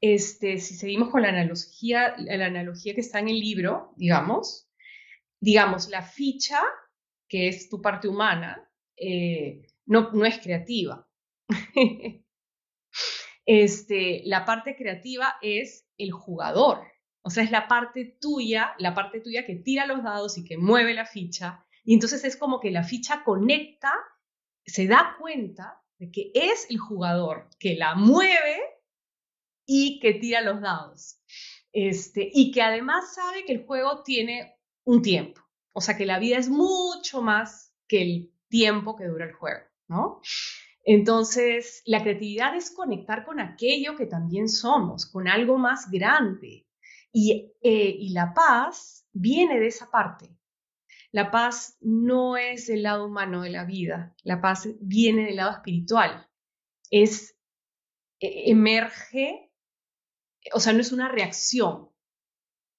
este, 0.00 0.58
si 0.58 0.74
seguimos 0.74 1.10
con 1.10 1.22
la 1.22 1.28
analogía, 1.28 2.14
la 2.18 2.46
analogía 2.46 2.94
que 2.94 3.00
está 3.00 3.18
en 3.18 3.28
el 3.28 3.38
libro, 3.38 3.92
digamos, 3.96 4.70
digamos, 5.40 5.88
la 5.88 6.02
ficha, 6.02 6.60
que 7.28 7.48
es 7.48 7.68
tu 7.68 7.80
parte 7.80 8.08
humana, 8.08 8.70
eh, 8.96 9.66
no, 9.86 10.24
es 10.24 10.38
creativa. 10.38 11.06
este, 13.46 14.22
la 14.24 14.44
parte 14.44 14.76
creativa 14.76 15.36
es 15.42 15.86
el 15.98 16.12
jugador, 16.12 16.82
o 17.22 17.30
sea, 17.30 17.44
es 17.44 17.50
la 17.50 17.68
parte 17.68 18.16
tuya, 18.20 18.74
la 18.78 18.94
parte 18.94 19.20
tuya 19.20 19.44
que 19.44 19.56
tira 19.56 19.86
los 19.86 20.02
dados 20.02 20.38
y 20.38 20.44
que 20.44 20.56
mueve 20.56 20.94
la 20.94 21.04
ficha. 21.04 21.66
Y 21.84 21.94
entonces 21.94 22.24
es 22.24 22.36
como 22.36 22.60
que 22.60 22.70
la 22.70 22.84
ficha 22.84 23.22
conecta, 23.24 23.92
se 24.64 24.86
da 24.86 25.16
cuenta 25.18 25.82
de 25.98 26.10
que 26.10 26.30
es 26.34 26.66
el 26.70 26.78
jugador 26.78 27.48
que 27.58 27.74
la 27.74 27.94
mueve 27.94 28.60
y 29.72 30.00
que 30.00 30.14
tira 30.14 30.40
los 30.40 30.60
dados. 30.60 31.20
Este, 31.72 32.28
y 32.34 32.50
que 32.50 32.60
además 32.60 33.14
sabe 33.14 33.44
que 33.44 33.52
el 33.52 33.64
juego 33.64 34.02
tiene 34.02 34.56
un 34.82 35.00
tiempo. 35.00 35.42
O 35.72 35.80
sea, 35.80 35.96
que 35.96 36.06
la 36.06 36.18
vida 36.18 36.38
es 36.38 36.48
mucho 36.48 37.22
más 37.22 37.72
que 37.86 38.02
el 38.02 38.34
tiempo 38.48 38.96
que 38.96 39.06
dura 39.06 39.26
el 39.26 39.32
juego, 39.32 39.60
¿no? 39.86 40.20
Entonces, 40.84 41.82
la 41.84 42.02
creatividad 42.02 42.56
es 42.56 42.72
conectar 42.72 43.24
con 43.24 43.38
aquello 43.38 43.94
que 43.94 44.06
también 44.06 44.48
somos, 44.48 45.06
con 45.06 45.28
algo 45.28 45.56
más 45.56 45.88
grande. 45.88 46.66
Y, 47.12 47.52
eh, 47.62 47.94
y 47.96 48.08
la 48.12 48.34
paz 48.34 49.06
viene 49.12 49.60
de 49.60 49.68
esa 49.68 49.88
parte. 49.88 50.36
La 51.12 51.30
paz 51.30 51.76
no 51.80 52.36
es 52.36 52.68
el 52.68 52.82
lado 52.82 53.06
humano 53.06 53.42
de 53.42 53.50
la 53.50 53.64
vida, 53.64 54.16
la 54.24 54.40
paz 54.40 54.68
viene 54.80 55.26
del 55.26 55.36
lado 55.36 55.52
espiritual. 55.52 56.28
Es, 56.90 57.36
e, 58.18 58.50
emerge 58.50 59.49
o 60.52 60.60
sea, 60.60 60.72
no 60.72 60.80
es 60.80 60.92
una 60.92 61.08
reacción. 61.08 61.90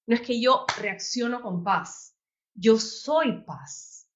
No 0.07 0.15
es 0.15 0.21
que 0.21 0.41
yo 0.41 0.65
reacciono 0.79 1.41
con 1.41 1.63
paz. 1.63 2.15
Yo 2.53 2.77
soy 2.77 3.43
paz. 3.43 4.09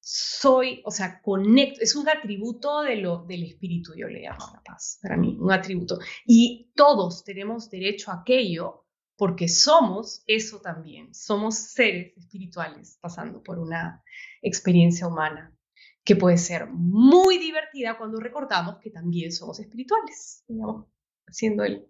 Soy, 0.00 0.82
o 0.84 0.90
sea, 0.90 1.20
conecto, 1.22 1.80
es 1.82 1.94
un 1.94 2.08
atributo 2.08 2.82
de 2.82 2.96
lo, 2.96 3.24
del 3.26 3.44
espíritu, 3.44 3.92
yo 3.94 4.08
le 4.08 4.22
llamo 4.22 4.44
la 4.52 4.62
paz, 4.62 4.98
para 5.00 5.16
mí, 5.16 5.36
un 5.38 5.52
atributo. 5.52 5.98
Y 6.26 6.72
todos 6.74 7.22
tenemos 7.22 7.70
derecho 7.70 8.10
a 8.10 8.22
aquello 8.22 8.86
porque 9.16 9.48
somos 9.48 10.24
eso 10.26 10.60
también, 10.60 11.14
somos 11.14 11.56
seres 11.56 12.16
espirituales 12.16 12.98
pasando 13.00 13.42
por 13.42 13.58
una 13.58 14.02
experiencia 14.40 15.06
humana 15.06 15.54
que 16.02 16.16
puede 16.16 16.38
ser 16.38 16.66
muy 16.70 17.36
divertida 17.36 17.98
cuando 17.98 18.18
recordamos 18.18 18.78
que 18.78 18.90
también 18.90 19.30
somos 19.30 19.60
espirituales, 19.60 20.42
digamos, 20.48 20.86
haciendo 21.26 21.64
el 21.64 21.86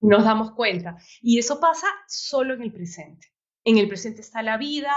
nos 0.00 0.24
damos 0.24 0.52
cuenta. 0.52 0.96
Y 1.20 1.38
eso 1.38 1.60
pasa 1.60 1.86
solo 2.06 2.54
en 2.54 2.62
el 2.62 2.72
presente. 2.72 3.28
En 3.64 3.78
el 3.78 3.88
presente 3.88 4.20
está 4.20 4.42
la 4.42 4.56
vida, 4.56 4.94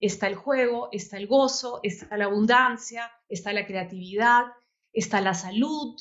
está 0.00 0.26
el 0.26 0.34
juego, 0.34 0.88
está 0.92 1.16
el 1.16 1.26
gozo, 1.26 1.80
está 1.82 2.16
la 2.16 2.26
abundancia, 2.26 3.10
está 3.28 3.52
la 3.52 3.66
creatividad, 3.66 4.46
está 4.92 5.20
la 5.20 5.34
salud. 5.34 5.96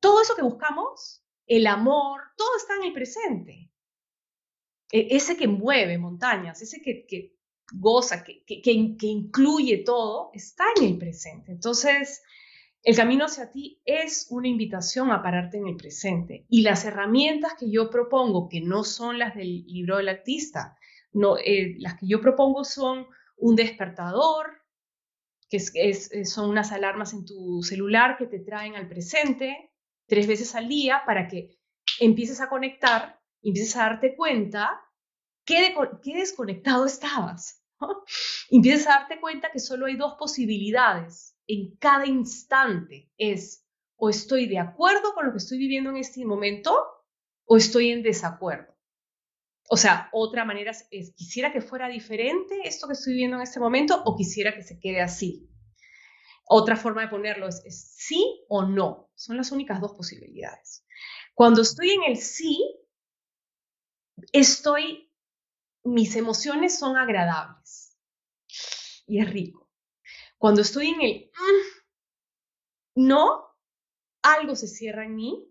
Todo 0.00 0.22
eso 0.22 0.34
que 0.34 0.42
buscamos, 0.42 1.24
el 1.46 1.66
amor, 1.66 2.22
todo 2.36 2.56
está 2.56 2.76
en 2.76 2.84
el 2.84 2.92
presente. 2.92 3.70
E, 4.90 5.16
ese 5.16 5.36
que 5.36 5.48
mueve 5.48 5.98
montañas, 5.98 6.60
ese 6.62 6.80
que, 6.80 7.06
que 7.06 7.36
goza, 7.72 8.24
que, 8.24 8.44
que, 8.44 8.60
que, 8.62 9.06
incluye 9.06 9.78
todo, 9.78 10.30
está 10.34 10.64
en 10.76 10.84
el 10.84 10.98
presente. 10.98 11.52
Entonces, 11.52 12.22
el 12.82 12.96
camino 12.96 13.26
hacia 13.26 13.50
ti 13.50 13.80
es 13.84 14.26
una 14.30 14.48
invitación 14.48 15.10
a 15.12 15.22
pararte 15.22 15.58
en 15.58 15.68
el 15.68 15.76
presente 15.76 16.46
y 16.48 16.62
las 16.62 16.84
herramientas 16.84 17.54
que 17.58 17.70
yo 17.70 17.90
propongo, 17.90 18.48
que 18.48 18.60
no 18.60 18.82
son 18.82 19.18
las 19.18 19.34
del 19.34 19.64
libro 19.66 19.98
del 19.98 20.08
artista, 20.08 20.76
no, 21.12 21.36
eh, 21.38 21.76
las 21.78 21.98
que 21.98 22.06
yo 22.08 22.20
propongo 22.20 22.64
son 22.64 23.06
un 23.36 23.56
despertador, 23.56 24.62
que 25.48 25.60
son 26.24 26.48
unas 26.48 26.72
alarmas 26.72 27.12
en 27.12 27.26
tu 27.26 27.62
celular 27.62 28.16
que 28.16 28.26
te 28.26 28.38
traen 28.38 28.74
al 28.74 28.88
presente 28.88 29.70
tres 30.06 30.26
veces 30.26 30.54
al 30.54 30.68
día 30.68 31.02
para 31.04 31.28
que 31.28 31.58
empieces 32.00 32.40
a 32.40 32.48
conectar, 32.48 33.20
empieces 33.42 33.76
a 33.76 33.80
darte 33.80 34.16
cuenta 34.16 34.80
qué, 35.44 35.74
desconectado 36.04 36.86
estabas. 36.86 37.62
Empieces 38.50 38.86
a 38.86 39.00
darte 39.00 39.20
cuenta 39.20 39.50
que 39.50 39.58
solo 39.58 39.86
hay 39.86 39.96
dos 39.96 40.14
posibilidades 40.18 41.36
en 41.52 41.76
cada 41.76 42.06
instante 42.06 43.10
es 43.18 43.66
o 43.96 44.08
estoy 44.08 44.46
de 44.46 44.58
acuerdo 44.58 45.12
con 45.12 45.26
lo 45.26 45.32
que 45.32 45.38
estoy 45.38 45.58
viviendo 45.58 45.90
en 45.90 45.98
este 45.98 46.24
momento 46.24 46.74
o 47.44 47.56
estoy 47.56 47.90
en 47.90 48.02
desacuerdo. 48.02 48.74
O 49.68 49.76
sea, 49.76 50.08
otra 50.12 50.44
manera 50.44 50.72
es, 50.90 51.14
quisiera 51.14 51.52
que 51.52 51.60
fuera 51.60 51.88
diferente 51.88 52.60
esto 52.64 52.86
que 52.86 52.94
estoy 52.94 53.12
viviendo 53.12 53.36
en 53.36 53.42
este 53.42 53.60
momento 53.60 54.02
o 54.04 54.16
quisiera 54.16 54.54
que 54.54 54.62
se 54.62 54.80
quede 54.80 55.02
así. 55.02 55.48
Otra 56.46 56.76
forma 56.76 57.02
de 57.02 57.08
ponerlo 57.08 57.46
es, 57.48 57.94
sí 57.96 58.44
o 58.48 58.64
no. 58.64 59.10
Son 59.14 59.36
las 59.36 59.52
únicas 59.52 59.80
dos 59.80 59.92
posibilidades. 59.92 60.86
Cuando 61.34 61.60
estoy 61.62 61.90
en 61.90 62.04
el 62.10 62.16
sí, 62.16 62.60
estoy 64.32 65.12
mis 65.84 66.16
emociones 66.16 66.78
son 66.78 66.96
agradables 66.96 67.98
y 69.06 69.20
es 69.20 69.30
rico. 69.30 69.61
Cuando 70.42 70.62
estoy 70.62 70.88
en 70.88 71.00
el 71.02 71.30
mm, 72.96 73.06
no, 73.06 73.46
algo 74.24 74.56
se 74.56 74.66
cierra 74.66 75.04
en 75.04 75.14
mí 75.14 75.48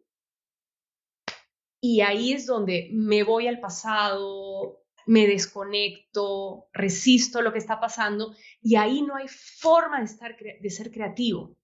y 1.82 2.02
ahí 2.02 2.34
es 2.34 2.46
donde 2.46 2.90
me 2.92 3.24
voy 3.24 3.48
al 3.48 3.62
pasado, 3.62 4.84
me 5.06 5.28
desconecto, 5.28 6.68
resisto 6.74 7.42
lo 7.42 7.54
que 7.54 7.60
está 7.60 7.80
pasando 7.80 8.36
y 8.62 8.76
ahí 8.76 9.02
no 9.02 9.16
hay 9.16 9.30
forma 9.30 10.00
de, 10.00 10.04
estar, 10.04 10.36
de 10.38 10.70
ser 10.70 10.92
creativo. 10.92 11.56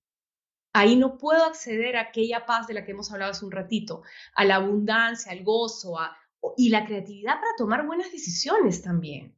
Ahí 0.71 0.95
no 0.95 1.17
puedo 1.17 1.43
acceder 1.43 1.97
a 1.97 2.03
aquella 2.03 2.45
paz 2.45 2.65
de 2.67 2.75
la 2.75 2.86
que 2.86 2.91
hemos 2.91 3.11
hablado 3.11 3.32
hace 3.32 3.43
un 3.43 3.51
ratito, 3.51 4.03
a 4.36 4.45
la 4.45 4.55
abundancia, 4.55 5.34
al 5.34 5.43
gozo 5.43 5.99
a, 5.99 6.17
y 6.55 6.69
la 6.69 6.86
creatividad 6.86 7.41
para 7.41 7.57
tomar 7.57 7.86
buenas 7.86 8.09
decisiones 8.09 8.82
también. 8.82 9.38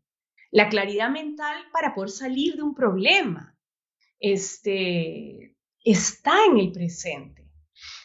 La 0.52 0.70
claridad 0.70 1.10
mental 1.10 1.66
para 1.74 1.96
poder 1.96 2.12
salir 2.12 2.56
de 2.56 2.62
un 2.62 2.76
problema. 2.76 3.49
Este, 4.20 5.56
está 5.84 6.46
en 6.46 6.58
el 6.58 6.72
presente. 6.72 7.50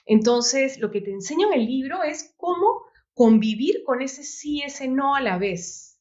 Entonces, 0.07 0.79
lo 0.79 0.91
que 0.91 1.01
te 1.01 1.11
enseño 1.11 1.49
en 1.49 1.61
el 1.61 1.67
libro 1.67 2.03
es 2.03 2.35
cómo 2.37 2.83
convivir 3.15 3.83
con 3.85 4.03
ese 4.03 4.23
sí, 4.23 4.63
ese 4.63 4.89
no 4.89 5.15
a 5.15 5.21
la 5.21 5.39
vez. 5.39 6.01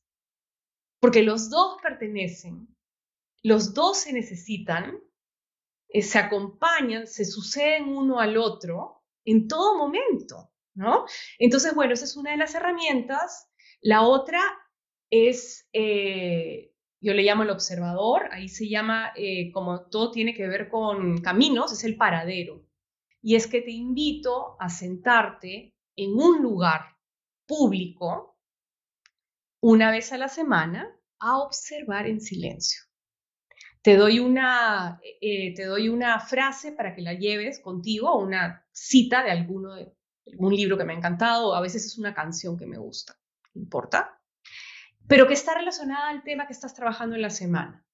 Porque 1.00 1.24
los 1.24 1.50
dos 1.50 1.78
pertenecen, 1.82 2.68
los 3.44 3.74
dos 3.74 4.00
se 4.00 4.14
necesitan, 4.14 4.98
eh, 5.90 6.02
se 6.02 6.18
acompañan, 6.18 7.08
se 7.08 7.26
suceden 7.26 7.90
uno 7.90 8.20
al 8.20 8.38
otro 8.38 9.04
en 9.26 9.48
todo 9.48 9.78
momento, 9.78 10.52
¿no? 10.74 11.06
Entonces, 11.40 11.76
bueno, 11.76 11.94
esa 11.94 12.06
es 12.06 12.16
una 12.16 12.32
de 12.32 12.38
las 12.38 12.56
herramientas. 12.56 13.50
La 13.82 14.02
otra 14.02 14.42
es, 15.10 15.68
eh, 15.74 16.73
yo 17.04 17.14
le 17.14 17.24
llamo 17.24 17.44
el 17.44 17.50
observador, 17.50 18.30
ahí 18.32 18.48
se 18.48 18.70
llama, 18.70 19.12
eh, 19.18 19.52
como 19.52 19.88
todo 19.88 20.10
tiene 20.12 20.34
que 20.34 20.48
ver 20.48 20.70
con 20.70 21.20
caminos, 21.20 21.74
es 21.74 21.84
el 21.84 21.98
paradero. 21.98 22.66
Y 23.22 23.36
es 23.36 23.48
que 23.48 23.62
te 23.62 23.72
invito 23.72 24.56
a 24.60 24.70
sentarte 24.70 25.76
en 25.98 26.14
un 26.14 26.42
lugar 26.42 26.96
público 27.46 28.38
una 29.62 29.92
vez 29.92 30.14
a 30.14 30.18
la 30.18 30.30
semana 30.30 30.98
a 31.20 31.40
observar 31.40 32.08
en 32.08 32.22
silencio. 32.22 32.82
Te 33.82 33.98
doy 33.98 34.20
una, 34.20 35.02
eh, 35.20 35.54
te 35.56 35.66
doy 35.66 35.90
una 35.90 36.22
frase 36.22 36.72
para 36.72 36.96
que 36.96 37.02
la 37.02 37.14
lleves 37.16 37.60
contigo, 37.60 38.18
una 38.18 38.66
cita 38.72 39.24
de 39.24 39.32
alguno 39.32 39.76
de 39.76 39.94
algún 40.32 40.56
libro 40.56 40.78
que 40.78 40.86
me 40.86 40.94
ha 40.94 40.98
encantado, 40.98 41.54
a 41.54 41.60
veces 41.60 41.86
es 41.86 41.98
una 41.98 42.14
canción 42.14 42.58
que 42.58 42.66
me 42.66 42.78
gusta, 42.78 43.20
importa, 43.56 44.23
pero 45.08 45.28
que 45.28 45.34
está 45.34 45.56
relacionada 45.56 46.10
al 46.10 46.24
tema 46.24 46.48
que 46.48 46.54
estás 46.54 46.74
trabajando 46.74 47.16
en 47.16 47.22
la 47.22 47.30
semana. 47.30 47.86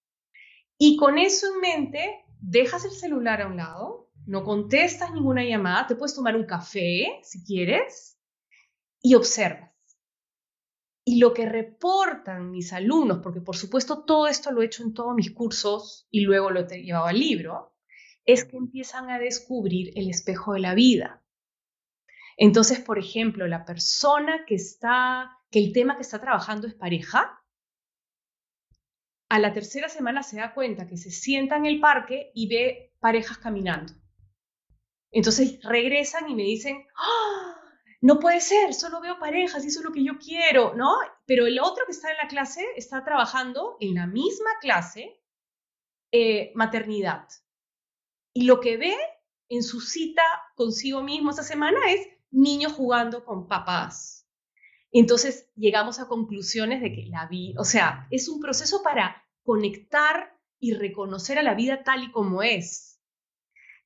Y 0.78 0.96
con 0.98 1.18
eso 1.18 1.48
en 1.54 1.60
mente, 1.60 2.26
dejas 2.40 2.86
el 2.86 2.92
celular 2.92 3.42
a 3.42 3.48
un 3.48 3.58
lado, 3.58 4.10
no 4.26 4.44
contestas 4.44 5.12
ninguna 5.12 5.44
llamada, 5.44 5.88
te 5.88 5.96
puedes 5.96 6.16
tomar 6.16 6.36
un 6.36 6.46
café 6.46 7.20
si 7.24 7.44
quieres 7.44 8.20
y 9.02 9.16
observas. 9.16 9.70
Y 11.04 11.20
lo 11.20 11.34
que 11.34 11.48
reportan 11.48 12.52
mis 12.52 12.72
alumnos, 12.72 13.20
porque 13.24 13.42
por 13.42 13.58
supuesto 13.58 14.04
todo 14.06 14.28
esto 14.28 14.52
lo 14.52 14.62
he 14.62 14.66
hecho 14.66 14.84
en 14.84 14.94
todos 14.94 15.16
mis 15.16 15.32
cursos 15.32 16.08
y 16.12 16.22
luego 16.22 16.52
lo 16.52 16.60
he 16.60 16.84
llevado 16.84 17.08
al 17.08 17.20
libro, 17.20 17.74
es 18.26 18.46
que 18.46 18.58
empiezan 18.58 19.10
a 19.10 19.18
descubrir 19.18 19.92
el 19.96 20.10
espejo 20.10 20.54
de 20.54 20.60
la 20.60 20.76
vida. 20.76 21.24
Entonces, 22.38 22.80
por 22.80 23.00
ejemplo, 23.00 23.48
la 23.48 23.66
persona 23.66 24.46
que 24.46 24.56
está, 24.56 25.39
que 25.52 25.60
el 25.60 25.74
tema 25.74 25.96
que 25.96 26.02
está 26.02 26.20
trabajando 26.20 26.68
es 26.68 26.74
pareja, 26.74 27.40
a 29.30 29.40
la 29.40 29.54
tercera 29.54 29.90
semana 29.90 30.24
se 30.24 30.38
da 30.38 30.54
cuenta 30.54 30.88
que 30.88 30.98
se 30.98 31.12
sienta 31.12 31.56
en 31.56 31.66
el 31.66 31.80
parque 31.80 32.32
y 32.34 32.48
ve 32.48 32.94
parejas 33.00 33.38
caminando. 33.38 33.94
Entonces 35.12 35.60
regresan 35.64 36.30
y 36.30 36.36
me 36.36 36.44
dicen, 36.44 36.86
¡Ah! 36.96 37.56
no 38.02 38.20
puede 38.20 38.42
ser, 38.42 38.74
solo 38.74 39.02
veo 39.02 39.20
parejas 39.20 39.64
y 39.64 39.68
eso 39.68 39.80
es 39.80 39.86
lo 39.86 39.92
que 39.92 40.04
yo 40.04 40.18
quiero, 40.18 40.74
¿no? 40.76 40.96
Pero 41.26 41.46
el 41.46 41.60
otro 41.60 41.86
que 41.86 41.92
está 41.92 42.12
en 42.12 42.18
la 42.18 42.28
clase 42.28 42.66
está 42.76 43.04
trabajando 43.04 43.78
en 43.80 43.96
la 43.96 44.08
misma 44.08 44.50
clase 44.62 45.22
eh, 46.12 46.52
maternidad. 46.56 47.28
Y 48.34 48.46
lo 48.46 48.60
que 48.60 48.78
ve 48.78 48.98
en 49.50 49.64
su 49.64 49.82
cita 49.82 50.24
consigo 50.56 51.04
mismo 51.04 51.32
esta 51.32 51.44
semana 51.44 51.80
es 51.90 52.08
niños 52.32 52.74
jugando 52.74 53.26
con 53.26 53.48
papás. 53.48 54.19
Entonces 54.92 55.50
llegamos 55.56 56.00
a 56.00 56.08
conclusiones 56.08 56.82
de 56.82 56.94
que 56.94 57.06
la 57.08 57.28
vida, 57.28 57.60
o 57.60 57.66
sea, 57.66 58.08
es 58.12 58.28
un 58.28 58.40
proceso 58.40 58.82
para 58.84 59.24
conectar 59.44 60.36
y 60.60 60.74
reconocer 60.74 61.38
a 61.38 61.44
la 61.44 61.54
vida 61.54 61.84
tal 61.84 62.04
y 62.04 62.12
como 62.12 62.44
es. 62.44 63.00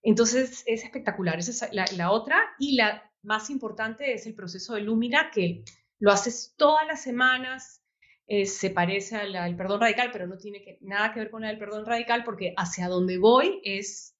Entonces 0.01 0.63
es 0.65 0.83
espectacular, 0.83 1.39
esa 1.39 1.67
es 1.67 1.97
la 1.97 2.11
otra. 2.11 2.37
Y 2.59 2.75
la 2.75 3.09
más 3.21 3.49
importante 3.49 4.13
es 4.13 4.27
el 4.27 4.35
proceso 4.35 4.75
de 4.75 4.81
Lumina, 4.81 5.31
que 5.31 5.63
lo 5.99 6.11
haces 6.11 6.53
todas 6.57 6.85
las 6.85 7.01
semanas, 7.01 7.83
eh, 8.27 8.45
se 8.45 8.69
parece 8.69 9.15
al, 9.17 9.55
perdón 9.55 9.81
radical, 9.81 10.09
pero 10.11 10.27
no 10.27 10.37
tiene 10.37 10.61
que, 10.61 10.77
nada 10.81 11.13
que 11.13 11.19
ver 11.19 11.29
con 11.31 11.43
el 11.43 11.57
perdón 11.57 11.85
radical, 11.85 12.23
porque 12.23 12.53
hacia 12.57 12.87
donde 12.87 13.17
voy 13.17 13.61
es, 13.63 14.12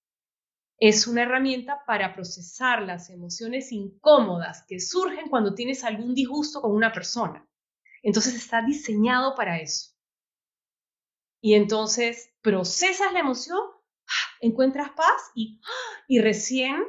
es 0.86 1.08
una 1.08 1.22
herramienta 1.22 1.82
para 1.88 2.14
procesar 2.14 2.82
las 2.82 3.10
emociones 3.10 3.72
incómodas 3.72 4.66
que 4.68 4.82
surgen 4.82 5.30
cuando 5.30 5.56
tienes 5.56 5.86
algún 5.86 6.14
disgusto 6.14 6.62
con 6.62 6.76
una 6.76 6.92
persona. 6.92 7.48
Entonces 8.02 8.36
está 8.36 8.62
diseñado 8.62 9.34
para 9.34 9.62
eso. 9.62 9.92
Y 11.40 11.54
entonces 11.54 12.34
procesas 12.42 13.14
la 13.14 13.22
emoción, 13.22 13.62
encuentras 14.42 14.90
paz 14.90 15.32
y, 15.34 15.62
y 16.10 16.20
recién 16.20 16.84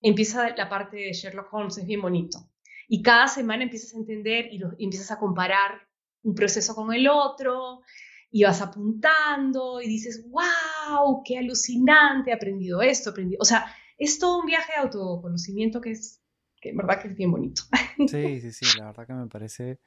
empieza 0.00 0.56
la 0.56 0.68
parte 0.68 0.96
de 0.96 1.12
Sherlock 1.12 1.54
Holmes, 1.54 1.78
es 1.78 1.86
bien 1.86 2.02
bonito. 2.02 2.40
Y 2.88 3.02
cada 3.02 3.28
semana 3.28 3.62
empiezas 3.62 3.94
a 3.94 3.98
entender 3.98 4.52
y, 4.52 4.60
empiezas 4.82 5.12
a 5.12 5.18
comparar 5.20 5.86
un 6.24 6.34
proceso 6.34 6.74
con 6.74 6.92
el 6.92 7.06
otro 7.06 7.82
y 8.30 8.44
vas 8.44 8.60
apuntando 8.60 9.80
y 9.80 9.88
dices, 9.88 10.26
wow, 10.30 11.22
qué 11.24 11.38
alucinante, 11.38 12.30
he 12.30 12.34
aprendido 12.34 12.82
esto, 12.82 13.10
aprendido. 13.10 13.38
O 13.40 13.44
sea, 13.44 13.66
es 13.96 14.18
todo 14.18 14.40
un 14.40 14.46
viaje 14.46 14.72
de 14.72 14.80
autoconocimiento 14.80 15.80
que 15.80 15.92
es, 15.92 16.22
que 16.60 16.70
en 16.70 16.76
verdad 16.76 17.00
que 17.00 17.08
es 17.08 17.16
bien 17.16 17.30
bonito. 17.30 17.62
Sí, 18.06 18.40
sí, 18.40 18.52
sí, 18.52 18.78
la 18.78 18.86
verdad 18.86 19.06
que 19.06 19.12
me 19.12 19.26
parece 19.26 19.80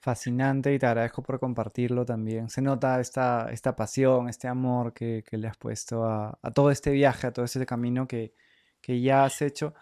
fascinante 0.00 0.72
y 0.72 0.78
te 0.78 0.86
agradezco 0.86 1.22
por 1.22 1.40
compartirlo 1.40 2.04
también. 2.04 2.48
Se 2.48 2.62
nota 2.62 3.00
esta, 3.00 3.50
esta 3.50 3.74
pasión, 3.74 4.28
este 4.28 4.46
amor 4.46 4.92
que, 4.92 5.24
que 5.28 5.36
le 5.36 5.48
has 5.48 5.56
puesto 5.56 6.04
a, 6.04 6.38
a, 6.40 6.50
todo 6.52 6.70
este 6.70 6.90
viaje, 6.90 7.26
a 7.26 7.32
todo 7.32 7.44
este 7.44 7.66
camino 7.66 8.06
que, 8.06 8.32
que 8.80 9.00
ya 9.00 9.24
has 9.24 9.42
hecho, 9.42 9.74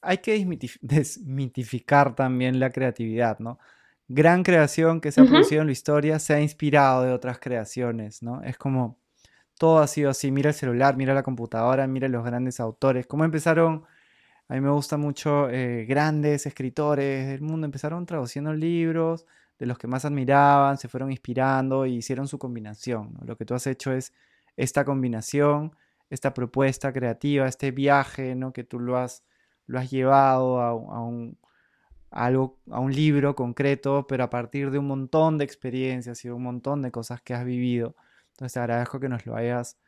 hay 0.00 0.18
que 0.18 0.46
desmitificar 0.80 2.14
también 2.14 2.60
la 2.60 2.70
creatividad, 2.70 3.38
¿no? 3.40 3.58
Gran 4.08 4.42
creación 4.42 5.00
que 5.00 5.10
se 5.12 5.20
ha 5.20 5.24
producido 5.24 5.62
en 5.62 5.66
la 5.66 5.72
historia 5.72 6.18
se 6.18 6.34
ha 6.34 6.40
inspirado 6.40 7.02
de 7.02 7.12
otras 7.12 7.38
creaciones, 7.38 8.22
¿no? 8.22 8.42
Es 8.42 8.56
como 8.56 8.98
todo 9.58 9.78
ha 9.80 9.86
sido 9.86 10.10
así, 10.10 10.30
mira 10.30 10.50
el 10.50 10.54
celular, 10.54 10.96
mira 10.96 11.14
la 11.14 11.22
computadora, 11.22 11.86
mira 11.86 12.08
los 12.08 12.24
grandes 12.24 12.60
autores, 12.60 13.06
cómo 13.06 13.24
empezaron, 13.24 13.84
a 14.48 14.54
mí 14.54 14.60
me 14.60 14.70
gusta 14.70 14.96
mucho, 14.96 15.48
eh, 15.50 15.86
grandes 15.86 16.46
escritores 16.46 17.26
del 17.28 17.40
mundo, 17.42 17.64
empezaron 17.64 18.06
traduciendo 18.06 18.52
libros 18.54 19.26
de 19.58 19.66
los 19.66 19.78
que 19.78 19.86
más 19.86 20.04
admiraban, 20.04 20.78
se 20.78 20.88
fueron 20.88 21.10
inspirando 21.10 21.86
y 21.86 21.96
hicieron 21.96 22.28
su 22.28 22.38
combinación, 22.38 23.18
Lo 23.24 23.36
que 23.36 23.44
tú 23.44 23.54
has 23.54 23.66
hecho 23.66 23.92
es 23.92 24.12
esta 24.56 24.84
combinación 24.84 25.72
esta 26.10 26.34
propuesta 26.34 26.92
creativa, 26.92 27.46
este 27.46 27.70
viaje, 27.70 28.34
¿no? 28.34 28.52
Que 28.52 28.64
tú 28.64 28.78
lo 28.78 28.96
has, 28.96 29.24
lo 29.66 29.78
has 29.78 29.90
llevado 29.90 30.60
a, 30.60 30.74
un, 30.74 31.38
algo, 32.16 32.58
a 32.70 32.80
un 32.80 32.92
libro 32.94 33.34
concreto, 33.36 34.06
pero 34.08 34.24
a 34.24 34.30
partir 34.30 34.70
de 34.70 34.78
un 34.78 34.86
montón 34.86 35.38
de 35.38 35.44
experiencias 35.44 36.24
y 36.24 36.30
un 36.30 36.42
montón 36.42 36.82
de 36.82 36.90
cosas 36.90 37.20
que 37.22 37.34
has 37.34 37.44
vivido. 37.44 37.96
Entonces 38.30 38.54
te 38.54 38.60
agradezco 38.60 39.00
que 39.00 39.08
nos 39.08 39.26
lo 39.26 39.36
hayas 39.36 39.78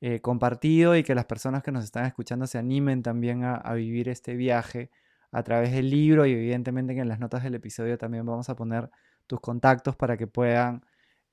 eh, 0.00 0.20
compartido 0.20 0.96
y 0.96 1.02
que 1.04 1.14
las 1.14 1.26
personas 1.26 1.62
que 1.62 1.72
nos 1.72 1.84
están 1.84 2.06
escuchando 2.06 2.46
se 2.46 2.58
animen 2.58 3.02
también 3.02 3.44
a, 3.44 3.56
a, 3.56 3.74
vivir 3.74 4.08
este 4.08 4.34
viaje 4.34 4.90
a 5.30 5.42
través 5.42 5.72
del 5.72 5.90
libro 5.90 6.26
y 6.26 6.32
evidentemente 6.32 6.94
que 6.94 7.00
en 7.00 7.08
las 7.08 7.20
notas 7.20 7.42
del 7.42 7.54
episodio 7.54 7.98
también 7.98 8.26
vamos 8.26 8.48
a 8.48 8.56
poner 8.56 8.90
tus 9.26 9.40
contactos 9.40 9.96
para 9.96 10.16
que 10.16 10.26
puedan 10.26 10.84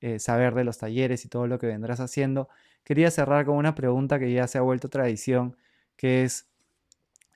eh, 0.02 0.18
saber 0.18 0.54
de 0.54 0.64
los 0.64 0.78
talleres 0.78 1.26
y 1.26 1.28
todo 1.28 1.46
lo 1.46 1.58
que 1.58 1.66
vendrás 1.66 2.00
haciendo. 2.00 2.48
Quería 2.84 3.10
cerrar 3.10 3.44
con 3.44 3.56
una 3.56 3.74
pregunta 3.74 4.18
que 4.18 4.32
ya 4.32 4.46
se 4.46 4.56
ha 4.56 4.62
vuelto 4.62 4.88
tradición, 4.88 5.56
que 5.96 6.24
es, 6.24 6.48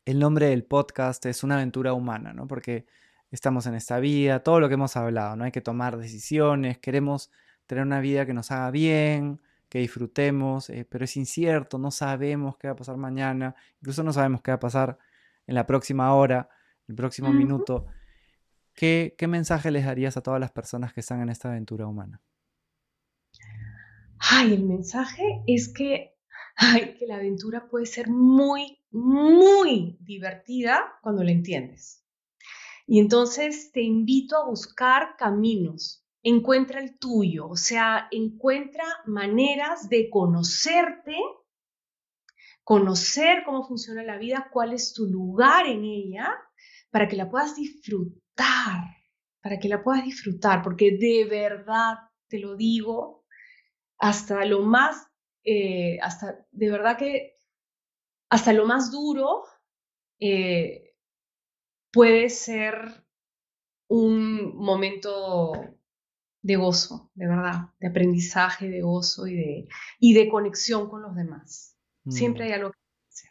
el 0.07 0.19
nombre 0.19 0.47
del 0.47 0.65
podcast 0.65 1.27
es 1.27 1.45
una 1.45 1.57
aventura 1.57 1.93
humana, 1.93 2.33
¿no? 2.33 2.47
Porque 2.47 2.87
estamos 3.35 3.67
en 3.67 3.75
esta 3.75 3.99
vida, 3.99 4.45
todo 4.45 4.61
lo 4.61 4.69
que 4.69 4.75
hemos 4.75 4.97
hablado, 4.97 5.35
¿no? 5.35 5.45
Hay 5.45 5.51
que 5.51 5.61
tomar 5.61 5.97
decisiones, 5.99 6.79
queremos 6.79 7.33
tener 7.67 7.83
una 7.83 7.99
vida 7.99 8.27
que 8.27 8.33
nos 8.33 8.53
haga 8.53 8.71
bien, 8.71 9.41
que 9.69 9.81
disfrutemos, 9.81 10.71
eh, 10.71 10.87
pero 10.89 11.05
es 11.05 11.17
incierto, 11.17 11.79
no 11.79 11.91
sabemos 11.91 12.57
qué 12.57 12.69
va 12.69 12.75
a 12.75 12.77
pasar 12.77 12.97
mañana, 12.97 13.57
incluso 13.81 14.05
no 14.05 14.13
sabemos 14.13 14.41
qué 14.41 14.53
va 14.53 14.57
a 14.57 14.61
pasar 14.61 14.99
en 15.49 15.57
la 15.57 15.67
próxima 15.67 16.15
hora, 16.15 16.49
el 16.87 16.95
próximo 16.95 17.33
minuto. 17.33 17.87
¿qué, 18.73 19.17
¿qué 19.19 19.27
mensaje 19.27 19.73
les 19.73 19.85
darías 19.85 20.17
a 20.17 20.23
todas 20.23 20.39
las 20.39 20.53
personas 20.53 20.93
que 20.93 21.01
están 21.01 21.21
en 21.21 21.29
esta 21.29 21.49
aventura 21.49 21.89
humana? 21.89 22.23
Ay, 24.19 24.55
el 24.55 24.63
mensaje 24.63 25.43
es 25.49 25.73
que, 25.73 26.15
ay, 26.55 26.95
que 26.97 27.07
la 27.09 27.17
aventura 27.17 27.69
puede 27.69 27.87
ser 27.87 28.09
muy, 28.09 28.79
muy 28.93 29.99
divertida 30.01 30.81
cuando 31.03 31.25
la 31.25 31.33
entiendes. 31.33 32.04
Y 32.87 33.01
entonces 33.01 33.73
te 33.73 33.83
invito 33.83 34.37
a 34.37 34.47
buscar 34.47 35.17
caminos, 35.17 36.05
encuentra 36.23 36.81
el 36.81 36.99
tuyo, 36.99 37.49
o 37.49 37.57
sea, 37.57 38.09
encuentra 38.11 38.85
maneras 39.07 39.89
de 39.89 40.11
conocerte, 40.11 41.17
conocer 42.63 43.43
cómo 43.45 43.67
funciona 43.67 44.03
la 44.03 44.19
vida, 44.19 44.49
cuál 44.53 44.73
es 44.73 44.93
tu 44.93 45.07
lugar 45.07 45.67
en 45.67 45.85
ella, 45.85 46.35
para 46.91 47.09
que 47.09 47.17
la 47.17 47.31
puedas 47.31 47.57
disfrutar, 47.57 48.85
para 49.43 49.59
que 49.59 49.69
la 49.69 49.83
puedas 49.83 50.05
disfrutar, 50.05 50.63
porque 50.63 50.97
de 50.99 51.27
verdad, 51.29 51.97
te 52.29 52.39
lo 52.39 52.57
digo, 52.57 53.25
hasta 53.99 54.45
lo 54.45 54.63
más, 54.63 55.07
eh, 55.45 55.99
hasta 56.01 56.47
de 56.51 56.71
verdad 56.71 56.97
que 56.99 57.37
hasta 58.31 58.53
lo 58.53 58.67
más 58.67 58.91
duro 58.91 59.45
eh, 60.19 60.84
puede 61.95 62.29
ser 62.29 63.05
un 63.89 64.57
momento 64.57 65.53
de 66.43 66.57
gozo, 66.57 67.11
de 67.15 67.27
verdad, 67.27 67.71
de 67.81 67.89
aprendizaje, 67.89 68.69
de 68.69 68.83
gozo 68.83 69.27
y 69.27 69.35
de, 69.35 69.69
y 69.99 70.13
de 70.13 70.29
conexión 70.29 70.91
con 70.91 71.01
los 71.01 71.15
demás. 71.15 71.77
Siempre 72.09 72.45
mm. 72.45 72.47
hay 72.47 72.53
algo 72.53 72.73
que 72.73 72.79
hacer. 73.09 73.31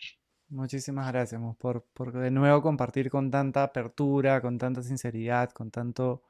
Muchísimas 0.50 1.12
gracias 1.12 1.40
por, 1.60 1.86
por 1.94 2.12
de 2.14 2.32
nuevo 2.32 2.62
compartir 2.62 3.12
con 3.12 3.30
tanta 3.30 3.64
apertura, 3.64 4.42
con 4.42 4.58
tanta 4.58 4.82
sinceridad, 4.82 5.52
con 5.52 5.70
tanto... 5.70 6.24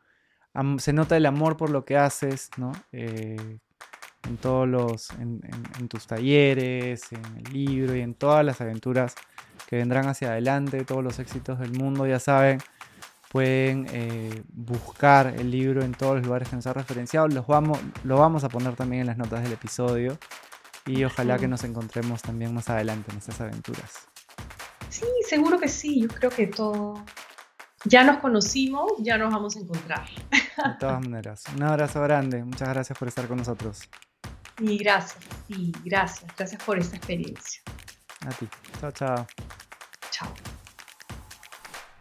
Se 0.78 0.94
nota 0.94 1.18
el 1.18 1.26
amor 1.26 1.58
por 1.58 1.72
lo 1.72 1.84
que 1.84 1.98
haces, 1.98 2.52
¿no? 2.58 2.74
Eh, 2.92 3.60
en 4.28 4.38
todos 4.38 4.68
los, 4.68 5.10
en, 5.12 5.88
tus 5.88 6.08
talleres, 6.08 7.12
en 7.12 7.26
el 7.38 7.54
libro 7.54 7.96
y 7.96 8.02
en 8.02 8.14
todas 8.14 8.46
las 8.46 8.62
aventuras 8.62 9.16
que 9.74 9.80
vendrán 9.80 10.08
hacia 10.08 10.30
adelante, 10.30 10.86
todos 10.86 11.04
los 11.04 11.18
éxitos 11.18 11.58
del 11.58 11.72
mundo, 11.72 12.06
ya 12.06 12.20
saben, 12.20 12.60
pueden 13.32 13.88
eh, 13.90 14.44
buscar 14.50 15.34
el 15.36 15.50
libro 15.50 15.82
en 15.82 15.94
todos 15.94 16.18
los 16.18 16.26
lugares 16.28 16.48
que 16.48 16.56
nos 16.56 16.68
ha 16.68 16.74
referenciado, 16.74 17.28
los 17.28 17.48
vamos, 17.48 17.80
lo 18.04 18.20
vamos 18.20 18.44
a 18.44 18.50
poner 18.50 18.76
también 18.76 19.02
en 19.02 19.08
las 19.08 19.18
notas 19.18 19.42
del 19.42 19.54
episodio 19.54 20.20
y 20.86 21.04
ojalá 21.06 21.40
que 21.40 21.48
nos 21.48 21.64
encontremos 21.64 22.22
también 22.22 22.54
más 22.54 22.70
adelante 22.70 23.10
en 23.10 23.18
estas 23.18 23.42
aventuras. 23.42 24.08
Sí, 24.90 25.08
seguro 25.28 25.60
que 25.60 25.68
sí, 25.68 26.02
yo 26.02 26.08
creo 26.08 26.30
que 26.30 26.46
todo, 26.46 27.04
ya 27.84 28.04
nos 28.04 28.18
conocimos, 28.18 28.92
ya 29.00 29.18
nos 29.18 29.34
vamos 29.34 29.56
a 29.56 29.60
encontrar. 29.60 30.06
De 30.30 30.76
todas 30.80 31.02
maneras, 31.08 31.46
un 31.56 31.64
abrazo 31.64 32.00
grande, 32.04 32.44
muchas 32.44 32.70
gracias 32.70 32.96
por 32.96 33.08
estar 33.08 33.28
con 33.28 33.40
nosotros. 33.40 33.90
Y 34.60 34.78
gracias, 34.78 35.18
sí, 35.48 35.72
gracias, 35.84 36.32
gracias 36.38 36.64
por 36.64 36.78
esta 36.78 36.96
experiencia. 36.96 37.64
A 38.28 38.30
ti. 38.30 38.48
Chao, 38.80 38.92
chao. 38.92 39.16
Chao. 39.16 39.63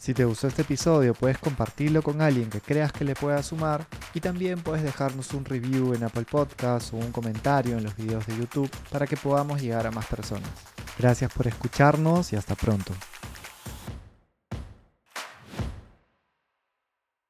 Si 0.02 0.14
te 0.14 0.24
gustó 0.24 0.48
este 0.48 0.62
episodio, 0.62 1.14
puedes 1.14 1.38
compartirlo 1.38 2.02
con 2.02 2.22
alguien 2.22 2.50
que 2.50 2.60
creas 2.60 2.92
que 2.92 3.04
le 3.04 3.14
pueda 3.14 3.40
sumar 3.44 3.86
y 4.14 4.20
también 4.20 4.60
puedes 4.60 4.82
dejarnos 4.82 5.32
un 5.32 5.44
review 5.44 5.94
en 5.94 6.02
Apple 6.02 6.26
Podcasts 6.28 6.92
o 6.92 6.96
un 6.96 7.12
comentario 7.12 7.78
en 7.78 7.84
los 7.84 7.94
videos 7.94 8.26
de 8.26 8.36
YouTube 8.36 8.70
para 8.90 9.06
que 9.06 9.16
podamos 9.16 9.62
llegar 9.62 9.86
a 9.86 9.92
más 9.92 10.06
personas. 10.06 10.50
Gracias 10.98 11.32
por 11.32 11.46
escucharnos 11.46 12.32
y 12.32 12.36
hasta 12.36 12.56
pronto. 12.56 12.92